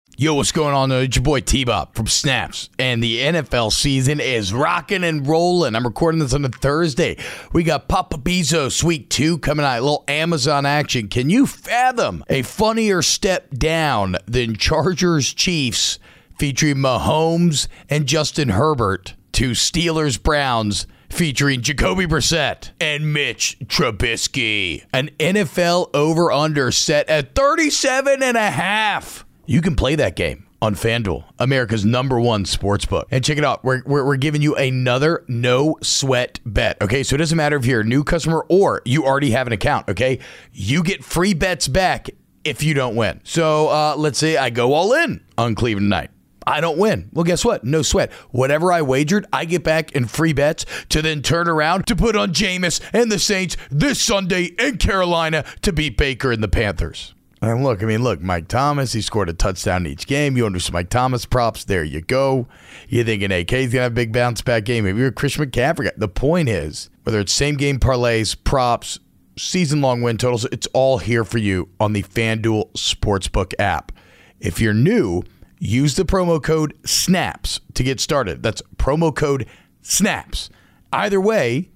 Yo, 0.17 0.35
what's 0.35 0.51
going 0.51 0.75
on? 0.75 0.91
It's 0.91 1.15
your 1.15 1.23
boy 1.23 1.39
T-Bob 1.39 1.95
from 1.95 2.05
Snaps, 2.05 2.69
and 2.77 3.01
the 3.01 3.19
NFL 3.19 3.71
season 3.71 4.19
is 4.19 4.53
rocking 4.53 5.03
and 5.03 5.25
rolling. 5.25 5.73
I'm 5.73 5.85
recording 5.85 6.19
this 6.19 6.33
on 6.33 6.45
a 6.45 6.49
Thursday. 6.49 7.17
We 7.53 7.63
got 7.63 7.87
Papa 7.87 8.17
Bezos 8.17 8.83
Week 8.83 9.09
2 9.09 9.39
coming 9.39 9.65
out, 9.65 9.79
a 9.79 9.81
little 9.81 10.03
Amazon 10.07 10.65
action. 10.65 11.07
Can 11.07 11.29
you 11.29 11.47
fathom 11.47 12.23
a 12.29 12.43
funnier 12.43 13.01
step 13.01 13.49
down 13.51 14.17
than 14.27 14.57
Chargers 14.57 15.33
Chiefs 15.33 15.97
featuring 16.37 16.75
Mahomes 16.75 17.67
and 17.89 18.05
Justin 18.05 18.49
Herbert 18.49 19.15
to 19.31 19.51
Steelers 19.51 20.21
Browns 20.21 20.85
featuring 21.09 21.61
Jacoby 21.61 22.05
Brissett 22.05 22.71
and 22.79 23.13
Mitch 23.13 23.57
Trubisky. 23.65 24.83
An 24.93 25.09
NFL 25.19 25.89
over 25.93 26.31
under 26.31 26.71
set 26.71 27.09
at 27.09 27.33
37 27.33 28.21
and 28.21 28.37
a 28.37 28.51
half. 28.51 29.25
You 29.51 29.61
can 29.61 29.75
play 29.75 29.95
that 29.95 30.15
game 30.15 30.47
on 30.61 30.75
FanDuel, 30.75 31.25
America's 31.37 31.83
number 31.83 32.17
one 32.21 32.45
sports 32.45 32.85
book. 32.85 33.09
And 33.11 33.21
check 33.21 33.37
it 33.37 33.43
out. 33.43 33.65
We're, 33.65 33.83
we're, 33.85 34.05
we're, 34.05 34.15
giving 34.15 34.41
you 34.41 34.55
another 34.55 35.25
no 35.27 35.75
sweat 35.81 36.39
bet. 36.45 36.81
Okay. 36.81 37.03
So 37.03 37.15
it 37.15 37.17
doesn't 37.17 37.35
matter 37.35 37.57
if 37.57 37.65
you're 37.65 37.81
a 37.81 37.83
new 37.83 38.05
customer 38.05 38.45
or 38.47 38.81
you 38.85 39.03
already 39.03 39.31
have 39.31 39.47
an 39.47 39.53
account. 39.53 39.89
Okay. 39.89 40.19
You 40.53 40.83
get 40.83 41.03
free 41.03 41.33
bets 41.33 41.67
back 41.67 42.09
if 42.45 42.63
you 42.63 42.73
don't 42.73 42.95
win. 42.95 43.19
So 43.25 43.67
uh, 43.67 43.95
let's 43.97 44.17
say 44.17 44.37
I 44.37 44.51
go 44.51 44.71
all 44.71 44.93
in 44.93 45.21
on 45.37 45.53
Cleveland 45.53 45.87
tonight. 45.87 46.11
I 46.47 46.61
don't 46.61 46.77
win. 46.77 47.09
Well, 47.11 47.25
guess 47.25 47.43
what? 47.43 47.65
No 47.65 47.81
sweat. 47.81 48.09
Whatever 48.29 48.71
I 48.71 48.83
wagered, 48.83 49.25
I 49.33 49.43
get 49.43 49.65
back 49.65 49.91
in 49.91 50.07
free 50.07 50.31
bets 50.31 50.65
to 50.89 51.01
then 51.01 51.21
turn 51.23 51.49
around 51.49 51.87
to 51.87 51.95
put 51.97 52.15
on 52.15 52.31
Jameis 52.31 52.79
and 52.93 53.11
the 53.11 53.19
Saints 53.19 53.57
this 53.69 54.01
Sunday 54.01 54.45
in 54.57 54.77
Carolina 54.77 55.43
to 55.63 55.73
beat 55.73 55.97
Baker 55.97 56.31
and 56.31 56.41
the 56.41 56.47
Panthers. 56.47 57.13
And 57.41 57.63
look, 57.63 57.81
I 57.81 57.87
mean, 57.87 58.03
look, 58.03 58.21
Mike 58.21 58.47
Thomas, 58.47 58.93
he 58.93 59.01
scored 59.01 59.27
a 59.27 59.33
touchdown 59.33 59.85
in 59.87 59.93
each 59.93 60.05
game. 60.05 60.37
You 60.37 60.43
want 60.43 60.53
to 60.53 60.57
do 60.57 60.63
some 60.63 60.73
Mike 60.73 60.89
Thomas 60.89 61.25
props? 61.25 61.63
There 61.63 61.83
you 61.83 62.01
go. 62.01 62.47
You 62.87 63.03
thinking 63.03 63.31
AK's 63.31 63.71
going 63.73 63.79
to 63.79 63.81
have 63.81 63.91
a 63.93 63.95
big 63.95 64.13
bounce 64.13 64.41
back 64.43 64.63
game. 64.63 64.85
If 64.85 64.95
you're 64.95 65.07
a 65.07 65.11
Christian 65.11 65.45
McCaffrey 65.45 65.89
the 65.97 66.07
point 66.07 66.49
is, 66.49 66.91
whether 67.03 67.19
it's 67.19 67.33
same 67.33 67.55
game 67.55 67.79
parlays, 67.79 68.37
props, 68.43 68.99
season 69.37 69.81
long 69.81 70.03
win 70.03 70.17
totals, 70.17 70.45
it's 70.45 70.67
all 70.73 70.99
here 70.99 71.23
for 71.23 71.39
you 71.39 71.67
on 71.79 71.93
the 71.93 72.03
FanDuel 72.03 72.71
Sportsbook 72.73 73.53
app. 73.57 73.91
If 74.39 74.61
you're 74.61 74.75
new, 74.75 75.23
use 75.57 75.95
the 75.95 76.05
promo 76.05 76.41
code 76.41 76.75
SNAPS 76.85 77.59
to 77.73 77.83
get 77.83 77.99
started. 77.99 78.43
That's 78.43 78.61
promo 78.77 79.15
code 79.15 79.47
SNAPS. 79.81 80.51
Either 80.93 81.19
way, 81.19 81.71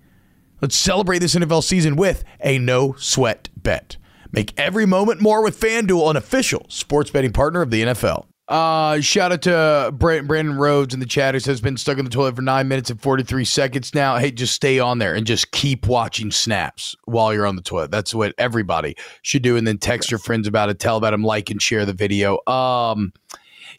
let's 0.62 0.76
celebrate 0.76 1.20
this 1.20 1.34
NFL 1.34 1.64
season 1.64 1.96
with 1.96 2.24
a 2.44 2.60
no 2.60 2.94
sweat 3.00 3.50
bet. 3.58 3.98
Make 4.36 4.54
every 4.60 4.86
moment 4.86 5.22
more 5.22 5.42
with 5.42 5.58
FanDuel, 5.58 6.10
an 6.10 6.18
official 6.18 6.66
sports 6.68 7.10
betting 7.10 7.32
partner 7.32 7.62
of 7.62 7.72
the 7.72 7.84
NFL. 7.84 8.26
Uh, 8.50 9.00
shout 9.00 9.32
out 9.32 9.42
to 9.44 9.92
Brandon 9.94 10.58
Rhodes 10.58 10.94
in 10.94 11.00
the 11.00 11.06
chat 11.06 11.34
who 11.34 11.40
says 11.40 11.62
been 11.62 11.78
stuck 11.78 11.98
in 11.98 12.04
the 12.04 12.12
toilet 12.12 12.36
for 12.36 12.42
nine 12.42 12.68
minutes 12.68 12.90
and 12.90 13.02
43 13.02 13.46
seconds 13.46 13.96
now. 13.96 14.18
Hey, 14.18 14.32
just 14.32 14.54
stay 14.54 14.78
on 14.78 15.00
there 15.00 15.16
and 15.16 15.26
just 15.26 15.52
keep 15.52 15.88
watching 15.88 16.32
snaps 16.32 16.98
while 17.06 17.34
you're 17.34 17.48
on 17.48 17.56
the 17.56 17.62
toilet. 17.62 17.92
That's 17.92 18.14
what 18.14 18.36
everybody 18.38 18.98
should 19.22 19.42
do. 19.42 19.56
And 19.56 19.66
then 19.66 19.78
text 19.78 20.12
your 20.12 20.20
friends 20.20 20.48
about 20.48 20.70
it, 20.70 20.80
tell 20.80 20.98
about 20.98 21.12
them, 21.12 21.24
like 21.24 21.50
and 21.50 21.62
share 21.62 21.86
the 21.86 21.94
video. 21.94 22.38
Um, 22.46 23.14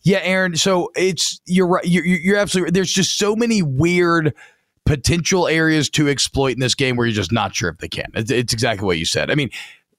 yeah, 0.04 0.20
Aaron. 0.22 0.56
So 0.56 0.90
it's 0.96 1.38
you're 1.44 1.66
right. 1.66 1.84
You're, 1.84 2.06
you're 2.06 2.38
absolutely. 2.38 2.68
Right. 2.68 2.74
There's 2.74 2.92
just 2.92 3.18
so 3.18 3.36
many 3.36 3.60
weird 3.60 4.34
potential 4.86 5.48
areas 5.48 5.90
to 5.90 6.08
exploit 6.08 6.54
in 6.54 6.60
this 6.60 6.74
game 6.74 6.96
where 6.96 7.06
you're 7.06 7.14
just 7.14 7.32
not 7.32 7.54
sure 7.54 7.68
if 7.68 7.78
they 7.78 7.88
can. 7.88 8.06
It's, 8.14 8.30
it's 8.30 8.54
exactly 8.54 8.86
what 8.86 8.98
you 8.98 9.04
said. 9.04 9.30
I 9.30 9.34
mean, 9.34 9.50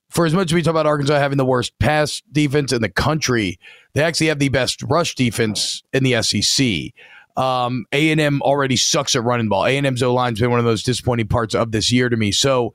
for 0.10 0.26
as 0.26 0.34
much 0.34 0.47
as 0.47 0.53
we 0.53 0.62
talk 0.62 0.72
about 0.72 0.86
Arkansas 0.86 1.20
having 1.20 1.38
the 1.38 1.45
worst 1.45 1.78
pass 1.80 2.22
defense 2.32 2.72
in 2.72 2.82
the 2.82 2.89
country, 2.89 3.60
they 3.93 4.03
actually 4.03 4.28
have 4.28 4.39
the 4.39 4.49
best 4.49 4.82
rush 4.84 5.16
defense 5.16 5.84
in 5.93 6.03
the 6.03 6.22
SEC. 6.22 6.93
Um, 7.36 7.86
A&M 7.91 8.41
already 8.41 8.78
sucks 8.78 9.16
at 9.16 9.24
running 9.24 9.47
ball. 9.47 9.66
A&M's 9.66 10.01
O-line's 10.01 10.39
been 10.39 10.49
one 10.49 10.60
of 10.60 10.66
those 10.66 10.82
disappointing 10.82 11.28
parts 11.28 11.53
of 11.53 11.72
this 11.72 11.91
year 11.91 12.10
to 12.10 12.18
me. 12.18 12.32
So 12.32 12.74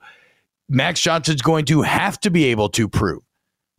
Max 0.69 1.01
Johnson's 1.01 1.41
going 1.41 1.65
to 1.65 1.81
have 1.81 2.19
to 2.21 2.29
be 2.29 2.45
able 2.45 2.69
to 2.69 2.87
prove 2.87 3.23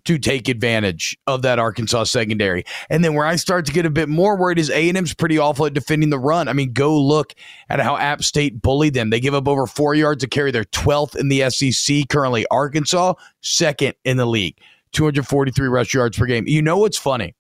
to 0.05 0.19
take 0.19 0.49
advantage 0.49 1.17
of 1.27 1.43
that 1.43 1.59
Arkansas 1.59 2.05
secondary. 2.05 2.65
And 2.91 3.05
then 3.05 3.15
where 3.15 3.27
I 3.27 3.37
start 3.37 3.67
to 3.67 3.73
get 3.73 3.87
a 3.87 3.91
bit 3.91 4.09
more 4.09 4.37
worried 4.37 4.59
is 4.59 4.71
A&M's 4.71 5.15
pretty 5.15 5.39
awful 5.39 5.67
at 5.67 5.75
defending 5.75 6.11
the 6.11 6.19
run. 6.19 6.49
I 6.49 6.53
mean, 6.53 6.73
go 6.73 6.99
look 6.99 7.35
at 7.69 7.81
how 7.81 7.97
App 7.97 8.23
State 8.23 8.61
bullied 8.61 8.95
them. 8.95 9.11
They 9.11 9.21
give 9.21 9.35
up 9.35 9.49
over 9.49 9.67
four 9.67 9.95
yards 9.95 10.23
to 10.23 10.29
carry 10.29 10.51
their 10.51 10.65
12th 10.65 11.17
in 11.17 11.29
the 11.29 11.49
SEC. 11.51 12.09
Currently, 12.09 12.47
Arkansas, 12.51 13.15
second 13.41 13.95
in 14.05 14.17
the 14.17 14.27
league, 14.27 14.59
243 14.93 15.69
rush 15.69 15.95
yards 15.95 16.19
per 16.19 16.27
game. 16.27 16.47
You 16.47 16.63
know 16.63 16.79
what's 16.79 16.99
funny? 16.99 17.35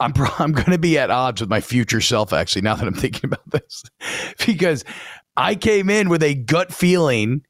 I'm 0.00 0.12
I'm 0.38 0.52
going 0.52 0.70
to 0.70 0.78
be 0.78 0.98
at 0.98 1.10
odds 1.10 1.40
with 1.40 1.50
my 1.50 1.60
future 1.60 2.00
self 2.00 2.32
actually 2.32 2.62
now 2.62 2.74
that 2.74 2.86
I'm 2.86 2.94
thinking 2.94 3.24
about 3.24 3.50
this 3.50 3.84
because 4.46 4.84
I 5.36 5.54
came 5.54 5.90
in 5.90 6.08
with 6.08 6.22
a 6.22 6.34
gut 6.34 6.72
feeling 6.72 7.42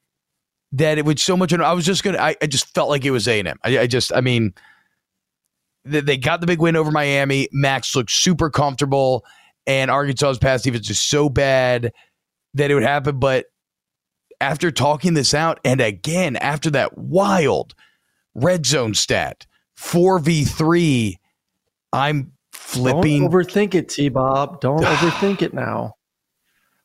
that 0.72 0.98
it 0.98 1.04
would 1.04 1.18
so 1.18 1.36
much. 1.36 1.52
I 1.52 1.72
was 1.72 1.84
just 1.84 2.02
gonna. 2.02 2.18
I, 2.18 2.36
I 2.42 2.46
just 2.46 2.74
felt 2.74 2.88
like 2.88 3.04
it 3.04 3.10
was 3.10 3.26
A 3.26 3.40
and. 3.40 3.48
I, 3.64 3.78
I 3.80 3.86
just. 3.86 4.12
I 4.14 4.20
mean, 4.20 4.54
they, 5.84 6.00
they 6.00 6.16
got 6.16 6.40
the 6.40 6.46
big 6.46 6.60
win 6.60 6.76
over 6.76 6.90
Miami. 6.90 7.48
Max 7.52 7.94
looked 7.96 8.10
super 8.10 8.50
comfortable, 8.50 9.24
and 9.66 9.90
Arkansas's 9.90 10.38
pass 10.38 10.62
defense 10.62 10.90
is 10.90 11.00
so 11.00 11.28
bad 11.28 11.92
that 12.54 12.70
it 12.70 12.74
would 12.74 12.82
happen. 12.82 13.18
But 13.18 13.46
after 14.40 14.70
talking 14.70 15.14
this 15.14 15.34
out, 15.34 15.58
and 15.64 15.80
again 15.80 16.36
after 16.36 16.70
that 16.70 16.96
wild 16.98 17.74
red 18.34 18.66
zone 18.66 18.94
stat, 18.94 19.46
four 19.76 20.18
v 20.18 20.44
three, 20.44 21.18
I'm 21.92 22.32
flipping. 22.52 23.22
Don't 23.22 23.32
overthink 23.32 23.74
it, 23.74 23.88
T. 23.88 24.08
Bob. 24.10 24.60
Don't 24.60 24.82
overthink 24.84 25.42
it 25.42 25.54
now. 25.54 25.94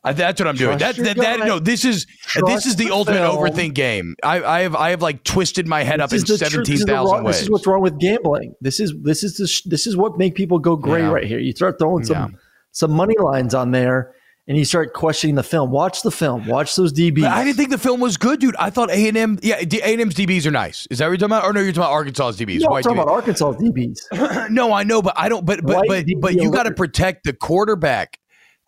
Uh, 0.03 0.11
that's 0.11 0.39
what 0.39 0.47
I'm 0.47 0.55
doing. 0.55 0.77
That, 0.79 0.97
that, 0.97 1.15
that, 1.15 1.39
no, 1.39 1.59
this 1.59 1.85
is 1.85 2.05
Trust 2.23 2.45
this 2.47 2.65
is 2.65 2.75
the, 2.75 2.85
the 2.85 2.91
ultimate 2.91 3.19
film. 3.19 3.37
overthink 3.37 3.73
game. 3.73 4.15
I, 4.21 4.43
I 4.43 4.61
have 4.61 4.75
I 4.75 4.89
have 4.89 5.01
like 5.01 5.23
twisted 5.23 5.65
my 5.65 5.83
head 5.83 6.01
this 6.01 6.23
up 6.23 6.29
in 6.29 6.37
seventeen 6.37 6.79
thousand 6.79 7.23
ways. 7.23 7.35
This 7.35 7.43
is 7.43 7.49
what's 7.49 7.65
wrong 7.65 7.81
with 7.81 7.99
gambling. 7.99 8.53
This 8.59 8.81
is 8.81 8.93
this 9.01 9.23
is 9.23 9.37
the, 9.37 9.69
this 9.69 9.87
is 9.87 9.95
what 9.95 10.17
make 10.17 10.35
people 10.35 10.59
go 10.59 10.75
gray 10.75 11.01
yeah. 11.01 11.11
right 11.11 11.23
here. 11.23 11.39
You 11.39 11.53
start 11.53 11.79
throwing 11.79 12.03
some 12.03 12.31
yeah. 12.31 12.37
some 12.71 12.91
money 12.91 13.15
lines 13.17 13.53
on 13.53 13.71
there, 13.71 14.13
and 14.45 14.57
you 14.57 14.65
start 14.65 14.93
questioning 14.93 15.35
the 15.35 15.43
film. 15.43 15.71
Watch 15.71 16.01
the 16.01 16.11
film. 16.11 16.47
Watch 16.47 16.75
those 16.75 16.91
DBs. 16.91 17.21
But 17.21 17.31
I 17.31 17.45
didn't 17.45 17.55
think 17.55 17.69
the 17.69 17.77
film 17.77 18.01
was 18.01 18.17
good, 18.17 18.41
dude. 18.41 18.57
I 18.57 18.71
thought 18.71 18.91
A 18.91 19.07
and 19.07 19.15
M. 19.15 19.39
Yeah, 19.41 19.55
A 19.55 19.93
and 19.93 20.01
M's 20.01 20.15
DBs 20.15 20.45
are 20.45 20.51
nice. 20.51 20.85
Is 20.91 20.97
that 20.97 21.05
what 21.05 21.11
you're 21.11 21.17
talking 21.17 21.37
about? 21.37 21.45
Or 21.45 21.53
no, 21.53 21.61
you're 21.61 21.71
talking 21.71 21.83
about 21.83 21.93
Arkansas's 21.93 22.41
DBs. 22.41 22.59
No, 22.59 22.75
I'm 22.75 22.83
talking 22.83 22.97
DBs. 22.97 23.03
about 23.03 23.13
Arkansas 23.13 23.51
DBs. 23.53 24.49
no, 24.51 24.73
I 24.73 24.83
know, 24.83 25.01
but 25.01 25.13
I 25.15 25.29
don't. 25.29 25.45
But 25.45 25.61
but 25.63 25.87
White 25.87 25.87
but 25.87 26.05
but 26.19 26.33
you 26.33 26.51
got 26.51 26.63
to 26.63 26.71
protect 26.71 27.23
the 27.23 27.31
quarterback 27.31 28.19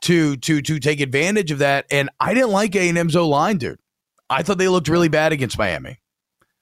to 0.06 0.38
to 0.38 0.62
to 0.62 0.80
take 0.80 1.02
advantage 1.02 1.52
of 1.52 1.60
that. 1.60 1.86
And 1.90 2.10
I 2.20 2.34
didn't 2.34 2.52
like 2.52 2.76
A 2.76 2.88
and 2.88 2.98
M's 2.98 3.16
O 3.16 3.28
line, 3.28 3.58
dude. 3.58 3.80
I 4.30 4.44
thought 4.44 4.58
they 4.58 4.68
looked 4.68 4.88
really 4.88 5.10
bad 5.10 5.34
against 5.34 5.58
Miami. 5.58 6.00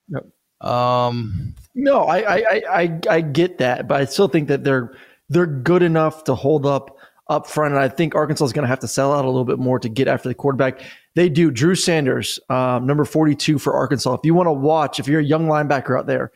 No, 0.07 0.67
um, 0.67 1.53
no, 1.75 2.03
I, 2.03 2.37
I 2.37 2.61
I 2.71 2.99
I 3.09 3.21
get 3.21 3.57
that, 3.57 3.87
but 3.87 4.01
I 4.01 4.05
still 4.05 4.27
think 4.27 4.47
that 4.47 4.63
they're 4.63 4.95
they're 5.29 5.45
good 5.45 5.83
enough 5.83 6.23
to 6.25 6.35
hold 6.35 6.65
up 6.65 6.97
up 7.27 7.47
front. 7.47 7.73
And 7.73 7.83
I 7.83 7.89
think 7.89 8.15
Arkansas 8.15 8.45
is 8.45 8.53
going 8.53 8.63
to 8.63 8.69
have 8.69 8.79
to 8.79 8.87
sell 8.87 9.13
out 9.13 9.25
a 9.25 9.27
little 9.27 9.45
bit 9.45 9.59
more 9.59 9.79
to 9.79 9.89
get 9.89 10.07
after 10.07 10.29
the 10.29 10.35
quarterback. 10.35 10.81
They 11.15 11.29
do. 11.29 11.51
Drew 11.51 11.75
Sanders, 11.75 12.39
um, 12.49 12.85
number 12.85 13.05
42 13.05 13.59
for 13.59 13.73
Arkansas. 13.73 14.13
If 14.13 14.21
you 14.23 14.33
want 14.33 14.47
to 14.47 14.53
watch, 14.53 14.99
if 14.99 15.07
you're 15.07 15.21
a 15.21 15.25
young 15.25 15.47
linebacker 15.47 15.97
out 15.97 16.07
there 16.07 16.31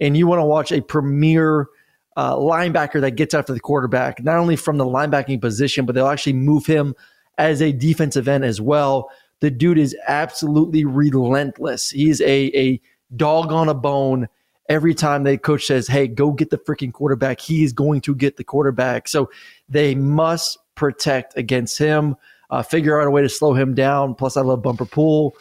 and 0.00 0.16
you 0.16 0.26
want 0.26 0.40
to 0.40 0.44
watch 0.44 0.72
a 0.72 0.80
premier 0.82 1.68
uh, 2.16 2.34
linebacker 2.36 3.00
that 3.00 3.12
gets 3.12 3.34
after 3.34 3.52
the 3.52 3.60
quarterback, 3.60 4.22
not 4.22 4.36
only 4.36 4.56
from 4.56 4.78
the 4.78 4.84
linebacking 4.84 5.40
position, 5.40 5.86
but 5.86 5.94
they'll 5.94 6.08
actually 6.08 6.32
move 6.32 6.66
him 6.66 6.94
as 7.38 7.62
a 7.62 7.72
defensive 7.72 8.28
end 8.28 8.44
as 8.44 8.60
well. 8.60 9.10
The 9.40 9.50
dude 9.50 9.78
is 9.78 9.96
absolutely 10.06 10.84
relentless. 10.84 11.90
He's 11.90 12.20
a, 12.20 12.46
a 12.56 12.80
dog 13.16 13.52
on 13.52 13.68
a 13.68 13.74
bone. 13.74 14.28
Every 14.68 14.94
time 14.94 15.24
the 15.24 15.38
coach 15.38 15.64
says, 15.64 15.88
Hey, 15.88 16.06
go 16.06 16.32
get 16.32 16.50
the 16.50 16.58
freaking 16.58 16.92
quarterback, 16.92 17.40
he 17.40 17.64
is 17.64 17.72
going 17.72 18.02
to 18.02 18.14
get 18.14 18.36
the 18.36 18.44
quarterback. 18.44 19.08
So 19.08 19.30
they 19.68 19.94
must 19.94 20.58
protect 20.74 21.36
against 21.36 21.78
him, 21.78 22.16
uh, 22.50 22.62
figure 22.62 23.00
out 23.00 23.06
a 23.06 23.10
way 23.10 23.22
to 23.22 23.28
slow 23.28 23.54
him 23.54 23.74
down. 23.74 24.14
Plus, 24.14 24.36
I 24.36 24.42
love 24.42 24.62
Bumper 24.62 24.84
Pool. 24.84 25.34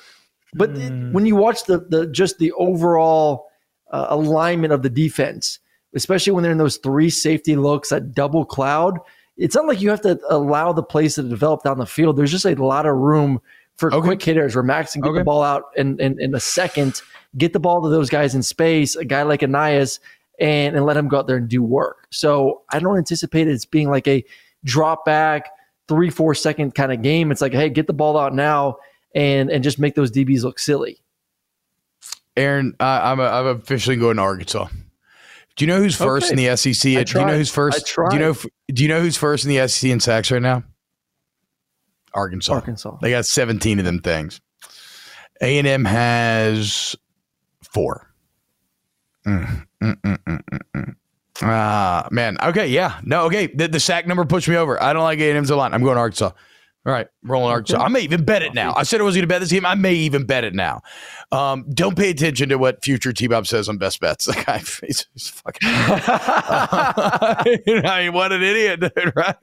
But 0.53 0.73
mm. 0.73 1.11
when 1.11 1.25
you 1.25 1.35
watch 1.35 1.65
the, 1.65 1.79
the 1.79 2.07
just 2.07 2.39
the 2.39 2.51
overall 2.53 3.47
uh, 3.91 4.07
alignment 4.09 4.73
of 4.73 4.81
the 4.81 4.89
defense, 4.89 5.59
especially 5.95 6.31
when 6.31 6.43
they're 6.43 6.51
in 6.51 6.57
those 6.57 6.77
three 6.77 7.09
safety 7.09 7.55
looks 7.55 7.91
at 7.91 8.13
double 8.13 8.45
cloud. 8.45 8.99
It's 9.37 9.55
not 9.55 9.67
like 9.67 9.81
you 9.81 9.89
have 9.89 10.01
to 10.01 10.19
allow 10.29 10.73
the 10.73 10.83
plays 10.83 11.15
to 11.15 11.23
develop 11.23 11.63
down 11.63 11.77
the 11.77 11.85
field. 11.85 12.17
There's 12.17 12.31
just 12.31 12.45
a 12.45 12.55
lot 12.55 12.85
of 12.85 12.95
room 12.95 13.41
for 13.77 13.93
okay. 13.93 14.05
quick 14.05 14.21
hitters 14.21 14.55
where 14.55 14.63
Max 14.63 14.93
can 14.93 15.01
get 15.01 15.09
okay. 15.09 15.19
the 15.19 15.23
ball 15.23 15.41
out 15.41 15.65
in, 15.77 15.99
in, 16.01 16.19
in, 16.19 16.35
a 16.35 16.39
second, 16.39 17.01
get 17.37 17.53
the 17.53 17.59
ball 17.59 17.81
to 17.81 17.89
those 17.89 18.09
guys 18.09 18.35
in 18.35 18.43
space, 18.43 18.97
a 18.97 19.05
guy 19.05 19.23
like 19.23 19.39
Ainias, 19.39 19.99
and, 20.39 20.75
and 20.75 20.85
let 20.85 20.97
him 20.97 21.07
go 21.07 21.19
out 21.19 21.27
there 21.27 21.37
and 21.37 21.47
do 21.47 21.63
work. 21.63 22.07
So 22.09 22.63
I 22.71 22.79
don't 22.79 22.97
anticipate 22.97 23.47
it 23.47 23.51
as 23.51 23.65
being 23.65 23.89
like 23.89 24.07
a 24.07 24.25
drop 24.65 25.05
back, 25.05 25.49
three, 25.87 26.09
four 26.09 26.35
second 26.35 26.75
kind 26.75 26.91
of 26.91 27.01
game. 27.01 27.31
It's 27.31 27.41
like, 27.41 27.53
hey, 27.53 27.69
get 27.69 27.87
the 27.87 27.93
ball 27.93 28.17
out 28.17 28.35
now 28.35 28.77
and 29.15 29.49
and 29.49 29.63
just 29.63 29.79
make 29.79 29.95
those 29.95 30.11
DBs 30.11 30.43
look 30.43 30.59
silly. 30.59 31.01
Aaron, 32.37 32.75
uh, 32.79 33.01
I'm, 33.03 33.19
a, 33.19 33.23
I'm 33.23 33.47
officially 33.47 33.95
going 33.95 34.17
to 34.17 34.23
Arkansas. 34.23 34.67
Do 35.55 35.65
you 35.65 35.67
know 35.67 35.79
who's 35.79 35.95
first 35.95 36.31
okay. 36.31 36.41
in 36.41 36.49
the 36.49 36.57
SEC? 36.57 37.05
Do 37.05 37.19
you 37.19 37.25
know 37.25 37.35
who's 37.35 37.51
first? 37.51 37.93
Do 37.95 38.07
you 38.13 38.19
know? 38.19 38.33
Do 38.67 38.83
you 38.83 38.87
know 38.87 39.01
who's 39.01 39.17
first 39.17 39.45
in 39.45 39.53
the 39.53 39.67
SEC 39.67 39.89
in 39.89 39.99
sacks 39.99 40.31
right 40.31 40.41
now? 40.41 40.63
Arkansas. 42.13 42.53
Arkansas. 42.53 42.97
They 43.01 43.11
got 43.11 43.25
17 43.25 43.79
of 43.79 43.85
them 43.85 43.99
things. 43.99 44.39
A 45.41 45.57
and 45.57 45.67
M 45.67 45.85
has 45.85 46.95
four. 47.73 48.07
Mm, 49.25 49.67
mm, 49.83 49.95
mm, 50.01 50.17
mm, 50.17 50.41
mm, 50.51 50.59
mm. 50.75 50.95
Ah, 51.41 52.07
man. 52.11 52.37
Okay, 52.41 52.67
yeah. 52.67 52.99
No, 53.03 53.25
okay. 53.25 53.47
The, 53.47 53.67
the 53.67 53.79
sack 53.79 54.07
number 54.07 54.25
pushed 54.25 54.47
me 54.49 54.57
over. 54.57 54.81
I 54.81 54.91
don't 54.91 55.03
like 55.03 55.19
A&M's 55.19 55.49
a 55.49 55.55
lot. 55.55 55.73
I'm 55.73 55.83
going 55.83 55.97
Arkansas. 55.97 56.31
All 56.85 56.93
right, 56.93 57.07
rolling 57.23 57.51
Arkansas. 57.51 57.83
I 57.83 57.89
may 57.89 57.99
even 57.99 58.23
bet 58.23 58.41
it 58.41 58.53
now. 58.53 58.73
I 58.73 58.83
said 58.83 59.01
I 59.01 59.03
was 59.03 59.13
going 59.13 59.23
to 59.23 59.27
bet 59.27 59.41
this 59.41 59.51
game. 59.51 59.65
I 59.65 59.75
may 59.75 59.95
even 59.95 60.25
bet 60.25 60.45
it 60.45 60.55
now. 60.55 60.81
Um, 61.29 61.65
don't 61.73 61.97
pay 61.97 62.09
attention 62.09 62.47
to 62.49 62.57
what 62.57 62.83
future 62.85 63.11
T 63.11 63.27
Bob 63.27 63.47
says 63.47 63.67
on 63.67 63.77
best 63.77 63.99
bets. 63.99 64.25
The 64.29 64.43
guy, 64.45 64.59
he's, 64.59 65.05
he's 65.13 65.27
fucking. 65.27 65.59
I 67.83 68.03
mean, 68.03 68.13
what 68.13 68.31
an 68.31 68.41
idiot, 68.41 68.79
dude, 68.79 69.11
right? 69.15 69.35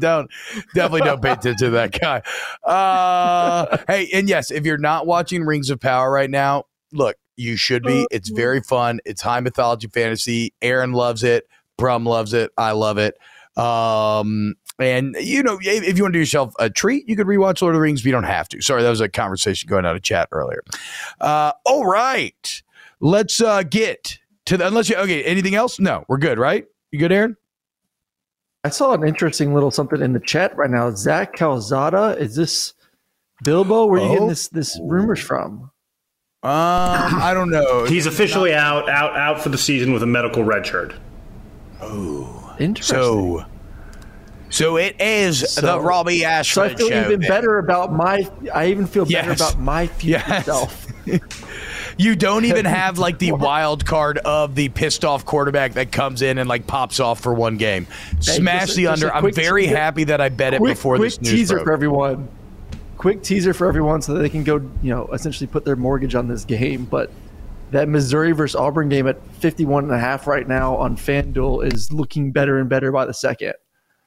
don't 0.00 0.30
definitely 0.74 1.00
don't 1.00 1.22
pay 1.22 1.30
attention 1.32 1.68
to 1.68 1.70
that 1.70 1.98
guy. 1.98 2.22
Uh, 2.62 3.78
hey, 3.88 4.08
and 4.12 4.28
yes, 4.28 4.50
if 4.50 4.66
you're 4.66 4.76
not 4.76 5.06
watching 5.06 5.44
Rings 5.44 5.70
of 5.70 5.80
Power 5.80 6.10
right 6.10 6.28
now, 6.28 6.64
look, 6.92 7.16
you 7.36 7.56
should 7.56 7.84
be. 7.84 8.06
It's 8.10 8.28
very 8.28 8.60
fun. 8.60 9.00
It's 9.04 9.22
high 9.22 9.40
mythology 9.40 9.88
fantasy. 9.88 10.52
Aaron 10.60 10.92
loves 10.92 11.24
it. 11.24 11.48
Brum 11.78 12.04
loves 12.04 12.34
it. 12.34 12.50
I 12.58 12.72
love 12.72 12.98
it. 12.98 13.16
Um, 13.56 14.56
and 14.78 15.16
you 15.18 15.42
know, 15.42 15.58
if 15.62 15.96
you 15.96 16.04
want 16.04 16.12
to 16.12 16.16
do 16.16 16.20
yourself 16.20 16.54
a 16.58 16.68
treat, 16.68 17.08
you 17.08 17.16
could 17.16 17.26
rewatch 17.26 17.62
Lord 17.62 17.74
of 17.74 17.78
the 17.78 17.80
Rings, 17.80 18.02
but 18.02 18.06
you 18.06 18.12
don't 18.12 18.24
have 18.24 18.48
to. 18.50 18.60
Sorry, 18.60 18.82
that 18.82 18.90
was 18.90 19.00
a 19.00 19.08
conversation 19.08 19.68
going 19.68 19.86
out 19.86 19.96
of 19.96 20.02
chat 20.02 20.28
earlier. 20.32 20.62
Uh, 21.20 21.52
all 21.64 21.86
right, 21.86 22.62
let's 23.00 23.40
uh, 23.40 23.62
get 23.62 24.18
to 24.46 24.56
the. 24.56 24.66
Unless 24.66 24.90
you 24.90 24.96
okay, 24.96 25.24
anything 25.24 25.54
else? 25.54 25.80
No, 25.80 26.04
we're 26.08 26.18
good, 26.18 26.38
right? 26.38 26.66
You 26.90 26.98
good, 26.98 27.12
Aaron? 27.12 27.36
I 28.64 28.68
saw 28.68 28.92
an 28.92 29.06
interesting 29.06 29.54
little 29.54 29.70
something 29.70 30.02
in 30.02 30.12
the 30.12 30.20
chat 30.20 30.56
right 30.56 30.70
now. 30.70 30.90
Zach 30.90 31.34
Calzada, 31.34 32.16
is 32.18 32.34
this 32.34 32.74
Bilbo? 33.44 33.86
Where 33.86 34.00
are 34.00 34.02
you 34.02 34.08
getting 34.10 34.24
oh. 34.24 34.28
this 34.28 34.48
this 34.48 34.78
rumors 34.82 35.20
from? 35.20 35.70
Um, 36.42 37.20
I 37.20 37.32
don't 37.32 37.50
know. 37.50 37.84
He's 37.88 38.06
officially 38.06 38.54
out, 38.54 38.88
out, 38.88 39.16
out 39.16 39.40
for 39.40 39.48
the 39.48 39.58
season 39.58 39.92
with 39.92 40.02
a 40.02 40.06
medical 40.06 40.44
red 40.44 40.66
shirt. 40.66 40.94
Oh, 41.80 42.54
interesting. 42.60 42.96
So 42.96 43.44
so 44.50 44.76
it 44.76 45.00
is 45.00 45.52
so, 45.52 45.60
the 45.60 45.80
Robbie 45.80 46.24
Ashford 46.24 46.54
So 46.54 46.62
I 46.62 46.74
feel 46.74 46.88
show, 46.88 47.04
even 47.06 47.20
better 47.20 47.58
about 47.58 47.92
my. 47.92 48.28
I 48.54 48.68
even 48.68 48.86
feel 48.86 49.04
better 49.04 49.30
yes. 49.30 49.40
about 49.40 49.60
my 49.60 49.86
future 49.86 50.22
yes. 50.26 50.46
self. 50.46 50.86
you 51.98 52.16
don't 52.16 52.44
even 52.44 52.64
have 52.64 52.98
like 52.98 53.18
the 53.18 53.32
wild 53.32 53.84
card 53.84 54.18
of 54.18 54.54
the 54.54 54.68
pissed 54.70 55.04
off 55.04 55.24
quarterback 55.24 55.74
that 55.74 55.92
comes 55.92 56.22
in 56.22 56.38
and 56.38 56.48
like 56.48 56.66
pops 56.66 57.00
off 57.00 57.20
for 57.20 57.32
one 57.32 57.56
game. 57.56 57.86
Smash 58.20 58.66
just, 58.66 58.76
the 58.76 58.86
under. 58.88 59.12
I'm 59.12 59.32
very 59.32 59.66
happy 59.66 60.04
that 60.04 60.20
I 60.20 60.28
bet 60.28 60.54
it 60.54 60.58
quick, 60.58 60.76
before 60.76 60.96
quick 60.96 61.12
this 61.12 61.20
news 61.20 61.32
teaser 61.32 61.54
broke. 61.56 61.66
for 61.66 61.72
everyone. 61.72 62.28
Quick 62.98 63.22
teaser 63.22 63.52
for 63.52 63.66
everyone 63.66 64.00
so 64.00 64.14
that 64.14 64.20
they 64.20 64.28
can 64.28 64.42
go, 64.42 64.56
you 64.82 64.90
know, 64.90 65.06
essentially 65.08 65.46
put 65.46 65.64
their 65.64 65.76
mortgage 65.76 66.14
on 66.14 66.28
this 66.28 66.44
game. 66.44 66.84
But 66.86 67.10
that 67.70 67.88
Missouri 67.88 68.32
versus 68.32 68.56
Auburn 68.56 68.88
game 68.88 69.06
at 69.06 69.20
51 69.34 69.84
and 69.84 69.92
a 69.92 69.98
half 69.98 70.26
right 70.26 70.46
now 70.46 70.76
on 70.76 70.96
FanDuel 70.96 71.72
is 71.72 71.92
looking 71.92 72.32
better 72.32 72.58
and 72.58 72.68
better 72.68 72.90
by 72.92 73.04
the 73.04 73.14
second. 73.14 73.54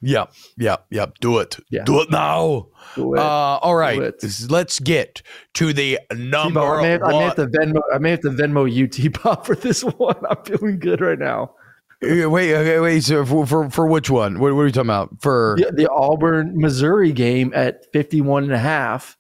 Yep, 0.01 0.33
yep, 0.57 0.85
yep. 0.89 1.13
Do 1.19 1.39
it. 1.39 1.57
Yeah. 1.69 1.83
Do 1.83 2.01
it 2.01 2.09
now. 2.09 2.67
Do 2.95 3.15
it. 3.15 3.19
Uh, 3.19 3.59
all 3.61 3.75
right, 3.75 3.97
Do 3.97 4.03
it. 4.03 4.23
Let's 4.49 4.79
get 4.79 5.21
to 5.55 5.73
the 5.73 5.99
number 6.15 6.61
T-Bob, 6.61 6.79
I, 6.79 6.81
may 6.81 6.89
have, 6.91 7.03
I 7.03 7.11
may 7.11 7.23
have 7.23 7.35
to 7.35 7.47
Venmo. 7.47 7.81
I 7.93 7.97
may 7.97 8.11
have 8.11 8.21
to 8.21 8.29
Venmo 8.29 8.71
you, 8.71 8.87
T-Bob, 8.89 9.45
for 9.45 9.55
this 9.55 9.83
one. 9.83 10.15
I'm 10.29 10.43
feeling 10.43 10.79
good 10.79 11.01
right 11.01 11.19
now. 11.19 11.53
Wait, 12.01 12.27
okay, 12.53 12.79
wait. 12.79 13.03
So 13.03 13.25
for 13.25 13.45
for, 13.45 13.69
for 13.69 13.85
which 13.85 14.09
one? 14.09 14.39
What, 14.39 14.55
what 14.55 14.61
are 14.61 14.65
you 14.67 14.71
talking 14.71 14.89
about? 14.89 15.21
For 15.21 15.57
The, 15.59 15.71
the 15.73 15.91
Auburn 15.91 16.57
Missouri 16.57 17.11
game 17.11 17.51
at 17.53 17.91
51 17.91 18.45
and 18.45 18.53
a 18.53 18.57
half. 18.57 19.17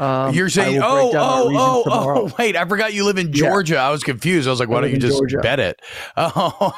Um, 0.00 0.34
you're 0.34 0.48
saying? 0.48 0.80
Oh, 0.82 1.12
my 1.12 1.18
oh, 1.20 1.52
oh, 1.56 1.82
tomorrow. 1.84 2.20
oh. 2.26 2.34
Wait, 2.38 2.56
I 2.56 2.64
forgot 2.66 2.92
you 2.94 3.04
live 3.04 3.18
in 3.18 3.28
Yeah. 3.28 3.32
Georgia. 3.48 3.76
I 3.78 3.90
was 3.90 4.02
confused. 4.02 4.48
I 4.48 4.50
was 4.50 4.60
like, 4.60 4.68
why 4.68 4.80
don't 4.80 4.90
you 4.90 4.98
just 4.98 5.16
Georgia. 5.18 5.38
bet 5.38 5.60
it? 5.60 5.80
Oh. 6.16 6.72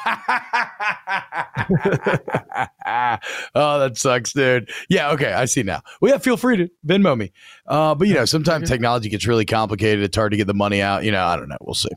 oh, 3.55 3.79
that 3.79 3.91
sucks, 3.95 4.33
dude. 4.33 4.69
Yeah, 4.89 5.11
okay, 5.11 5.33
I 5.33 5.45
see 5.45 5.63
now. 5.63 5.81
Well, 6.01 6.11
yeah, 6.11 6.17
feel 6.17 6.37
free 6.37 6.57
to 6.57 6.69
Venmo 6.85 7.17
me. 7.17 7.31
Uh, 7.67 7.95
but 7.95 8.07
you 8.07 8.13
know, 8.13 8.25
sometimes 8.25 8.69
technology 8.69 9.09
gets 9.09 9.27
really 9.27 9.45
complicated. 9.45 10.03
It's 10.03 10.15
hard 10.15 10.31
to 10.31 10.37
get 10.37 10.47
the 10.47 10.53
money 10.53 10.81
out. 10.81 11.03
You 11.03 11.11
know, 11.11 11.23
I 11.23 11.35
don't 11.35 11.49
know. 11.49 11.57
We'll 11.61 11.73
see. 11.75 11.89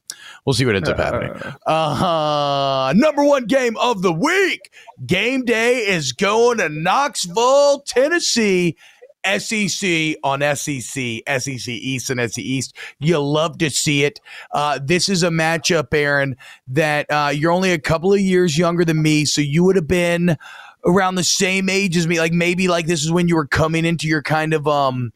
We'll 0.45 0.55
see 0.55 0.65
what 0.67 0.77
ends 0.77 0.89
up 0.89 0.97
happening. 0.99 1.31
Uh, 1.67 2.93
number 2.97 3.25
one 3.25 3.47
game 3.47 3.77
of 3.77 4.03
the 4.03 4.13
week. 4.13 4.71
Game 5.07 5.45
day 5.45 5.79
is 5.89 6.13
going 6.13 6.59
to 6.59 6.69
Knoxville, 6.69 7.81
Tennessee. 7.87 8.77
SEC 9.25 10.17
on 10.23 10.41
SEC, 10.57 11.23
SEC 11.27 11.69
East 11.69 12.11
and 12.11 12.21
SEC 12.21 12.39
East. 12.39 12.77
You 12.99 13.19
love 13.19 13.59
to 13.59 13.71
see 13.71 14.05
it. 14.05 14.21
Uh, 14.53 14.79
this 14.83 15.09
is 15.09 15.23
a 15.23 15.29
matchup, 15.29 15.93
Aaron, 15.93 16.37
that 16.69 17.07
uh, 17.11 17.31
you're 17.35 17.53
only 17.53 17.73
a 17.73 17.79
couple 17.79 18.13
of 18.13 18.21
years 18.21 18.57
younger 18.57 18.85
than 18.85 19.03
me, 19.03 19.25
so 19.25 19.41
you 19.41 19.65
would 19.65 19.77
have 19.77 19.89
been 19.89 20.37
around 20.85 21.15
the 21.15 21.25
same 21.25 21.69
age 21.69 21.97
as 21.97 22.07
me. 22.07 22.19
Like 22.19 22.33
maybe 22.33 22.69
like 22.69 22.87
this 22.87 23.03
is 23.03 23.13
when 23.13 23.29
you 23.29 23.37
were 23.37 23.47
coming 23.47 23.85
into 23.85 24.07
your 24.07 24.23
kind 24.23 24.55
of 24.55 24.67
um 24.67 25.13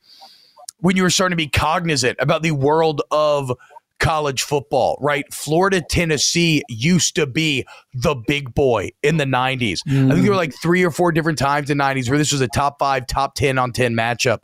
when 0.81 0.97
you 0.97 1.03
were 1.03 1.11
starting 1.11 1.33
to 1.33 1.43
be 1.43 1.49
cognizant 1.49 2.19
about 2.21 2.43
the 2.43 2.51
world 2.51 3.01
of 3.11 3.53
college 4.01 4.43
football, 4.43 4.99
right? 5.01 5.25
Florida, 5.33 5.81
Tennessee 5.81 6.63
used 6.69 7.15
to 7.17 7.27
be 7.27 7.65
the 7.95 8.15
big 8.15 8.55
boy 8.55 8.91
in 9.03 9.17
the 9.17 9.25
90s. 9.25 9.81
I 9.87 10.11
think 10.11 10.23
there 10.23 10.31
were 10.31 10.37
like 10.37 10.55
three 10.61 10.85
or 10.85 10.91
four 10.91 11.13
different 11.13 11.39
times 11.39 11.71
in 11.71 11.79
the 11.79 11.85
90s 11.85 12.09
where 12.09 12.19
this 12.19 12.33
was 12.33 12.41
a 12.41 12.49
top 12.49 12.79
five, 12.79 13.07
top 13.07 13.35
10 13.35 13.59
on 13.59 13.73
10 13.73 13.95
matchup. 13.95 14.41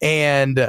And 0.00 0.68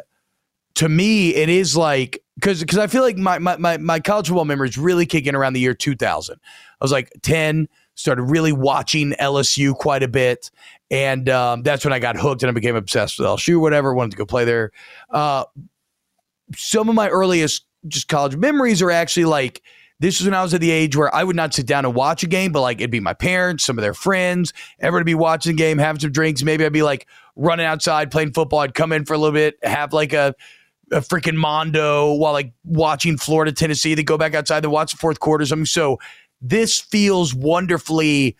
to 0.75 0.89
me, 0.89 1.33
it 1.33 1.49
is 1.49 1.75
like, 1.75 2.21
because 2.35 2.59
because 2.59 2.77
I 2.77 2.87
feel 2.87 3.01
like 3.01 3.17
my, 3.17 3.39
my, 3.39 3.57
my, 3.57 3.77
my 3.77 3.99
college 3.99 4.27
football 4.27 4.45
memories 4.45 4.77
really 4.77 5.05
kicking 5.05 5.35
around 5.35 5.53
the 5.53 5.61
year 5.61 5.73
2000. 5.73 6.35
I 6.35 6.83
was 6.83 6.91
like 6.91 7.11
10, 7.23 7.67
started 7.95 8.23
really 8.23 8.51
watching 8.51 9.11
LSU 9.13 9.73
quite 9.73 10.03
a 10.03 10.07
bit. 10.07 10.51
And 10.91 11.29
um, 11.29 11.63
that's 11.63 11.83
when 11.83 11.93
I 11.93 11.99
got 11.99 12.17
hooked 12.17 12.43
and 12.43 12.49
I 12.49 12.53
became 12.53 12.75
obsessed 12.75 13.17
with 13.17 13.27
LSU, 13.27 13.59
whatever, 13.59 13.93
wanted 13.93 14.11
to 14.11 14.17
go 14.17 14.25
play 14.25 14.45
there. 14.45 14.71
Uh, 15.09 15.45
some 16.55 16.89
of 16.89 16.95
my 16.95 17.09
earliest 17.09 17.65
just 17.87 18.07
college 18.07 18.35
memories 18.35 18.81
are 18.81 18.91
actually 18.91 19.25
like 19.25 19.61
this 19.99 20.19
is 20.19 20.25
when 20.25 20.33
I 20.33 20.43
was 20.43 20.53
at 20.53 20.61
the 20.61 20.71
age 20.71 20.95
where 20.95 21.13
I 21.13 21.23
would 21.23 21.35
not 21.35 21.53
sit 21.53 21.65
down 21.65 21.85
and 21.85 21.95
watch 21.95 22.21
a 22.23 22.27
game, 22.27 22.51
but 22.51 22.61
like 22.61 22.79
it'd 22.79 22.91
be 22.91 22.99
my 22.99 23.13
parents, 23.13 23.63
some 23.63 23.77
of 23.77 23.81
their 23.81 23.93
friends, 23.93 24.51
everybody 24.79 25.11
be 25.11 25.15
watching 25.15 25.53
the 25.53 25.57
game, 25.57 25.77
having 25.77 26.01
some 26.01 26.11
drinks. 26.11 26.43
Maybe 26.43 26.65
I'd 26.65 26.73
be 26.73 26.83
like 26.83 27.07
running 27.35 27.65
outside 27.65 28.11
playing 28.11 28.33
football. 28.33 28.59
I'd 28.59 28.73
come 28.73 28.91
in 28.91 29.05
for 29.05 29.13
a 29.13 29.17
little 29.17 29.33
bit, 29.33 29.55
have 29.63 29.93
like 29.93 30.13
a 30.13 30.35
a 30.91 30.99
freaking 30.99 31.35
mondo 31.35 32.13
while 32.13 32.33
like 32.33 32.53
watching 32.63 33.17
Florida, 33.17 33.51
Tennessee. 33.51 33.95
They 33.95 34.03
go 34.03 34.17
back 34.17 34.35
outside, 34.35 34.63
they 34.63 34.67
watch 34.67 34.91
the 34.91 34.97
fourth 34.97 35.19
quarter. 35.19 35.45
Something 35.45 35.65
so 35.65 35.97
this 36.41 36.79
feels 36.79 37.33
wonderfully 37.33 38.35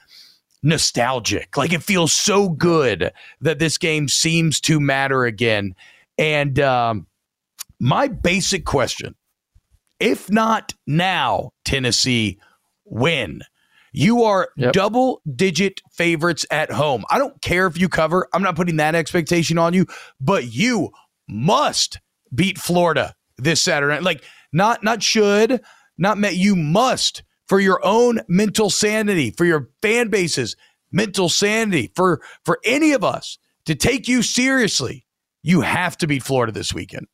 nostalgic. 0.62 1.56
Like 1.58 1.74
it 1.74 1.84
feels 1.84 2.12
so 2.12 2.50
good 2.50 3.12
that 3.42 3.60
this 3.60 3.78
game 3.78 4.10
seems 4.10 4.60
to 4.62 4.80
matter 4.80 5.26
again. 5.26 5.76
And 6.18 6.60
um, 6.60 7.08
my 7.80 8.08
basic 8.08 8.66
question 8.66 9.16
if 10.00 10.30
not 10.30 10.74
now, 10.88 11.52
Tennessee, 11.64 12.40
win. 12.86 13.42
You 13.92 14.24
are 14.24 14.50
Yep. 14.58 14.74
double 14.74 15.22
digit 15.36 15.82
favorites 15.92 16.46
at 16.52 16.70
home. 16.72 17.06
I 17.10 17.18
don't 17.18 17.42
care 17.42 17.66
if 17.66 17.80
you 17.80 17.88
cover. 17.88 18.28
I'm 18.34 18.44
not 18.44 18.56
putting 18.58 18.76
that 18.78 18.94
expectation 18.96 19.58
on 19.58 19.74
you, 19.74 19.86
but 20.20 20.54
you 20.54 20.92
must 21.30 22.00
beat 22.34 22.58
Florida 22.58 23.16
this 23.38 23.62
Saturday. 23.62 24.00
Like 24.02 24.24
not 24.52 24.84
not 24.84 25.02
should, 25.02 25.62
not 25.98 26.18
met 26.18 26.36
you 26.36 26.56
must 26.56 27.24
for 27.48 27.60
your 27.60 27.80
own 27.86 28.22
mental 28.28 28.70
sanity, 28.70 29.32
for 29.32 29.46
your 29.46 29.70
fan 29.82 30.10
base's 30.10 30.56
mental 30.92 31.30
sanity, 31.30 31.92
for 31.96 32.22
for 32.44 32.60
any 32.66 32.92
of 32.92 33.04
us 33.04 33.38
to 33.66 33.76
take 33.76 34.08
you 34.10 34.22
seriously. 34.22 35.06
You 35.42 35.62
have 35.62 35.96
to 36.00 36.08
beat 36.08 36.24
Florida 36.24 36.52
this 36.52 36.74
weekend. 36.74 37.08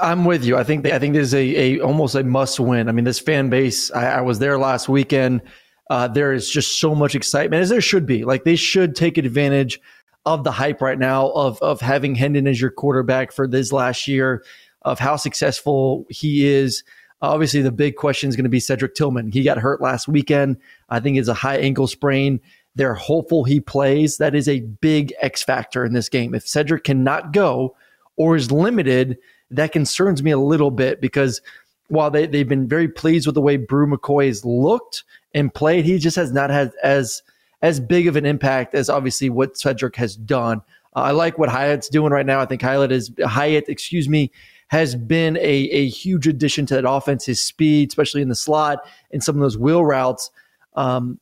I'm 0.00 0.24
with 0.24 0.44
you. 0.44 0.56
I 0.56 0.64
think 0.64 0.86
I 0.86 0.98
think 0.98 1.14
this 1.14 1.28
is 1.28 1.34
a, 1.34 1.38
a 1.38 1.80
almost 1.80 2.14
a 2.14 2.22
must 2.22 2.60
win. 2.60 2.88
I 2.88 2.92
mean, 2.92 3.04
this 3.04 3.18
fan 3.18 3.50
base. 3.50 3.90
I, 3.92 4.18
I 4.18 4.20
was 4.20 4.38
there 4.38 4.58
last 4.58 4.88
weekend. 4.88 5.42
Uh, 5.90 6.08
there 6.08 6.32
is 6.32 6.50
just 6.50 6.80
so 6.80 6.94
much 6.94 7.14
excitement, 7.14 7.62
as 7.62 7.68
there 7.68 7.80
should 7.80 8.06
be. 8.06 8.24
Like 8.24 8.44
they 8.44 8.56
should 8.56 8.94
take 8.96 9.18
advantage 9.18 9.80
of 10.26 10.44
the 10.44 10.52
hype 10.52 10.80
right 10.80 10.98
now 10.98 11.30
of 11.30 11.60
of 11.60 11.80
having 11.80 12.14
Hendon 12.14 12.46
as 12.46 12.60
your 12.60 12.70
quarterback 12.70 13.32
for 13.32 13.46
this 13.46 13.72
last 13.72 14.08
year, 14.08 14.44
of 14.82 14.98
how 14.98 15.16
successful 15.16 16.06
he 16.08 16.46
is. 16.46 16.84
Obviously, 17.22 17.62
the 17.62 17.72
big 17.72 17.96
question 17.96 18.28
is 18.28 18.36
going 18.36 18.44
to 18.44 18.50
be 18.50 18.60
Cedric 18.60 18.94
Tillman. 18.94 19.32
He 19.32 19.42
got 19.42 19.58
hurt 19.58 19.80
last 19.80 20.08
weekend. 20.08 20.58
I 20.90 21.00
think 21.00 21.16
it's 21.16 21.28
a 21.28 21.34
high 21.34 21.56
ankle 21.56 21.86
sprain. 21.86 22.40
They're 22.74 22.94
hopeful 22.94 23.44
he 23.44 23.60
plays. 23.60 24.18
That 24.18 24.34
is 24.34 24.48
a 24.48 24.60
big 24.60 25.14
X 25.20 25.42
factor 25.42 25.84
in 25.84 25.94
this 25.94 26.08
game. 26.08 26.34
If 26.34 26.46
Cedric 26.46 26.84
cannot 26.84 27.32
go 27.32 27.76
or 28.16 28.36
is 28.36 28.50
limited, 28.50 29.18
that 29.50 29.72
concerns 29.72 30.22
me 30.22 30.30
a 30.30 30.38
little 30.38 30.70
bit 30.70 31.00
because 31.00 31.40
while 31.88 32.10
they, 32.10 32.26
they've 32.26 32.48
been 32.48 32.68
very 32.68 32.88
pleased 32.88 33.26
with 33.26 33.34
the 33.34 33.40
way 33.40 33.56
Bru 33.56 33.86
McCoy 33.86 34.26
has 34.26 34.44
looked 34.44 35.04
and 35.34 35.52
played, 35.52 35.84
he 35.84 35.98
just 35.98 36.16
has 36.16 36.32
not 36.32 36.50
had 36.50 36.72
as 36.82 37.22
as 37.62 37.80
big 37.80 38.06
of 38.06 38.16
an 38.16 38.26
impact 38.26 38.74
as 38.74 38.90
obviously 38.90 39.30
what 39.30 39.56
Cedric 39.56 39.96
has 39.96 40.16
done. 40.16 40.60
Uh, 40.94 41.00
I 41.00 41.10
like 41.12 41.38
what 41.38 41.48
Hyatt's 41.48 41.88
doing 41.88 42.12
right 42.12 42.26
now. 42.26 42.40
I 42.40 42.46
think 42.46 42.60
Hyatt 42.62 42.92
is 42.92 43.10
Hyatt, 43.24 43.68
excuse 43.68 44.08
me, 44.08 44.30
has 44.68 44.94
been 44.94 45.36
a, 45.38 45.40
a 45.40 45.88
huge 45.88 46.26
addition 46.26 46.66
to 46.66 46.74
that 46.74 46.88
offense. 46.88 47.24
His 47.24 47.40
speed, 47.40 47.88
especially 47.88 48.22
in 48.22 48.28
the 48.28 48.34
slot 48.34 48.86
and 49.12 49.22
some 49.22 49.36
of 49.36 49.40
those 49.40 49.58
wheel 49.58 49.84
routes. 49.84 50.30
Um, 50.76 51.20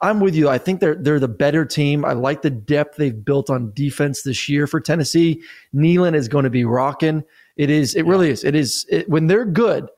I'm 0.00 0.20
with 0.20 0.34
you. 0.34 0.48
I 0.48 0.58
think 0.58 0.80
they're 0.80 0.94
they're 0.94 1.18
the 1.18 1.28
better 1.28 1.64
team. 1.64 2.04
I 2.04 2.12
like 2.12 2.42
the 2.42 2.50
depth 2.50 2.96
they've 2.96 3.24
built 3.24 3.50
on 3.50 3.72
defense 3.74 4.22
this 4.22 4.48
year 4.48 4.66
for 4.66 4.80
Tennessee. 4.80 5.42
Neyland 5.74 6.14
is 6.14 6.28
going 6.28 6.44
to 6.44 6.50
be 6.50 6.64
rocking. 6.64 7.24
It 7.56 7.68
is. 7.70 7.94
It 7.96 8.06
really 8.06 8.30
is. 8.30 8.44
It 8.44 8.54
is. 8.54 8.86
It, 8.88 9.08
when 9.08 9.26
they're 9.26 9.44
good, 9.44 9.88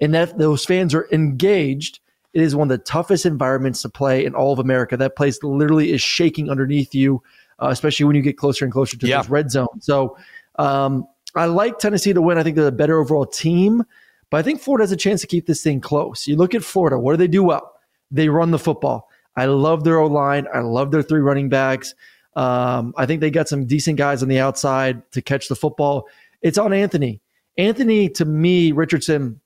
and 0.00 0.14
that 0.14 0.38
those 0.38 0.64
fans 0.64 0.94
are 0.94 1.06
engaged. 1.12 2.00
It 2.32 2.42
is 2.42 2.54
one 2.54 2.70
of 2.70 2.78
the 2.78 2.84
toughest 2.84 3.26
environments 3.26 3.82
to 3.82 3.88
play 3.88 4.24
in 4.24 4.36
all 4.36 4.52
of 4.52 4.60
America. 4.60 4.96
That 4.96 5.16
place 5.16 5.42
literally 5.42 5.90
is 5.92 6.00
shaking 6.00 6.48
underneath 6.48 6.94
you, 6.94 7.20
uh, 7.58 7.70
especially 7.70 8.06
when 8.06 8.14
you 8.14 8.22
get 8.22 8.38
closer 8.38 8.64
and 8.64 8.72
closer 8.72 8.96
to 8.96 9.06
Yeah. 9.08 9.16
those 9.20 9.28
red 9.28 9.50
zone. 9.50 9.80
So 9.80 10.16
um, 10.56 11.08
I 11.34 11.46
like 11.46 11.80
Tennessee 11.80 12.12
to 12.12 12.22
win. 12.22 12.38
I 12.38 12.44
think 12.44 12.54
they're 12.54 12.64
the 12.64 12.70
better 12.70 13.00
overall 13.00 13.26
team, 13.26 13.82
but 14.30 14.36
I 14.36 14.42
think 14.42 14.60
Florida 14.60 14.84
has 14.84 14.92
a 14.92 14.96
chance 14.96 15.20
to 15.22 15.26
keep 15.26 15.46
this 15.48 15.60
thing 15.60 15.80
close. 15.80 16.28
You 16.28 16.36
look 16.36 16.54
at 16.54 16.62
Florida. 16.62 17.00
What 17.00 17.14
do 17.14 17.16
they 17.16 17.26
do 17.26 17.42
well? 17.42 17.72
They 18.12 18.28
run 18.28 18.52
the 18.52 18.60
football. 18.60 19.09
I 19.36 19.46
love 19.46 19.84
their 19.84 19.98
O 19.98 20.06
line. 20.06 20.46
I 20.52 20.60
love 20.60 20.90
their 20.90 21.02
three 21.02 21.20
running 21.20 21.48
backs. 21.48 21.94
Um, 22.36 22.94
I 22.96 23.06
think 23.06 23.20
they 23.20 23.30
got 23.30 23.48
some 23.48 23.66
decent 23.66 23.98
guys 23.98 24.22
on 24.22 24.28
the 24.28 24.38
outside 24.38 25.10
to 25.12 25.22
catch 25.22 25.48
the 25.48 25.56
football. 25.56 26.08
It's 26.42 26.58
on 26.58 26.72
Anthony. 26.72 27.20
Anthony, 27.58 28.08
to 28.10 28.24
me, 28.24 28.72
Richardson 28.72 29.40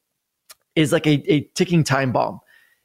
is 0.76 0.92
like 0.92 1.06
a, 1.06 1.22
a 1.32 1.42
ticking 1.54 1.84
time 1.84 2.12
bomb. 2.12 2.40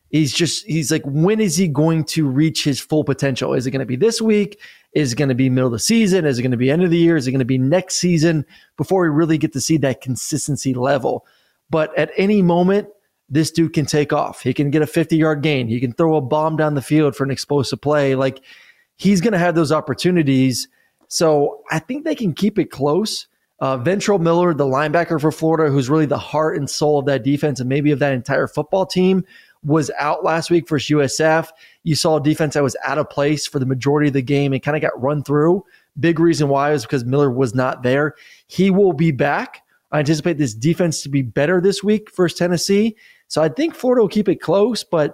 He's 0.10 0.34
just, 0.34 0.66
he's 0.66 0.92
like, 0.92 1.04
when 1.06 1.40
is 1.40 1.56
he 1.56 1.68
going 1.68 2.04
to 2.06 2.28
reach 2.28 2.64
his 2.64 2.80
full 2.80 3.04
potential? 3.04 3.54
Is 3.54 3.68
it 3.68 3.72
going 3.72 3.82
to 3.82 3.86
be 3.86 3.96
this 3.96 4.20
week? 4.22 4.60
Is 4.94 5.14
it 5.14 5.18
going 5.18 5.30
to 5.30 5.36
be 5.36 5.50
middle 5.50 5.68
of 5.68 5.74
the 5.74 5.80
season? 5.80 6.26
Is 6.26 6.40
it 6.40 6.42
going 6.42 6.52
to 6.52 6.58
be 6.58 6.72
end 6.72 6.84
of 6.84 6.90
the 6.90 6.98
year? 6.98 7.16
Is 7.16 7.28
it 7.28 7.32
going 7.32 7.40
to 7.40 7.46
be 7.46 7.60
next 7.60 7.96
season 7.96 8.44
before 8.76 9.04
we 9.04 9.10
really 9.10 9.38
get 9.38 9.54
to 9.54 9.62
see 9.62 9.78
that 9.78 10.02
consistency 10.02 10.74
level? 10.74 11.28
But 11.70 11.96
at 11.96 12.12
any 12.18 12.42
moment, 12.42 12.90
this 13.30 13.52
dude 13.52 13.74
can 13.74 13.86
take 13.86 14.12
off. 14.12 14.42
He 14.42 14.54
can 14.54 14.72
get 14.72 14.82
a 14.82 14.88
50 14.88 15.16
yard 15.18 15.42
gain. 15.42 15.68
He 15.68 15.80
can 15.80 15.94
throw 15.94 16.16
a 16.16 16.22
bomb 16.22 16.58
down 16.58 16.76
the 16.76 16.82
field 16.82 17.16
for 17.16 17.24
an 17.24 17.32
explosive 17.32 17.82
play. 17.82 18.16
Like 18.16 18.42
he's 18.96 19.22
going 19.22 19.34
to 19.34 19.40
have 19.40 19.56
those 19.56 19.72
opportunities. 19.72 20.68
So 21.08 21.64
I 21.70 21.80
think 21.80 22.06
they 22.06 22.16
can 22.16 22.34
keep 22.34 22.60
it 22.60 22.72
close. 22.72 23.28
Uh, 23.60 23.78
Ventrell 23.78 24.22
Miller, 24.22 24.54
the 24.54 24.66
linebacker 24.66 25.20
for 25.20 25.32
Florida, 25.32 25.70
who's 25.72 25.90
really 25.90 26.06
the 26.06 26.18
heart 26.18 26.56
and 26.56 26.70
soul 26.70 27.00
of 27.00 27.06
that 27.08 27.24
defense 27.24 27.60
and 27.60 27.68
maybe 27.68 27.92
of 27.92 28.00
that 28.00 28.14
entire 28.14 28.48
football 28.48 28.86
team, 28.86 29.26
was 29.64 29.92
out 30.00 30.24
last 30.24 30.50
week 30.50 30.68
versus 30.70 30.90
USF. 30.90 31.50
You 31.84 31.96
saw 31.96 32.18
a 32.18 32.24
defense 32.24 32.54
that 32.54 32.64
was 32.64 32.78
out 32.86 32.98
of 32.98 33.10
place 33.10 33.46
for 33.46 33.60
the 33.60 33.66
majority 33.66 34.08
of 34.08 34.14
the 34.14 34.22
game 34.22 34.54
and 34.54 34.64
kind 34.64 34.78
of 34.78 34.82
got 34.82 35.02
run 35.02 35.24
through. 35.24 35.66
Big 36.00 36.20
reason 36.20 36.48
why 36.48 36.72
is 36.72 36.84
because 36.84 37.04
Miller 37.04 37.30
was 37.30 37.54
not 37.54 37.84
there. 37.84 38.16
He 38.48 38.72
will 38.72 38.94
be 38.94 39.12
back. 39.12 39.64
I 39.92 40.00
anticipate 40.00 40.38
this 40.38 40.54
defense 40.54 41.02
to 41.04 41.10
be 41.10 41.22
better 41.22 41.60
this 41.60 41.84
week 41.84 42.16
versus 42.16 42.38
Tennessee. 42.38 42.96
So 43.30 43.42
I 43.42 43.48
think 43.50 43.74
Florida 43.76 44.02
will 44.02 44.10
keep 44.10 44.28
it 44.28 44.42
close, 44.42 44.84
but 44.84 45.14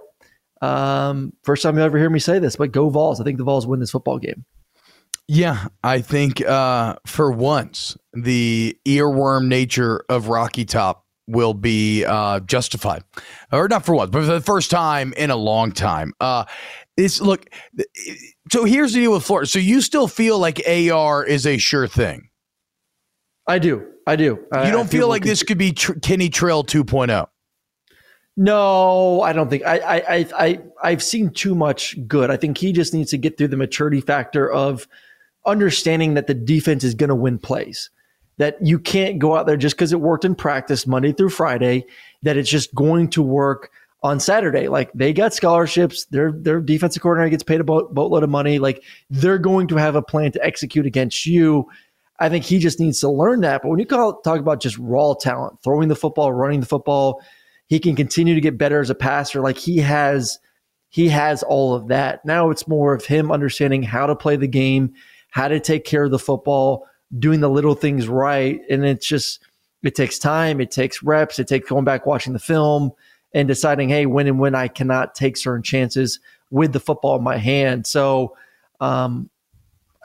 Um, 0.62 1.34
first 1.44 1.62
time 1.62 1.76
you 1.76 1.84
ever 1.84 1.98
hear 1.98 2.08
me 2.08 2.18
say 2.18 2.38
this, 2.38 2.56
but 2.56 2.72
go 2.72 2.88
Vols. 2.88 3.20
I 3.20 3.24
think 3.24 3.36
the 3.36 3.44
Vols 3.44 3.66
win 3.66 3.78
this 3.78 3.90
football 3.90 4.18
game. 4.18 4.46
Yeah, 5.28 5.66
I 5.84 6.00
think 6.00 6.40
uh, 6.46 6.96
for 7.06 7.30
once 7.30 7.94
the 8.14 8.74
earworm 8.86 9.48
nature 9.48 10.04
of 10.08 10.28
Rocky 10.28 10.64
Top 10.64 11.04
will 11.26 11.52
be 11.52 12.06
uh, 12.06 12.40
justified, 12.40 13.04
or 13.52 13.68
not 13.68 13.84
for 13.84 13.94
once, 13.94 14.10
but 14.12 14.20
for 14.20 14.32
the 14.32 14.40
first 14.40 14.70
time 14.70 15.12
in 15.18 15.30
a 15.30 15.36
long 15.36 15.72
time. 15.72 16.14
Uh, 16.20 16.44
it's 16.96 17.20
look. 17.20 17.44
So 18.50 18.64
here's 18.64 18.94
the 18.94 19.00
deal 19.00 19.12
with 19.12 19.24
Florida. 19.24 19.46
So 19.46 19.58
you 19.58 19.82
still 19.82 20.08
feel 20.08 20.38
like 20.38 20.62
AR 20.66 21.22
is 21.22 21.46
a 21.46 21.58
sure 21.58 21.86
thing. 21.86 22.30
I 23.46 23.58
do. 23.58 23.86
I 24.06 24.16
do. 24.16 24.24
You 24.24 24.46
I, 24.52 24.70
don't 24.70 24.86
I 24.86 24.88
feel 24.88 25.08
like 25.08 25.22
this 25.22 25.42
could 25.42 25.58
be 25.58 25.72
tr- 25.72 25.98
Kenny 26.00 26.30
Trill 26.30 26.64
2.0. 26.64 27.26
No, 28.36 29.22
I 29.22 29.32
don't 29.32 29.48
think 29.48 29.64
I, 29.64 29.78
I 29.78 29.96
I 29.96 30.26
I 30.38 30.58
I've 30.82 31.02
seen 31.02 31.30
too 31.30 31.54
much 31.54 31.96
good. 32.06 32.30
I 32.30 32.36
think 32.36 32.58
he 32.58 32.70
just 32.72 32.92
needs 32.92 33.10
to 33.10 33.18
get 33.18 33.38
through 33.38 33.48
the 33.48 33.56
maturity 33.56 34.00
factor 34.02 34.50
of 34.50 34.86
understanding 35.46 36.14
that 36.14 36.26
the 36.26 36.34
defense 36.34 36.84
is 36.84 36.94
going 36.94 37.08
to 37.08 37.14
win 37.14 37.38
plays. 37.38 37.88
That 38.38 38.58
you 38.60 38.78
can't 38.78 39.18
go 39.18 39.36
out 39.36 39.46
there 39.46 39.56
just 39.56 39.76
because 39.76 39.92
it 39.94 40.02
worked 40.02 40.26
in 40.26 40.34
practice 40.34 40.86
Monday 40.86 41.12
through 41.12 41.30
Friday. 41.30 41.86
That 42.22 42.36
it's 42.36 42.50
just 42.50 42.74
going 42.74 43.08
to 43.10 43.22
work 43.22 43.70
on 44.02 44.20
Saturday. 44.20 44.68
Like 44.68 44.92
they 44.92 45.14
got 45.14 45.32
scholarships. 45.32 46.04
Their 46.06 46.32
their 46.32 46.60
defensive 46.60 47.02
coordinator 47.02 47.30
gets 47.30 47.42
paid 47.42 47.62
a 47.62 47.64
boat, 47.64 47.94
boatload 47.94 48.22
of 48.22 48.28
money. 48.28 48.58
Like 48.58 48.82
they're 49.08 49.38
going 49.38 49.68
to 49.68 49.76
have 49.76 49.96
a 49.96 50.02
plan 50.02 50.32
to 50.32 50.44
execute 50.44 50.84
against 50.84 51.24
you. 51.24 51.66
I 52.18 52.28
think 52.28 52.44
he 52.44 52.58
just 52.58 52.80
needs 52.80 53.00
to 53.00 53.08
learn 53.08 53.40
that. 53.42 53.62
But 53.62 53.68
when 53.70 53.78
you 53.78 53.86
call, 53.86 54.20
talk 54.20 54.40
about 54.40 54.60
just 54.60 54.76
raw 54.78 55.14
talent, 55.14 55.62
throwing 55.62 55.88
the 55.88 55.96
football, 55.96 56.32
running 56.32 56.60
the 56.60 56.66
football, 56.66 57.22
he 57.66 57.78
can 57.80 57.96
continue 57.96 58.34
to 58.34 58.40
get 58.40 58.58
better 58.58 58.80
as 58.80 58.90
a 58.90 58.94
passer. 58.94 59.40
Like 59.40 59.58
he 59.58 59.78
has, 59.78 60.38
he 60.88 61.08
has 61.08 61.42
all 61.42 61.74
of 61.74 61.88
that. 61.88 62.24
Now 62.24 62.50
it's 62.50 62.68
more 62.68 62.94
of 62.94 63.04
him 63.04 63.32
understanding 63.32 63.82
how 63.82 64.06
to 64.06 64.16
play 64.16 64.36
the 64.36 64.46
game, 64.46 64.94
how 65.30 65.48
to 65.48 65.60
take 65.60 65.84
care 65.84 66.04
of 66.04 66.10
the 66.10 66.18
football, 66.18 66.86
doing 67.18 67.40
the 67.40 67.50
little 67.50 67.74
things 67.74 68.08
right. 68.08 68.60
And 68.70 68.84
it's 68.84 69.06
just, 69.06 69.40
it 69.82 69.94
takes 69.94 70.18
time, 70.18 70.60
it 70.60 70.70
takes 70.70 71.02
reps, 71.02 71.38
it 71.38 71.48
takes 71.48 71.68
going 71.68 71.84
back, 71.84 72.06
watching 72.06 72.32
the 72.32 72.38
film 72.38 72.92
and 73.34 73.46
deciding, 73.46 73.88
hey, 73.88 74.06
when 74.06 74.26
and 74.26 74.38
when 74.38 74.54
I 74.54 74.68
cannot 74.68 75.14
take 75.14 75.36
certain 75.36 75.62
chances 75.62 76.20
with 76.50 76.72
the 76.72 76.80
football 76.80 77.16
in 77.16 77.22
my 77.22 77.36
hand. 77.36 77.86
So, 77.86 78.36
um, 78.80 79.28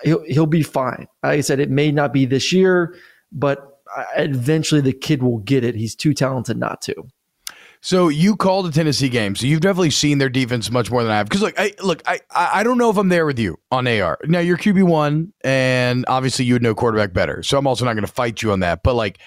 he'll, 0.03 0.23
he'll 0.25 0.45
be 0.45 0.63
fine. 0.63 1.07
Like 1.23 1.37
I 1.37 1.41
said, 1.41 1.59
it 1.59 1.69
may 1.69 1.91
not 1.91 2.11
be 2.11 2.25
this 2.25 2.51
year, 2.51 2.95
but 3.31 3.79
eventually 4.17 4.81
the 4.81 4.93
kid 4.93 5.21
will 5.21 5.39
get 5.39 5.63
it. 5.63 5.75
He's 5.75 5.95
too 5.95 6.13
talented 6.13 6.57
not 6.57 6.81
to. 6.83 7.07
So 7.83 8.09
you 8.09 8.35
called 8.35 8.67
the 8.67 8.71
Tennessee 8.71 9.09
game, 9.09 9.35
so 9.35 9.47
you've 9.47 9.61
definitely 9.61 9.89
seen 9.89 10.19
their 10.19 10.29
defense 10.29 10.69
much 10.69 10.91
more 10.91 11.01
than 11.01 11.11
I 11.11 11.17
have. 11.17 11.27
Because 11.27 11.41
look, 11.41 11.55
I 11.57 11.73
look, 11.83 12.03
I 12.05 12.19
I 12.29 12.61
don't 12.63 12.77
know 12.77 12.91
if 12.91 12.97
I'm 12.97 13.09
there 13.09 13.25
with 13.25 13.39
you 13.39 13.57
on 13.71 13.87
AR. 13.87 14.19
Now 14.25 14.37
you're 14.39 14.57
QB 14.57 14.83
one, 14.83 15.33
and 15.43 16.05
obviously 16.07 16.45
you 16.45 16.53
would 16.53 16.61
know 16.61 16.75
quarterback 16.75 17.11
better. 17.11 17.41
So 17.41 17.57
I'm 17.57 17.65
also 17.65 17.83
not 17.83 17.93
going 17.93 18.05
to 18.05 18.11
fight 18.11 18.43
you 18.43 18.51
on 18.51 18.59
that. 18.59 18.83
But 18.83 18.93
like 18.93 19.17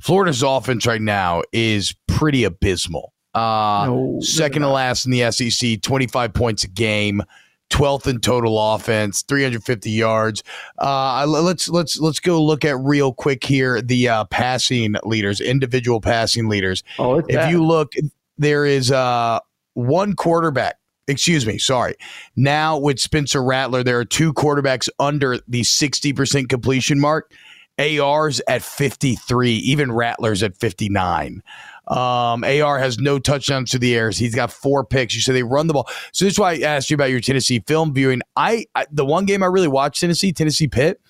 Florida's 0.00 0.42
offense 0.42 0.86
right 0.86 1.00
now 1.00 1.42
is 1.52 1.94
pretty 2.08 2.42
abysmal. 2.42 3.12
Uh, 3.32 3.84
No, 3.86 4.18
second 4.20 4.62
to 4.62 4.68
last 4.68 5.06
in 5.06 5.12
the 5.12 5.30
SEC, 5.30 5.80
25 5.80 6.34
points 6.34 6.64
a 6.64 6.68
game. 6.68 7.22
12th 7.70 8.06
in 8.06 8.20
total 8.20 8.58
offense, 8.74 9.22
350 9.22 9.90
yards. 9.90 10.42
Uh, 10.78 11.24
let's 11.26 11.68
let's 11.68 11.98
let's 11.98 12.20
go 12.20 12.42
look 12.42 12.64
at 12.64 12.76
real 12.78 13.12
quick 13.12 13.44
here 13.44 13.80
the 13.80 14.08
uh, 14.08 14.24
passing 14.26 14.94
leaders, 15.04 15.40
individual 15.40 16.00
passing 16.00 16.48
leaders. 16.48 16.82
Oh, 16.98 17.18
it's 17.18 17.28
if 17.28 17.36
bad. 17.36 17.50
you 17.50 17.64
look, 17.64 17.92
there 18.38 18.66
is 18.66 18.90
uh, 18.90 19.40
one 19.74 20.14
quarterback. 20.14 20.76
Excuse 21.08 21.46
me, 21.46 21.58
sorry. 21.58 21.94
Now 22.36 22.78
with 22.78 23.00
Spencer 23.00 23.42
Rattler, 23.42 23.82
there 23.82 23.98
are 23.98 24.04
two 24.04 24.32
quarterbacks 24.32 24.88
under 25.00 25.38
the 25.48 25.62
60% 25.62 26.48
completion 26.48 27.00
mark. 27.00 27.32
AR's 27.80 28.40
at 28.46 28.62
53, 28.62 29.52
even 29.52 29.90
Rattler's 29.90 30.42
at 30.42 30.56
59. 30.56 31.42
Um, 31.90 32.44
AR 32.44 32.78
has 32.78 32.98
no 32.98 33.18
touchdowns 33.18 33.70
to 33.72 33.78
the 33.78 33.96
airs. 33.96 34.16
He's 34.16 34.34
got 34.34 34.52
four 34.52 34.84
picks. 34.84 35.14
You 35.14 35.20
said 35.20 35.34
they 35.34 35.42
run 35.42 35.66
the 35.66 35.72
ball. 35.74 35.88
So 36.12 36.24
this 36.24 36.34
is 36.34 36.38
why 36.38 36.52
I 36.52 36.58
asked 36.60 36.88
you 36.90 36.94
about 36.94 37.10
your 37.10 37.20
Tennessee 37.20 37.62
film 37.66 37.92
viewing. 37.92 38.22
I, 38.36 38.66
I 38.76 38.86
the 38.92 39.04
one 39.04 39.24
game 39.24 39.42
I 39.42 39.46
really 39.46 39.68
watched 39.68 40.00
Tennessee, 40.00 40.32
Tennessee 40.32 40.68
Pitt, 40.68 41.00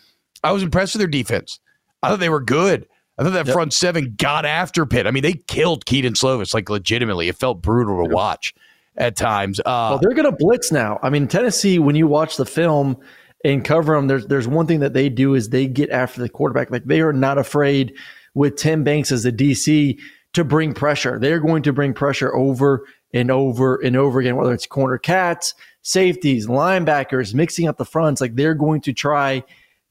I 0.43 0.53
was 0.53 0.63
impressed 0.63 0.95
with 0.95 1.01
their 1.01 1.09
defense. 1.09 1.61
I 2.03 2.09
thought 2.09 2.21
they 2.21 2.31
were 2.31 2.41
good. 2.41 2.87
I 3.19 3.23
thought 3.25 3.35
that 3.35 3.47
Yep. 3.47 3.53
front 3.53 3.73
seven 3.75 4.15
got 4.17 4.47
after 4.47 4.87
Pitt. 4.87 5.07
I 5.07 5.11
mean, 5.11 5.23
they 5.23 5.35
killed 5.35 5.85
Kedon 5.85 6.15
Slovis 6.15 6.55
like 6.55 6.71
legitimately. 6.71 7.29
It 7.29 7.37
felt 7.37 7.61
brutal 7.61 8.03
to 8.03 8.15
watch 8.15 8.55
at 8.97 9.17
times. 9.17 9.61
Uh, 9.61 9.65
Well, 9.91 9.99
they're 9.99 10.15
going 10.15 10.31
to 10.31 10.37
blitz 10.37 10.73
now. 10.73 10.99
I 11.03 11.11
mean, 11.11 11.29
Tennessee, 11.29 11.79
when 11.79 11.95
you 11.97 12.07
watch 12.07 12.39
the 12.39 12.47
film 12.47 12.97
and 13.45 13.63
cover 13.63 13.95
them, 13.95 14.07
there's 14.07 14.27
there's 14.29 14.49
one 14.49 14.67
thing 14.67 14.81
that 14.81 14.95
they 14.95 15.11
do 15.11 15.35
is 15.35 15.51
they 15.51 15.67
get 15.67 15.91
after 15.91 16.23
the 16.23 16.31
quarterback. 16.31 16.71
Like 16.71 16.85
they 16.85 17.03
are 17.03 17.13
not 17.13 17.37
afraid 17.37 17.93
with 18.33 18.57
Tim 18.57 18.85
Banks 18.85 19.13
as 19.13 19.25
the 19.25 19.33
DC 19.33 19.99
to 20.35 20.45
bring 20.45 20.75
pressure. 20.75 21.19
They're 21.19 21.41
going 21.41 21.63
to 21.65 21.73
bring 21.73 21.95
pressure 21.95 22.35
over 22.35 22.87
and 23.13 23.31
over 23.31 23.77
and 23.77 23.97
over 23.97 24.21
again, 24.21 24.37
whether 24.37 24.53
it's 24.55 24.67
corner 24.67 24.99
cats, 24.99 25.55
safeties, 25.83 26.47
linebackers, 26.47 27.35
mixing 27.35 27.67
up 27.67 27.79
the 27.79 27.85
fronts. 27.85 28.21
Like 28.21 28.37
they're 28.37 28.55
going 28.55 28.81
to 28.83 28.93
try 28.93 29.43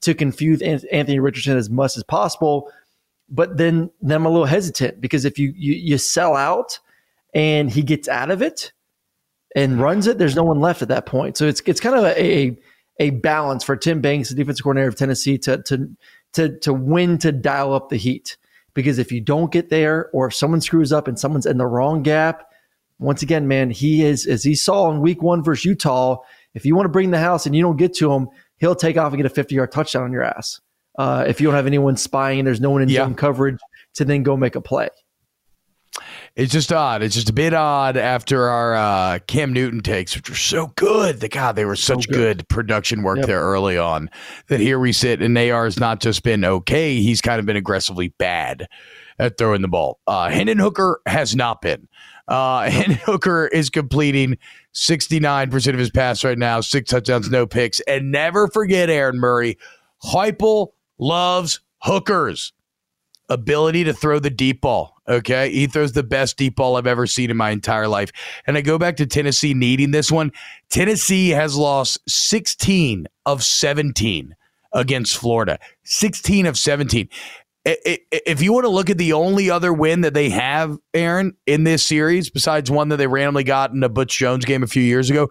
to 0.02 0.14
confuse 0.14 0.62
Anthony 0.62 1.20
Richardson 1.20 1.58
as 1.58 1.70
much 1.70 1.98
as 1.98 2.04
possible. 2.04 2.72
But 3.30 3.58
then, 3.58 3.92
then 4.02 4.18
I'm 4.18 4.26
a 4.26 4.30
little 4.30 4.46
hesitant 4.46 5.02
because 5.02 5.26
if 5.26 5.38
you, 5.38 5.54
you 5.56 5.74
you 5.74 5.98
sell 5.98 6.36
out 6.36 6.80
and 7.34 7.70
he 7.70 7.84
gets 7.84 8.08
out 8.08 8.32
of 8.32 8.42
it, 8.42 8.72
and 9.56 9.80
runs 9.80 10.08
it, 10.08 10.18
there's 10.18 10.36
no 10.36 10.44
one 10.44 10.60
left 10.60 10.82
at 10.82 10.88
that 10.90 11.06
point. 11.06 11.38
So 11.38 11.48
it's 11.48 11.62
it's 11.66 11.80
kind 11.80 11.96
of 11.96 12.04
a 12.04 12.24
a, 12.24 12.58
a 13.00 13.10
balance 13.12 13.64
for 13.64 13.76
Tim 13.76 14.02
Banks, 14.02 14.30
the 14.30 14.36
defensive 14.36 14.64
coordinator 14.64 14.90
of 14.90 14.96
Tennessee, 14.96 15.38
to 15.40 15.62
to 15.64 15.90
to 16.34 16.60
to 16.60 16.74
win 16.74 17.18
to 17.20 17.32
dial 17.32 17.74
up 17.74 17.90
the 17.90 17.98
heat. 17.98 18.38
Because 18.80 19.00
if 19.00 19.12
you 19.12 19.22
don't 19.22 19.52
get 19.52 19.70
there, 19.70 20.10
or 20.14 20.28
if 20.28 20.36
someone 20.36 20.62
screws 20.62 20.92
up 20.94 21.08
and 21.08 21.20
someone's 21.20 21.46
in 21.46 21.58
the 21.58 21.68
wrong 21.68 22.02
gap, 22.04 22.46
once 23.00 23.22
again, 23.22 23.48
man, 23.48 23.70
he 23.70 24.04
is 24.04 24.26
as 24.26 24.44
he 24.44 24.56
saw 24.56 24.92
in 24.92 25.00
Week 25.02 25.22
One 25.22 25.44
versus 25.44 25.66
Utah. 25.66 26.18
If 26.54 26.66
you 26.66 26.76
want 26.76 26.86
to 26.86 26.90
bring 26.90 27.12
the 27.12 27.20
house 27.20 27.46
and 27.46 27.56
you 27.56 27.62
don't 27.62 27.78
get 27.78 27.94
to 27.96 28.12
him, 28.12 28.28
he'll 28.58 28.76
take 28.76 28.98
off 28.98 29.14
and 29.14 29.18
get 29.22 29.26
a 29.26 29.34
50 29.34 29.56
yard 29.56 29.72
touchdown 29.72 30.04
on 30.04 30.12
your 30.12 30.24
ass. 30.24 30.60
Uh, 30.98 31.24
if 31.28 31.40
you 31.40 31.48
don't 31.48 31.56
have 31.56 31.68
anyone 31.68 31.96
spying 31.96 32.40
and 32.40 32.48
there's 32.48 32.60
no 32.60 32.72
one 32.72 32.82
in 32.82 32.90
Yeah. 32.90 33.06
zone 33.06 33.16
coverage 33.16 33.58
to 33.96 34.06
then 34.06 34.24
go 34.24 34.36
make 34.36 34.56
a 34.56 34.62
play. 34.62 34.90
It's 36.40 36.54
just 36.54 36.72
odd. 36.72 37.04
It's 37.04 37.16
just 37.16 37.30
a 37.30 37.34
bit 37.34 37.54
odd 37.54 37.98
after 37.98 38.48
our 38.48 38.74
uh, 38.74 39.20
Cam 39.28 39.52
Newton 39.52 39.82
takes, 39.82 40.16
which 40.16 40.30
were 40.30 40.38
so 40.38 40.68
good. 40.78 41.20
The 41.20 41.28
God, 41.28 41.58
they 41.58 41.66
were 41.66 41.76
such 41.76 42.08
good. 42.08 42.48
production 42.48 43.04
work 43.04 43.18
Yep. 43.18 43.26
there 43.28 43.42
early 43.42 43.78
on. 43.78 44.10
That 44.48 44.62
here 44.62 44.80
we 44.80 44.94
sit, 44.94 45.22
and 45.22 45.38
AR 45.38 45.66
has 45.66 45.78
not 45.78 46.00
just 46.00 46.24
been 46.24 46.46
okay; 46.46 46.96
he's 47.02 47.20
kind 47.20 47.42
of 47.42 47.46
been 47.46 47.58
aggressively 47.58 48.14
bad 48.20 48.68
at 49.20 49.38
throwing 49.38 49.62
the 49.62 49.68
ball. 49.68 50.00
Uh, 50.08 50.30
Hendon 50.30 50.60
Hooker 50.60 51.02
has 51.06 51.36
not 51.36 51.62
been. 51.62 51.90
Uh, 52.30 52.62
Hendon 52.70 53.00
Hooker 53.04 53.48
is 53.48 53.70
completing 53.70 54.38
sixty 54.72 55.20
nine 55.20 55.50
percent 55.52 55.76
of 55.76 55.80
his 55.80 55.92
pass 55.92 56.24
right 56.24 56.38
now, 56.38 56.62
six 56.62 56.90
touchdowns, 56.90 57.30
no 57.30 57.48
picks, 57.48 57.82
and 57.82 58.14
never 58.14 58.48
forget 58.48 58.90
Aaron 58.90 59.20
Murray. 59.20 59.58
Heupel 60.06 60.70
loves 61.00 61.60
hookers 61.84 62.54
ability 63.30 63.84
to 63.86 63.94
throw 63.94 64.20
the 64.20 64.30
deep 64.30 64.62
ball. 64.62 64.96
Okay. 65.08 65.52
He 65.52 65.68
throws 65.68 65.94
the 65.94 66.04
best 66.04 66.38
deep 66.38 66.56
ball 66.56 66.76
I've 66.76 66.88
ever 66.88 67.08
seen 67.08 67.30
in 67.32 67.38
my 67.38 67.52
entire 67.52 67.88
life. 67.88 68.12
And 68.48 68.58
I 68.58 68.62
go 68.62 68.78
back 68.78 68.98
to 68.98 69.06
Tennessee 69.06 69.54
needing 69.54 69.92
this 69.92 70.12
one. 70.12 70.32
Tennessee 70.70 71.30
has 71.30 71.56
lost 71.56 72.00
16 72.08 73.08
of 73.26 73.44
17 73.44 74.36
against 74.74 75.18
Florida. 75.18 75.60
16 75.84 76.46
of 76.46 76.58
17. 76.58 77.10
I- 77.68 77.78
I- 77.86 78.00
If 78.26 78.42
you 78.42 78.54
want 78.54 78.66
to 78.66 78.70
look 78.70 78.90
at 78.90 78.98
the 78.98 79.14
only 79.14 79.50
other 79.50 79.74
win 79.74 80.02
that 80.02 80.14
they 80.14 80.30
have, 80.30 80.78
Aaron, 80.94 81.34
in 81.46 81.64
this 81.64 81.86
series, 81.86 82.30
besides 82.30 82.72
one 82.72 82.90
that 82.90 82.98
they 82.98 83.08
randomly 83.08 83.44
got 83.44 83.72
in 83.72 83.84
a 83.84 83.90
Butch 83.90 84.18
Jones 84.18 84.46
game 84.46 84.64
a 84.64 84.68
few 84.68 84.84
years 84.84 85.10
ago, 85.10 85.30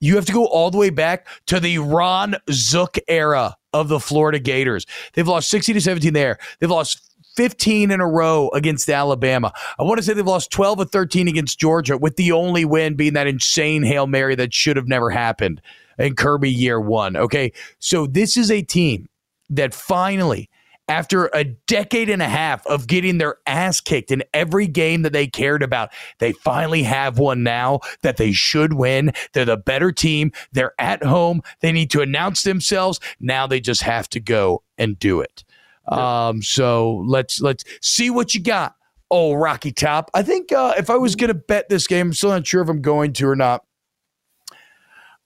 you 0.00 0.16
have 0.16 0.26
to 0.26 0.32
go 0.32 0.46
all 0.46 0.70
the 0.70 0.78
way 0.78 0.90
back 0.90 1.26
to 1.46 1.60
the 1.60 1.78
Ron 1.78 2.36
Zook 2.50 2.98
era 3.08 3.56
of 3.72 3.88
the 3.88 4.00
Florida 4.00 4.38
Gators. 4.38 4.86
They've 5.14 5.26
lost 5.28 5.50
60 5.50 5.72
to 5.72 5.80
17 5.80 6.12
there. 6.14 6.38
They've 6.60 6.70
lost 6.70 7.07
15 7.38 7.92
in 7.92 8.00
a 8.00 8.06
row 8.06 8.48
against 8.48 8.90
Alabama. 8.90 9.52
I 9.78 9.84
want 9.84 9.98
to 9.98 10.02
say 10.02 10.12
they've 10.12 10.26
lost 10.26 10.50
12 10.50 10.80
or 10.80 10.84
13 10.84 11.28
against 11.28 11.56
Georgia, 11.56 11.96
with 11.96 12.16
the 12.16 12.32
only 12.32 12.64
win 12.64 12.96
being 12.96 13.12
that 13.12 13.28
insane 13.28 13.84
Hail 13.84 14.08
Mary 14.08 14.34
that 14.34 14.52
should 14.52 14.76
have 14.76 14.88
never 14.88 15.08
happened 15.08 15.62
in 16.00 16.16
Kirby 16.16 16.50
year 16.50 16.80
one. 16.80 17.16
Okay. 17.16 17.52
So 17.78 18.08
this 18.08 18.36
is 18.36 18.50
a 18.50 18.62
team 18.62 19.08
that 19.50 19.72
finally, 19.72 20.50
after 20.88 21.26
a 21.26 21.44
decade 21.44 22.10
and 22.10 22.22
a 22.22 22.28
half 22.28 22.66
of 22.66 22.88
getting 22.88 23.18
their 23.18 23.36
ass 23.46 23.80
kicked 23.80 24.10
in 24.10 24.24
every 24.34 24.66
game 24.66 25.02
that 25.02 25.12
they 25.12 25.28
cared 25.28 25.62
about, 25.62 25.90
they 26.18 26.32
finally 26.32 26.82
have 26.82 27.20
one 27.20 27.44
now 27.44 27.78
that 28.02 28.16
they 28.16 28.32
should 28.32 28.72
win. 28.72 29.12
They're 29.32 29.44
the 29.44 29.56
better 29.56 29.92
team. 29.92 30.32
They're 30.50 30.74
at 30.80 31.04
home. 31.04 31.42
They 31.60 31.70
need 31.70 31.92
to 31.92 32.00
announce 32.00 32.42
themselves. 32.42 32.98
Now 33.20 33.46
they 33.46 33.60
just 33.60 33.82
have 33.82 34.08
to 34.08 34.18
go 34.18 34.64
and 34.76 34.98
do 34.98 35.20
it. 35.20 35.44
Um, 35.88 36.42
so 36.42 37.04
let's 37.06 37.40
let's 37.40 37.64
see 37.80 38.10
what 38.10 38.34
you 38.34 38.42
got. 38.42 38.74
Oh, 39.10 39.34
Rocky 39.34 39.72
Top. 39.72 40.10
I 40.14 40.22
think 40.22 40.52
uh, 40.52 40.74
if 40.76 40.90
I 40.90 40.96
was 40.96 41.14
going 41.14 41.28
to 41.28 41.34
bet 41.34 41.68
this 41.68 41.86
game, 41.86 42.08
I'm 42.08 42.12
still 42.12 42.30
not 42.30 42.46
sure 42.46 42.62
if 42.62 42.68
I'm 42.68 42.82
going 42.82 43.14
to 43.14 43.28
or 43.28 43.36
not. 43.36 43.64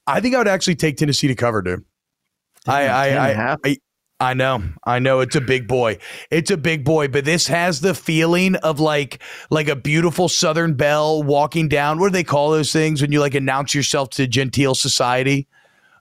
I 0.07 0.21
think 0.21 0.35
I 0.35 0.37
would 0.37 0.47
actually 0.47 0.75
take 0.75 0.97
Tennessee 0.97 1.27
to 1.27 1.35
cover, 1.35 1.61
dude. 1.61 1.83
I 2.65 2.87
I, 2.87 3.07
I, 3.09 3.57
I 3.63 3.77
I 4.19 4.33
know, 4.33 4.63
I 4.85 4.99
know. 4.99 5.19
It's 5.19 5.35
a 5.35 5.41
big 5.41 5.67
boy. 5.67 5.97
It's 6.31 6.49
a 6.49 6.55
big 6.55 6.85
boy, 6.85 7.09
but 7.09 7.25
this 7.25 7.47
has 7.47 7.81
the 7.81 7.93
feeling 7.93 8.55
of 8.55 8.79
like 8.79 9.21
like 9.49 9.67
a 9.67 9.75
beautiful 9.75 10.29
Southern 10.29 10.75
belle 10.75 11.23
walking 11.23 11.67
down. 11.67 11.99
What 11.99 12.07
do 12.07 12.13
they 12.13 12.23
call 12.23 12.51
those 12.51 12.71
things 12.71 13.01
when 13.01 13.11
you 13.11 13.19
like 13.19 13.35
announce 13.35 13.75
yourself 13.75 14.11
to 14.11 14.25
genteel 14.25 14.75
society? 14.75 15.47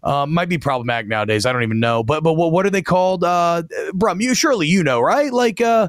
Uh, 0.02 0.26
might 0.26 0.48
be 0.48 0.58
problematic 0.58 1.08
nowadays. 1.08 1.46
I 1.46 1.52
don't 1.52 1.62
even 1.62 1.78
know. 1.78 2.02
But 2.02 2.22
but 2.24 2.34
what 2.34 2.50
what 2.50 2.66
are 2.66 2.70
they 2.70 2.82
called? 2.82 3.22
Uh, 3.22 3.62
Brum, 3.94 4.20
you 4.20 4.34
surely 4.34 4.66
you 4.66 4.82
know, 4.82 5.00
right? 5.00 5.32
Like 5.32 5.60
uh, 5.60 5.88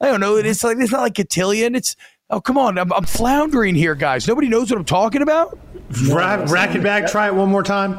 I 0.00 0.06
don't 0.06 0.20
know. 0.20 0.36
It's 0.36 0.62
like 0.62 0.76
it's 0.78 0.92
not 0.92 1.00
like 1.00 1.14
cotillion. 1.16 1.74
It's 1.74 1.96
oh 2.30 2.40
come 2.40 2.56
on, 2.58 2.78
I'm, 2.78 2.92
I'm 2.92 3.04
floundering 3.04 3.74
here, 3.74 3.94
guys. 3.94 4.28
Nobody 4.28 4.48
knows 4.48 4.70
what 4.70 4.78
I'm 4.78 4.84
talking 4.84 5.22
about. 5.22 5.58
Rack, 6.08 6.48
rack 6.48 6.76
it 6.76 6.82
back. 6.82 7.10
Try 7.10 7.26
it 7.26 7.34
one 7.34 7.48
more 7.48 7.64
time. 7.64 7.96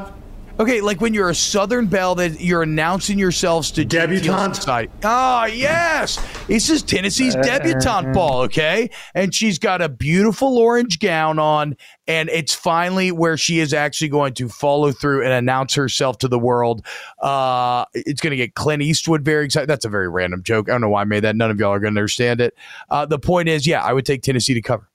Okay, 0.62 0.80
like 0.80 1.00
when 1.00 1.12
you're 1.12 1.28
a 1.28 1.34
Southern 1.34 1.86
Belle 1.86 2.14
that 2.14 2.40
you're 2.40 2.62
announcing 2.62 3.18
yourselves 3.18 3.72
to 3.72 3.84
debutante. 3.84 4.54
Society. 4.54 4.92
Oh 5.02 5.44
yes, 5.46 6.24
this 6.46 6.70
is 6.70 6.84
Tennessee's 6.84 7.34
debutante 7.34 8.14
ball. 8.14 8.42
Okay, 8.42 8.88
and 9.12 9.34
she's 9.34 9.58
got 9.58 9.82
a 9.82 9.88
beautiful 9.88 10.56
orange 10.58 11.00
gown 11.00 11.40
on, 11.40 11.76
and 12.06 12.28
it's 12.28 12.54
finally 12.54 13.10
where 13.10 13.36
she 13.36 13.58
is 13.58 13.74
actually 13.74 14.10
going 14.10 14.34
to 14.34 14.48
follow 14.48 14.92
through 14.92 15.24
and 15.24 15.32
announce 15.32 15.74
herself 15.74 16.18
to 16.18 16.28
the 16.28 16.38
world. 16.38 16.86
Uh, 17.20 17.84
it's 17.92 18.20
going 18.20 18.30
to 18.30 18.36
get 18.36 18.54
Clint 18.54 18.82
Eastwood 18.84 19.24
very 19.24 19.44
excited. 19.44 19.68
That's 19.68 19.84
a 19.84 19.88
very 19.88 20.08
random 20.08 20.44
joke. 20.44 20.68
I 20.68 20.72
don't 20.74 20.80
know 20.80 20.90
why 20.90 21.00
I 21.00 21.04
made 21.06 21.24
that. 21.24 21.34
None 21.34 21.50
of 21.50 21.58
y'all 21.58 21.72
are 21.72 21.80
going 21.80 21.94
to 21.94 21.98
understand 21.98 22.40
it. 22.40 22.54
Uh, 22.88 23.04
the 23.04 23.18
point 23.18 23.48
is, 23.48 23.66
yeah, 23.66 23.82
I 23.82 23.92
would 23.92 24.06
take 24.06 24.22
Tennessee 24.22 24.54
to 24.54 24.62
cover 24.62 24.88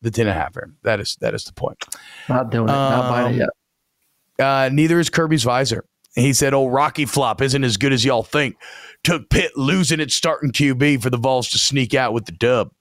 the 0.00 0.12
ten 0.12 0.28
and 0.28 0.36
a 0.38 0.40
half. 0.40 0.54
Here. 0.54 0.72
That 0.84 1.00
is 1.00 1.16
that 1.20 1.34
is 1.34 1.42
the 1.42 1.52
point. 1.54 1.82
Not 2.28 2.52
doing 2.52 2.68
it. 2.68 2.72
Not 2.72 3.10
buying 3.10 3.26
it 3.26 3.32
Um, 3.32 3.40
yet. 3.40 3.48
Uh, 4.38 4.70
neither 4.72 4.98
is 4.98 5.10
Kirby's 5.10 5.44
visor. 5.44 5.84
He 6.14 6.32
said, 6.32 6.54
"Oh, 6.54 6.66
Rocky 6.66 7.04
Flop 7.04 7.40
isn't 7.40 7.62
as 7.64 7.76
good 7.76 7.92
as 7.92 8.04
y'all 8.04 8.22
think. 8.22 8.56
Took 9.04 9.30
Pitt 9.30 9.56
losing 9.56 10.00
its 10.00 10.14
starting 10.14 10.50
QB 10.50 11.00
for 11.02 11.10
the 11.10 11.16
Vols 11.16 11.48
to 11.50 11.58
sneak 11.58 11.94
out 11.94 12.12
with 12.12 12.26
the 12.26 12.32
dub. 12.32 12.72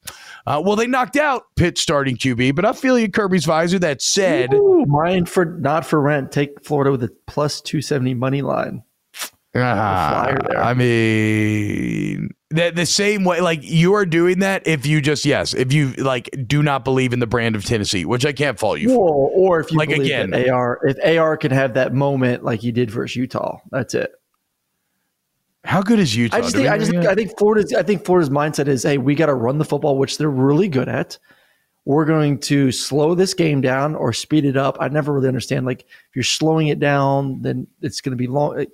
Uh, 0.48 0.62
well, 0.66 0.76
they 0.76 0.88
knocked 0.88 1.18
out 1.18 1.44
Pitt 1.56 1.78
starting 1.78 2.18
QB, 2.18 2.56
but 2.56 2.66
I 2.66 2.74
feel 2.74 2.98
you, 2.98 3.10
Kirby's 3.10 3.46
visor. 3.46 3.78
That 3.78 4.02
said, 4.02 4.54
Ooh, 4.54 4.86
mine 4.88 5.26
for 5.26 5.46
not 5.46 5.86
for 5.86 6.02
rent. 6.02 6.32
Take 6.32 6.64
Florida 6.64 6.92
with 6.92 7.04
a 7.04 7.16
plus 7.28 7.62
two 7.62 7.82
seventy 7.82 8.14
money 8.14 8.42
line. 8.42 8.84
There. 9.54 9.64
I 9.66 10.74
mean, 10.74 12.30
the, 12.50 12.72
the 12.72 12.86
same 12.86 13.24
way, 13.26 13.42
like 13.42 13.60
you 13.62 13.94
are 13.96 14.06
doing 14.06 14.40
that 14.40 14.66
if 14.66 14.86
you 14.86 15.02
just, 15.02 15.26
yes, 15.26 15.54
if 15.54 15.74
you 15.74 15.92
like 15.94 16.30
do 16.48 16.64
not 16.64 16.84
believe 16.86 17.12
in 17.14 17.20
the 17.20 17.28
brand 17.28 17.56
of 17.56 17.66
Tennessee, 17.66 18.06
which 18.06 18.26
I 18.26 18.32
can't 18.32 18.58
fault 18.58 18.80
you 18.80 18.90
for. 18.90 19.30
Or 19.30 19.60
if 19.60 19.72
you 19.72 19.78
Like, 19.78 19.90
believe 19.90 20.06
again- 20.06 20.30
that 20.32 20.48
AR, 20.50 20.80
if 20.86 21.18
AR 21.20 21.36
can 21.38 21.52
have 21.52 21.74
that 21.74 21.94
moment 21.94 22.44
like 22.44 22.62
he 22.62 22.72
did 22.72 22.90
versus 22.90 23.16
Utah, 23.16 23.58
that's 23.72 23.94
it. 23.94 24.12
How 25.66 25.82
good 25.82 26.00
is 26.00 26.16
Utah? 26.16 26.38
I 26.38 26.42
just 26.42 26.56
think 26.56 26.70
I 26.70 26.78
just 26.78 26.92
think. 26.92 27.06
I 27.06 27.14
think 27.14 27.38
Florida's 27.38 27.74
I 27.74 27.84
think 27.84 28.06
Florida's 28.06 28.30
mindset 28.30 28.70
is, 28.70 28.84
hey, 28.84 28.98
we 28.98 29.16
got 29.16 29.26
to 29.26 29.34
run 29.34 29.58
the 29.58 29.66
football, 29.66 29.98
which 29.98 30.18
they're 30.18 30.30
really 30.30 30.70
good 30.70 30.88
at. 30.88 31.18
We're 31.84 32.06
going 32.06 32.40
to 32.42 32.72
slow 32.72 33.16
this 33.16 33.34
game 33.34 33.60
down 33.60 33.96
or 33.96 34.14
speed 34.14 34.46
it 34.46 34.56
up. 34.56 34.78
I 34.80 34.88
never 34.88 35.12
really 35.14 35.28
understand. 35.28 35.66
Like 35.66 35.82
if 35.82 36.16
you're 36.16 36.24
slowing 36.24 36.68
it 36.70 36.80
down, 36.80 37.42
then 37.42 37.68
it's 37.82 38.00
going 38.00 38.12
to 38.12 38.18
be 38.18 38.28
long. 38.28 38.66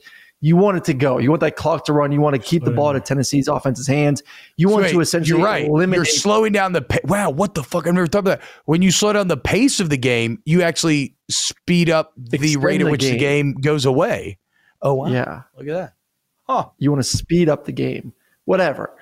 You 0.46 0.58
want 0.58 0.76
it 0.76 0.84
to 0.84 0.94
go. 0.94 1.20
You 1.20 1.30
want 1.30 1.40
that 1.40 1.56
clock 1.56 1.86
to 1.86 1.94
run. 1.94 2.12
You 2.12 2.20
want 2.20 2.36
to 2.36 2.42
keep 2.42 2.66
the 2.66 2.72
ball 2.72 2.90
out 2.90 2.98
of 2.98 3.06
Tennessee's 3.06 3.48
offense's 3.48 3.88
hands. 3.88 4.22
You 4.58 4.68
want 4.68 4.84
Wait, 4.84 4.92
to 4.92 5.00
essentially 5.00 5.40
You're 5.40 5.48
right. 5.48 5.66
eliminate. 5.66 5.96
You're 5.96 6.06
slowing 6.06 6.52
down 6.52 6.74
the 6.74 6.82
pa- 6.82 6.98
wow. 7.06 7.30
What 7.30 7.56
the 7.56 7.64
fuck? 7.64 7.88
I've 7.88 7.94
never 7.94 8.08
thought 8.08 8.20
about 8.20 8.42
that. 8.42 8.50
When 8.66 8.82
you 8.82 8.92
slow 8.92 9.14
down 9.14 9.30
the 9.30 9.38
pace 9.38 9.80
of 9.80 9.90
the 9.90 9.96
game, 9.96 10.42
you 10.44 10.62
actually 10.62 11.16
speed 11.32 11.90
up 11.90 12.12
the 12.18 12.36
Extend 12.36 12.62
rate 12.62 12.82
at 12.82 12.84
the 12.84 12.92
which 12.92 13.04
the 13.04 13.12
game. 13.12 13.54
game 13.54 13.62
goes 13.62 13.86
away. 13.86 14.38
Oh 14.82 14.96
wow! 14.96 15.08
yeah. 15.08 15.44
Look 15.58 15.70
at 15.70 15.76
that. 15.76 15.94
Huh? 16.42 16.68
You 16.78 16.92
want 16.92 17.02
to 17.02 17.10
speed 17.10 17.48
up 17.48 17.64
the 17.64 17.72
game. 17.72 18.12
Whatever. 18.44 18.94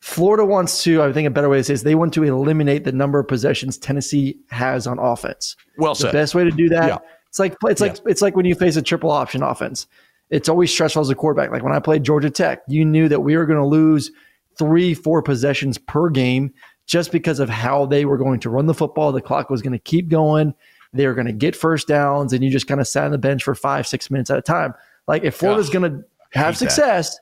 Florida 0.00 0.44
wants 0.44 0.82
to, 0.84 1.02
I 1.02 1.14
think 1.14 1.26
a 1.26 1.30
better 1.30 1.48
way 1.48 1.56
to 1.56 1.64
say 1.64 1.72
is 1.72 1.82
they 1.82 1.94
want 1.94 2.12
to 2.12 2.24
eliminate 2.24 2.84
the 2.84 2.92
number 2.92 3.18
of 3.18 3.26
possessions 3.26 3.78
Tennessee 3.78 4.38
has 4.50 4.86
on 4.86 4.98
offense. 4.98 5.56
Well 5.78 5.94
the 5.94 6.00
said. 6.00 6.12
best 6.12 6.34
way 6.34 6.44
to 6.44 6.50
do 6.50 6.68
that. 6.68 6.88
Yeah. 6.88 6.98
It's 7.28 7.38
like 7.38 7.56
it's 7.64 7.80
like 7.80 7.96
it's 8.04 8.20
like 8.20 8.36
when 8.36 8.44
you 8.44 8.54
face 8.54 8.76
a 8.76 8.82
triple 8.82 9.10
option 9.10 9.42
offense. 9.42 9.86
It's 10.30 10.48
always 10.48 10.72
stressful 10.72 11.02
as 11.02 11.10
a 11.10 11.14
quarterback. 11.14 11.50
Like 11.50 11.62
when 11.62 11.72
I 11.72 11.80
played 11.80 12.04
Georgia 12.04 12.30
Tech, 12.30 12.62
you 12.68 12.84
knew 12.84 13.08
that 13.08 13.20
we 13.20 13.36
were 13.36 13.46
going 13.46 13.58
to 13.58 13.66
lose 13.66 14.10
three, 14.56 14.94
four 14.94 15.22
possessions 15.22 15.78
per 15.78 16.08
game 16.08 16.52
just 16.86 17.12
because 17.12 17.40
of 17.40 17.48
how 17.48 17.86
they 17.86 18.04
were 18.04 18.18
going 18.18 18.40
to 18.40 18.50
run 18.50 18.66
the 18.66 18.74
football. 18.74 19.12
The 19.12 19.20
clock 19.20 19.50
was 19.50 19.62
going 19.62 19.72
to 19.72 19.78
keep 19.78 20.08
going. 20.08 20.54
They 20.92 21.06
were 21.06 21.14
going 21.14 21.26
to 21.26 21.32
get 21.32 21.54
first 21.54 21.86
downs, 21.86 22.32
and 22.32 22.42
you 22.42 22.50
just 22.50 22.66
kind 22.66 22.80
of 22.80 22.88
sat 22.88 23.04
on 23.04 23.12
the 23.12 23.18
bench 23.18 23.44
for 23.44 23.54
five, 23.54 23.86
six 23.86 24.10
minutes 24.10 24.30
at 24.30 24.38
a 24.38 24.42
time. 24.42 24.74
Like 25.06 25.24
if 25.24 25.36
Florida's 25.36 25.70
going 25.70 25.90
to 25.90 26.04
have 26.32 26.54
hate 26.54 26.66
that. 26.66 26.72
success, 26.72 27.18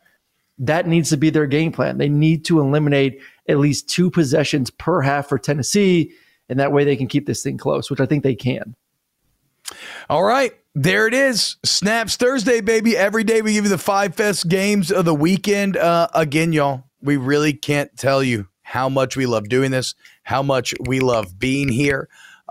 that 0.59 0.87
needs 0.87 1.11
to 1.11 1.17
be 1.17 1.31
their 1.31 1.47
game 1.47 1.71
plan. 1.71 1.99
They 1.99 2.09
need 2.09 2.45
to 2.47 2.61
eliminate 2.61 3.21
at 3.49 3.59
least 3.59 3.89
two 3.89 4.11
possessions 4.11 4.71
per 4.71 5.01
half 5.01 5.29
for 5.29 5.39
Tennessee, 5.39 6.13
and 6.49 6.59
that 6.59 6.73
way 6.73 6.85
they 6.85 6.97
can 6.97 7.09
keep 7.09 7.27
this 7.27 7.43
thing 7.43 7.59
close, 7.59 7.91
which 7.91 8.01
I 8.01 8.07
think 8.07 8.23
they 8.23 8.35
can. 8.35 8.75
All 10.09 10.23
right. 10.23 10.53
There 10.75 11.09
it 11.09 11.15
is. 11.15 11.57
Snaps 11.65 12.17
Thursday, 12.17 12.61
baby. 12.61 12.97
Every 12.97 13.25
day 13.25 13.43
we 13.43 13.55
give 13.55 13.65
you 13.65 13.71
the 13.71 13.79
five 13.79 14.15
fest 14.15 14.49
games 14.49 14.93
of 14.93 15.05
the 15.05 15.15
weekend. 15.15 15.77
Uh, 15.77 16.09
again, 16.15 16.53
y'all, 16.53 16.85
we 17.01 17.17
really 17.17 17.53
can't 17.53 17.97
tell 17.97 18.23
you 18.23 18.47
how 18.63 18.89
much 18.89 19.17
we 19.17 19.27
love 19.27 19.49
doing 19.49 19.71
this, 19.71 19.95
how 20.23 20.43
much 20.43 20.75
we 20.87 21.01
love 21.01 21.39
being 21.39 21.69
here. 21.69 22.09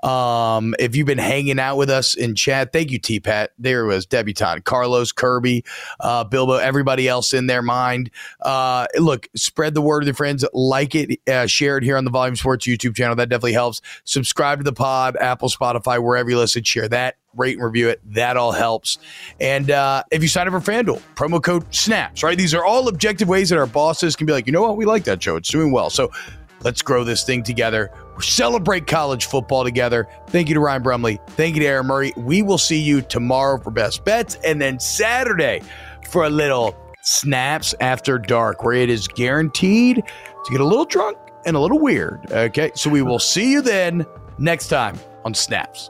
Um, 0.07 0.73
if 0.79 0.95
you've 0.95 1.05
been 1.05 1.17
hanging 1.17 1.59
out 1.59 1.75
with 1.75 1.89
us 1.89 2.15
in 2.15 2.33
chat, 2.33 2.71
thank 2.71 2.91
you, 2.91 2.99
T 2.99 3.19
Pat. 3.19 3.51
There 3.59 3.85
was 3.85 4.05
debutante 4.05 4.63
Carlos 4.63 5.11
Kirby, 5.11 5.65
uh, 5.99 6.23
Bilbo, 6.23 6.53
everybody 6.53 7.09
else 7.09 7.33
in 7.33 7.47
their 7.47 7.61
mind. 7.61 8.09
Uh, 8.41 8.87
look, 8.97 9.27
spread 9.35 9.73
the 9.73 9.81
word 9.81 9.99
with 9.99 10.07
your 10.07 10.15
friends, 10.15 10.45
like 10.53 10.95
it, 10.95 11.19
uh, 11.27 11.45
share 11.45 11.77
it 11.77 11.83
here 11.83 11.97
on 11.97 12.05
the 12.05 12.11
Volume 12.11 12.37
Sports 12.37 12.65
YouTube 12.65 12.95
channel. 12.95 13.15
That 13.15 13.27
definitely 13.27 13.53
helps. 13.53 13.81
Subscribe 14.05 14.59
to 14.59 14.63
the 14.63 14.73
pod, 14.73 15.17
Apple, 15.17 15.49
Spotify, 15.49 16.01
wherever 16.01 16.29
you 16.29 16.37
listen. 16.37 16.63
Share 16.63 16.87
that, 16.87 17.17
rate 17.35 17.55
and 17.55 17.65
review 17.65 17.89
it. 17.89 17.99
That 18.13 18.37
all 18.37 18.53
helps. 18.53 18.99
And 19.41 19.69
uh, 19.69 20.03
if 20.11 20.21
you 20.21 20.29
sign 20.29 20.47
up 20.47 20.53
for 20.53 20.71
FanDuel, 20.71 21.01
promo 21.15 21.43
code 21.43 21.65
SNAPS, 21.73 22.23
right? 22.23 22.37
These 22.37 22.53
are 22.53 22.63
all 22.63 22.87
objective 22.87 23.27
ways 23.27 23.49
that 23.49 23.59
our 23.59 23.67
bosses 23.67 24.15
can 24.15 24.25
be 24.25 24.31
like, 24.31 24.47
you 24.47 24.53
know 24.53 24.61
what? 24.61 24.77
We 24.77 24.85
like 24.85 25.03
that 25.03 25.21
show. 25.21 25.35
It's 25.35 25.49
doing 25.49 25.71
well. 25.71 25.89
So 25.89 26.11
let's 26.61 26.81
grow 26.81 27.03
this 27.03 27.23
thing 27.23 27.43
together. 27.43 27.91
Celebrate 28.19 28.87
college 28.87 29.25
football 29.25 29.63
together. 29.63 30.07
Thank 30.27 30.47
you 30.47 30.55
to 30.55 30.59
Ryan 30.59 30.83
Brumley. 30.83 31.19
Thank 31.29 31.55
you 31.55 31.61
to 31.61 31.67
Aaron 31.67 31.87
Murray. 31.87 32.13
We 32.17 32.41
will 32.41 32.57
see 32.57 32.79
you 32.79 33.01
tomorrow 33.01 33.59
for 33.59 33.71
best 33.71 34.03
bets 34.03 34.35
and 34.43 34.61
then 34.61 34.79
Saturday 34.79 35.61
for 36.09 36.25
a 36.25 36.29
little 36.29 36.75
snaps 37.03 37.73
after 37.79 38.17
dark 38.17 38.63
where 38.63 38.73
it 38.73 38.89
is 38.89 39.07
guaranteed 39.07 39.95
to 39.95 40.51
get 40.51 40.61
a 40.61 40.65
little 40.65 40.85
drunk 40.85 41.17
and 41.45 41.55
a 41.55 41.59
little 41.59 41.79
weird. 41.79 42.31
Okay. 42.31 42.71
So 42.75 42.89
we 42.89 43.01
will 43.01 43.19
see 43.19 43.51
you 43.51 43.61
then 43.61 44.05
next 44.37 44.67
time 44.67 44.99
on 45.25 45.33
Snaps. 45.33 45.89